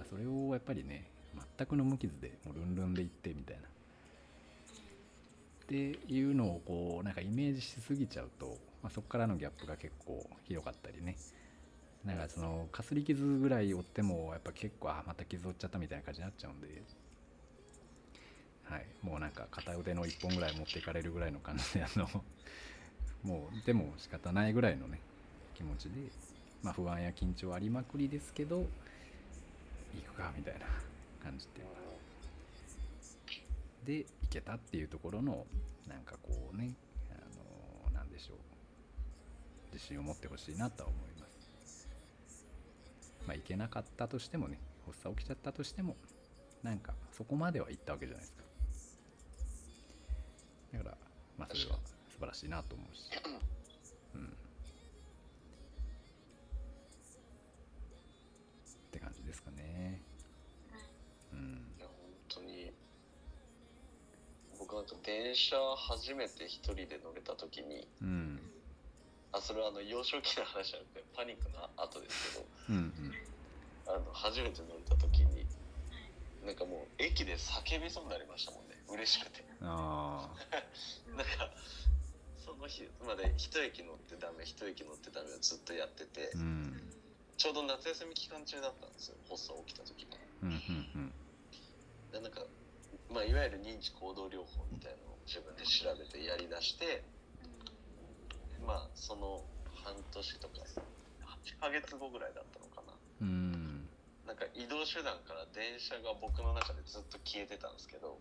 [0.00, 1.04] かそれをやっぱりね
[1.58, 3.62] 全くの無傷でもうルンルンでいってみたいな。
[3.62, 3.66] っ
[5.66, 11.16] ていうのをこうなんかイメージしすぎちゃうと、まあ、そこからのギャップが結構広かったりね。
[12.04, 16.82] なんかそのかすり傷ぐらい負ってもやっぱ結構あまた傷負っちゃったみたいな感じになっちゃうんで、
[18.64, 22.08] はい、もうなんか片腕の1本ぐらい持っていかれるぐらいの感じであの
[23.22, 25.02] もうでも仕方ないぐらいのね
[25.60, 26.10] 気持ちで、
[26.62, 28.64] まあ、不安や緊張ありまくりですけど行
[30.06, 30.60] くかみたいな
[31.22, 31.72] 感じっていうか
[33.84, 35.44] でいけたっていうところの
[35.86, 36.72] なんかこうね
[37.10, 38.36] あのなんでしょう。
[39.72, 41.26] 自信を持ってほしいなとは思いま
[41.64, 41.88] す。
[43.26, 45.96] まあいけなかったとしてもね発作起きちゃったとしても
[46.62, 48.44] なんかそこまでは行ったわけじゃないですか。
[50.72, 50.96] だから
[51.38, 51.78] まあそれは
[52.10, 53.10] 素晴らしいなと思うし。
[64.70, 68.38] 僕なんか電車初めて一人で乗れた時にうん。
[69.32, 72.94] あそれはあの幼少期の話じゃなくてパニックの後ですけどうんうん。
[73.90, 75.46] あの初めて乗れた時に
[76.46, 78.78] なんかもう駅で叫びそうになりましたもんね。
[78.88, 79.44] 嬉しくて。
[79.60, 80.30] あ
[81.10, 81.50] なんか
[82.38, 86.94] その日まで一駅乗ってダメ一駅乗ってダメをずっとやっててあうん。
[87.36, 90.16] ちょうど夏休み期間中だったんですよ発作起きた時が。
[90.42, 91.12] うんうん。
[92.12, 92.44] でなんか、
[93.12, 97.02] まあ、いわゆる認知行動療法みたいなのを自分で調べてやりだして
[98.66, 99.42] まあその
[99.84, 100.62] 半年とか
[101.48, 102.94] 8ヶ月後ぐらいだったのかな。
[103.22, 103.28] うん。
[103.28, 103.30] う
[103.66, 103.70] ん
[104.30, 108.20] なんか移動手段から電車が僕の中でずっと消えてたんですけど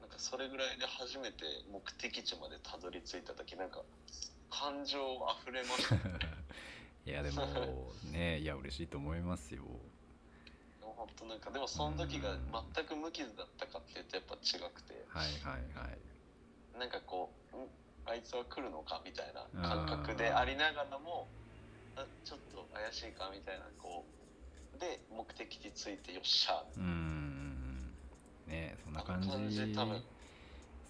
[0.00, 3.82] なんかそれぐらいで初めて目的地までたどり着いた時なんか
[4.48, 4.96] 感情
[5.44, 5.96] 溢れました。
[5.96, 6.00] ね
[7.04, 9.64] いやでもねいや嬉しいと思いますよ
[11.04, 12.36] 本当なんかでもその時が
[12.74, 15.04] 全く無傷だったかっていうとやっぱ違くて。
[15.08, 15.98] はいはいはい。
[16.80, 17.68] なんかこう、ん？
[18.06, 21.26] あいつは来るのかみたいな感覚でありながらも
[21.96, 24.04] あちょっと怪しいかみたいなこ
[24.76, 26.62] うで目的地着いてよっしゃ。
[26.76, 27.94] うん
[28.46, 29.30] ねそんな感じ。
[29.30, 30.02] 感じ多分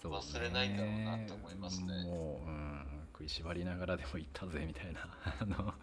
[0.03, 2.03] 忘れないんだろうなって思いますね。
[2.03, 5.07] もう、うん、食いしばりながらでも行ったぜみたいな。
[5.39, 5.73] あのも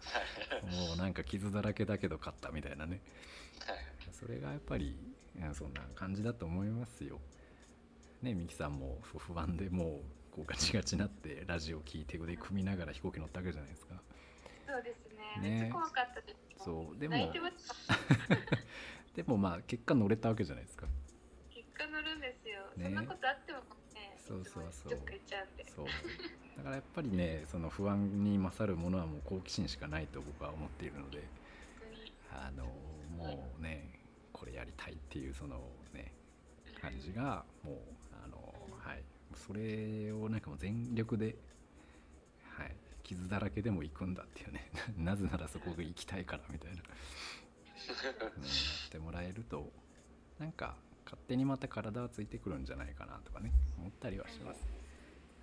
[0.93, 3.01] うなんか傷だらけだけど勝ったみたいなね
[4.23, 4.95] それがやっぱり
[5.53, 7.19] そんな感じだと思いますよ。
[8.21, 13.95] ねミキさんも不不安でもうこうガチガチになってラジオ聞いて腕組みながら飛行機乗ったわけじゃないですか。
[14.65, 15.09] そうです
[15.41, 15.49] ね。
[15.49, 15.49] ね。
[15.49, 16.63] めっちゃ怖かったです。
[16.63, 16.99] そう。
[16.99, 17.15] でも
[19.13, 20.87] でもまあ結果乗れたわけじゃないですか。
[21.49, 22.85] 結果乗るんですよ、ね。
[22.85, 23.59] そんなことあっても
[23.93, 24.89] ねそうそうそう。
[24.89, 25.69] ちょっと言っちゃうんで。
[25.69, 25.85] そう。
[26.57, 31.23] だからやっぱりねその不安に勝るものはもう好奇心しかないと僕は思っているので
[32.31, 32.65] あの
[33.17, 34.02] もうね
[34.43, 35.55] これやりたいっていうその
[35.93, 36.11] ね
[36.81, 37.75] 感じがもう
[38.25, 38.35] あの
[38.77, 39.01] はい。
[39.47, 41.37] それをなんかもう全力で
[42.57, 42.75] はい。
[43.03, 44.69] 傷だらけでも行くんだっていうね。
[44.99, 48.49] なぜならそこが行きたいからみたいな、うん、や
[48.87, 49.71] ってもらえると
[50.39, 50.75] なんか
[51.05, 54.67] 勝手にまた体はついてくるんじゃないかなとかね思ったりはします、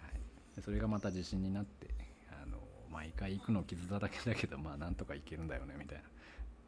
[0.03, 1.89] はい、それがまた自信になって
[2.31, 2.59] あの
[2.91, 6.05] 毎回行くの傷だらけだけどまあなんとか行けるんだよねみたいな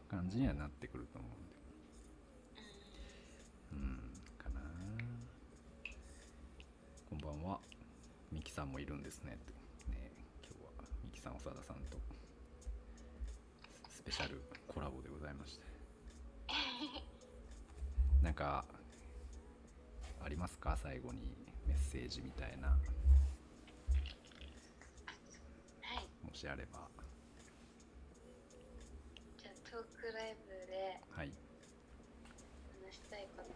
[0.09, 1.31] 感じにはなってくると思う。
[1.39, 1.42] ん
[3.73, 3.99] うん
[4.39, 4.61] かな。
[7.09, 7.59] こんばんは。
[8.31, 9.33] ミキさんもいるんですね。
[9.89, 10.11] ね
[10.43, 10.71] 今日は
[11.05, 11.99] ミキさん長田さんと
[13.89, 15.65] スペシャルコラボでございまして。
[18.23, 18.65] なんか
[20.23, 20.77] ありますか？
[20.77, 21.21] 最後に
[21.67, 22.69] メッセージみたいな。
[22.69, 22.77] は
[26.01, 26.09] い。
[26.25, 26.89] もしあれば。
[29.37, 31.33] じゃあトークライブではい
[32.87, 33.53] 話したいことう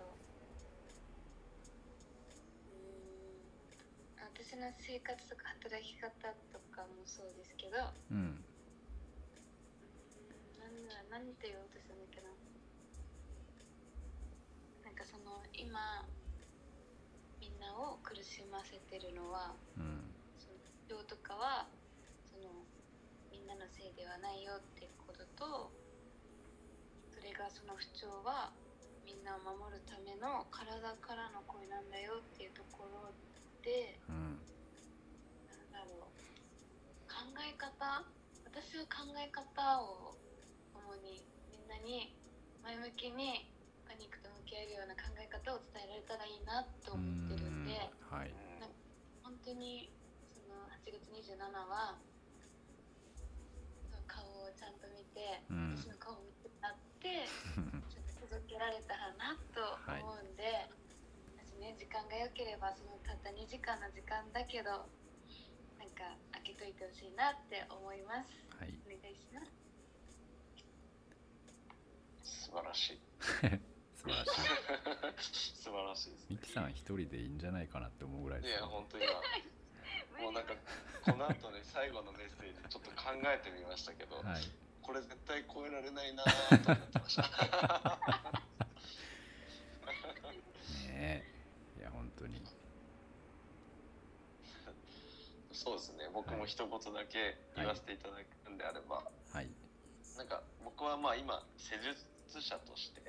[4.20, 6.06] ーん私の生活とか働き方
[6.54, 8.38] とかもそうですけどうん。
[10.54, 12.30] なんだ何て言おうとしたんだっけな。
[14.86, 16.06] なんかその今
[17.42, 20.14] みんなを苦しませてるのはうん。
[20.38, 21.66] その不調とかは
[22.30, 22.62] その
[23.34, 25.74] みんなのせいではないよってことと
[27.10, 28.54] それがその不調は
[29.02, 33.10] みんなを守るための体からの声なんだよっていうところ
[33.66, 34.38] でうん。
[35.50, 36.14] なんだろう。
[37.10, 38.06] 考え方
[38.46, 40.14] 私は考え方を
[40.70, 41.18] 主に
[41.50, 42.14] みんなに
[42.62, 43.50] 前向きに
[43.82, 47.74] パニックと向き合えるような考え方を伝えられたらいいなと思ってるんで。
[48.06, 48.30] はい。
[49.26, 49.90] 本当に
[50.30, 51.34] その8月27
[51.66, 51.98] は
[54.06, 55.74] 顔をちゃんと見て、うん。
[55.74, 57.26] 私の顔を見てもらって
[57.90, 59.58] ちょっと届けられたらなと
[59.90, 60.70] 思うんで、
[61.56, 64.84] 私ね時間が良ければそのたった2時間の時間だけど
[65.80, 66.04] なんか
[66.44, 68.28] 開けといてほしいなって思います。
[68.60, 68.76] はい。
[68.84, 69.48] お願いします。
[72.44, 73.00] 素晴らしい。
[73.96, 74.24] 素晴ら
[75.16, 75.56] しい。
[75.56, 80.54] 素晴らしいですミキさん一人でいいんじゃないかなって思うぐらいいですよや本当に今 もうなんか
[81.04, 84.42] この後ね最後のメッセージちょっと考えてみましたけど、はい。
[84.82, 86.30] これ絶対超えられないなと
[86.70, 87.22] 思ってました
[90.86, 91.36] ねえ
[92.18, 92.42] 当に。
[95.52, 96.10] そうですね。
[96.12, 98.14] 僕も一言だけ言わせていただ
[98.44, 99.02] くんであれば、
[99.32, 99.48] はい。
[100.16, 103.00] なんか僕はまあ今施術者として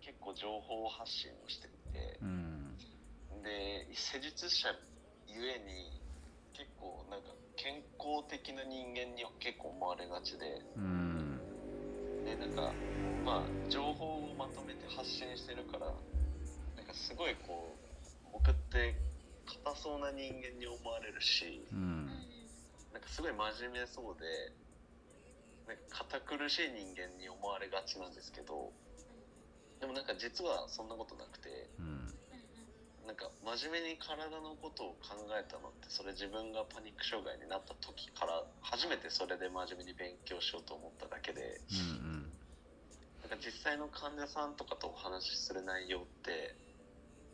[0.00, 2.76] 結構情報発信をしていてうん。
[3.42, 4.68] で施術者
[5.28, 6.00] ゆえに
[6.52, 11.40] 結構なんか健康的な人間に結構思われがちでうん。
[12.24, 12.72] でなんか
[13.24, 15.92] まあ情報をまとめて発信してるから
[16.90, 18.98] かすごいこう僕って
[19.46, 22.06] 硬そうな人間に思われるしうん。
[22.92, 24.26] なんかすごい真面目そうで
[25.70, 28.74] なんか堅苦しい人間に思われがちなんですけど
[29.78, 32.10] でもなんか実はそんなことなくてうん。
[33.06, 42.30] なんか真面目に体のことを考えたのってそれ自分がパニック障害になった時から初めてそれで真面目に勉強しようと思っただけでうん。
[43.22, 46.59] なんか実際の患者さんとかとお話しする内容って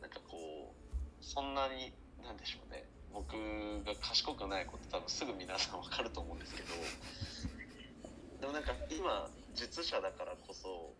[0.07, 1.91] なんかこうそんなに
[2.23, 2.87] なんでしょうね。
[3.11, 3.35] 僕
[3.83, 6.69] が賢くないこと多分すぐ皆さんわかると思うんですけど。
[8.39, 10.93] でもなんか今術者だからこそ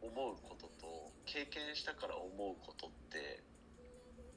[0.00, 3.42] 思うことと経験したから思うことって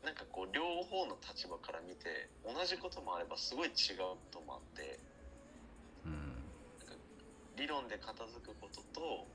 [0.03, 4.99] なんかこう両方の立場から見て同じこともあればすごい違うこともあって
[6.05, 6.33] うん。
[7.57, 9.27] 理論で片付くことと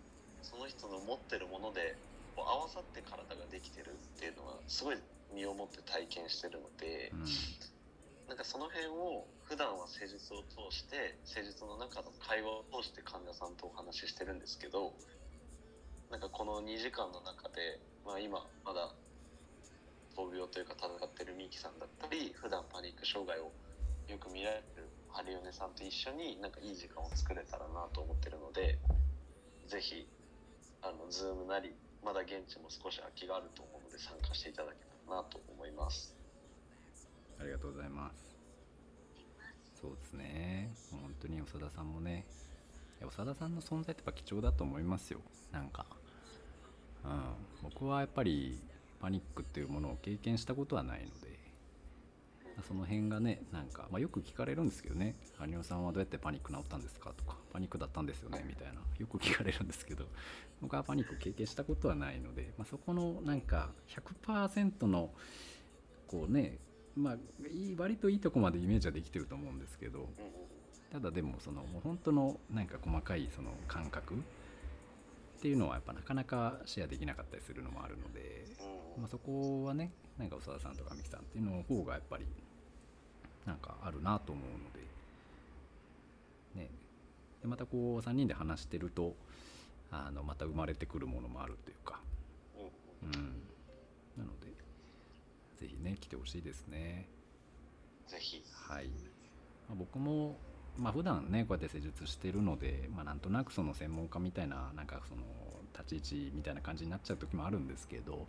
[0.42, 1.96] その人の持ってるもので
[2.38, 4.96] こう合わさって体ができてるっていうのはすごい
[5.34, 7.26] 身をもって体験してるのでうん。
[8.28, 14.92] なんかその辺を普段は施術を通して施術の中の会話を通して患者さんとお話ししてるんですけど
[16.12, 18.92] なんかこの2時間の中で、まあ、今まだ
[20.12, 23.48] 闘病というか戦ってるミキさんだったり普段パニック障害を
[24.12, 28.76] よく見られるハリオネさんと一緒になんかいい時間を作れたらなと思ってるので
[29.72, 30.06] ぜひ
[30.82, 31.72] あの Zoom なり
[32.08, 36.16] まだ現地も少し空きがあると思うので参加していただけたらなと思います。
[37.38, 38.34] ありがとうございます。
[39.78, 40.70] そうですね。
[40.90, 42.24] 本当に長田さんもね
[42.98, 45.20] 長田さんの存在ってやっぱ貴重だと思いますよ。
[45.52, 45.84] なんか、
[47.04, 47.20] うん、
[47.62, 48.58] 僕はやっぱり
[49.02, 51.47] パニックっていうものを経験したことはないので。
[52.62, 58.80] その辺がねなんか、まあ、よく聞かれるんですけどね「羽生さんはどうやってパニック治ったんですか?」とか「パニックだったんですよね」みたいな。
[58.98, 60.06] よく聞かれるんですけど。
[60.60, 65.14] 僕はパニック経験したことはないので、まあ、そこのなんか100%の
[66.08, 66.58] こうね
[66.96, 67.18] まあ
[67.48, 70.08] いい割といいとこまでイメージはできてると思うんですけど。
[70.90, 74.18] ただでもそのもう本当のなんか細かいその感覚っ
[75.40, 78.46] ていうのはやっぱなかなかシェアできなかったりするのもあるので、
[78.98, 82.26] まあ、そこはねなんか長田さんとか美樹さんっていうの方がやっぱり
[83.48, 84.80] なんかあるなと思うので。
[86.62, 86.70] ね。
[87.40, 89.14] でまたこう3人で話してると
[89.90, 92.00] あのまた生まれてくるものもあるというか。
[93.02, 93.08] うん。
[93.08, 93.42] うん。
[94.18, 94.48] なので
[95.58, 97.08] ぜひね来てほしいですね。
[98.06, 98.42] ぜひ。
[98.68, 98.88] はい、
[99.68, 100.36] まあ、僕も
[100.76, 105.22] まあ普段ねこうやって施術してるので、まあ、なんとなくその専門家みたいななんかその
[105.72, 108.26] 立ち位置みたいな感じになっちゃう時もあるんですけど、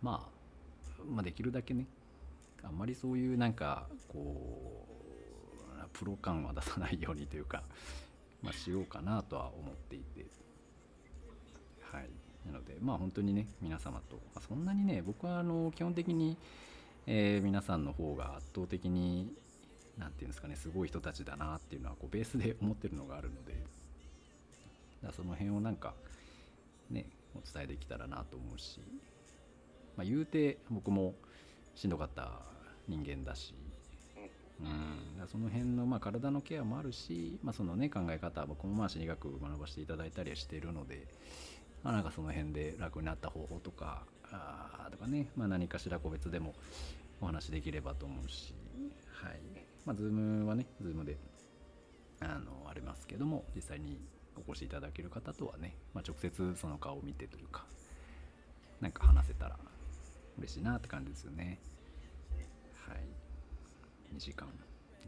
[0.00, 1.86] まあ、まあできるだけね
[2.62, 4.86] あんまりそういうなんかこ
[5.84, 7.62] うプロ感は出さないようにというか、
[8.42, 10.26] まあ、しようかなとは思っていて。
[11.80, 12.10] はい。
[12.46, 16.38] なのでまあ本当にね皆様と、まあ、そんなにね僕はあの基本的に、
[17.06, 19.34] えー皆さんの方が圧倒的に
[19.98, 23.66] なんていうんですかねすごい人たちだなっていうのはこうベースで思ってるのがあるので。
[25.02, 25.94] だその辺をなんか
[26.90, 28.80] ねお伝えできたらなと思うし、
[29.96, 31.14] まあ、言うて僕も
[31.78, 32.32] しんどかった
[32.88, 33.54] 人間だし、
[34.60, 41.06] うん、その辺のまあ体のケアもあるし、まあ、そのね考え方僕もまあ心理学学ばせていただいたりしているので、
[41.84, 46.56] まあ、なんかその辺で楽になった方法とかあとかね、まあ、何かしら個別でも
[47.20, 48.52] お話できればと思うし、
[49.22, 49.40] はい。
[49.86, 51.16] まあ、Zoom はね Zoom で
[52.18, 54.00] あのありますけども実際に
[54.36, 57.64] お越しいただける方とはね、まあ、直接その顔を見てというか
[58.80, 59.56] なんか話せたら
[60.38, 61.58] 嬉しいなって感じですよね。
[62.86, 64.14] はい。
[64.14, 64.48] 2時間。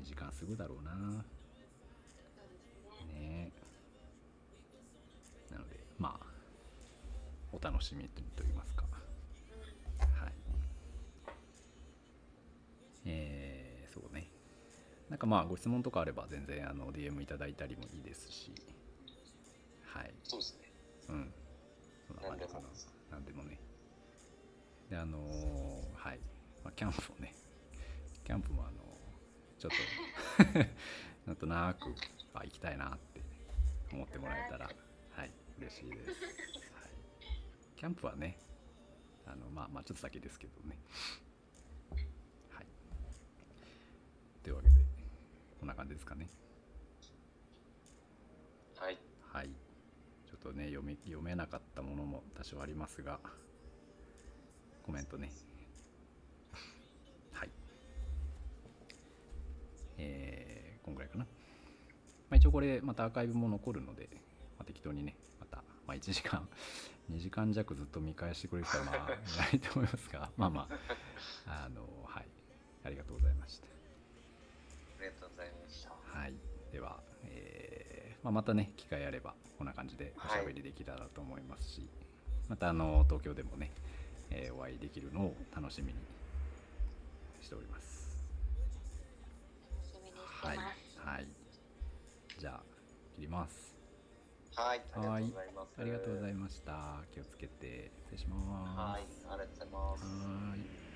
[0.00, 1.24] 2時間過ぐだろうな。
[3.06, 3.52] ね。
[5.50, 6.26] なのでまあ
[7.52, 8.84] お楽しみと言いますか。
[10.00, 10.32] はい。
[13.04, 14.28] えー、そうね。
[15.08, 18.52] なんかまあご質問とかあれば全然あの DM いただいたりもいいですし。
[19.84, 20.12] はい。
[20.24, 20.72] そうですね。
[21.08, 21.32] うん。
[22.08, 22.68] そんな感じかな。
[23.10, 23.58] なんでもね
[24.90, 26.18] であのーはい、
[26.64, 27.34] まあ、キャンプをね
[28.24, 28.80] キャンプもあの
[29.58, 29.70] ちょっ
[30.44, 30.58] と
[31.26, 31.94] なんとなく
[32.34, 33.22] あ行きたいなって
[33.92, 34.70] 思ってもらえたら
[35.12, 36.20] はい嬉しいです、はい、
[37.76, 38.36] キャンプはね
[39.26, 40.78] ああのまあまあちょっと先ですけどね。
[42.50, 42.66] はい。
[44.42, 44.74] というわけで
[45.58, 46.28] こんな感じですかね。
[48.76, 48.98] はい。
[49.20, 49.50] はい。
[50.26, 53.20] ちょっとね読み読めなかったものも多少ありますが
[54.84, 55.30] コメントね。
[57.32, 57.50] はい。
[59.98, 61.28] えー、こんぐらいかな、ま
[62.32, 64.08] あ、一応これまたアーカイブも残るので、
[64.58, 66.48] まあ、適当にねまた、まあ、1時間
[67.12, 70.68] 2時間弱ずっと見返してくれる人はまあいないと思いますが まあま
[71.46, 72.26] ああのはい。
[72.82, 73.66] ありがとうございました。
[73.66, 75.90] ありがとうございました。
[76.18, 76.34] はい、
[76.72, 81.86] では、えーまあ、またね機会あればこんな感じでおしゃべりできたらと思いますし、
[82.48, 83.70] またあの東京でもね、
[84.30, 85.98] えーお会いできるのを楽しみに
[87.40, 88.24] しております。
[89.70, 90.98] 楽しみにしてはい、ます。
[90.98, 91.26] はい、
[92.38, 92.62] じゃあ
[93.14, 93.76] 切ります。
[94.56, 97.04] はいありがとうごはいざいますありがとうございました。
[97.12, 98.78] 気をつけて失礼します。
[98.78, 100.89] はいありがとうございますはーい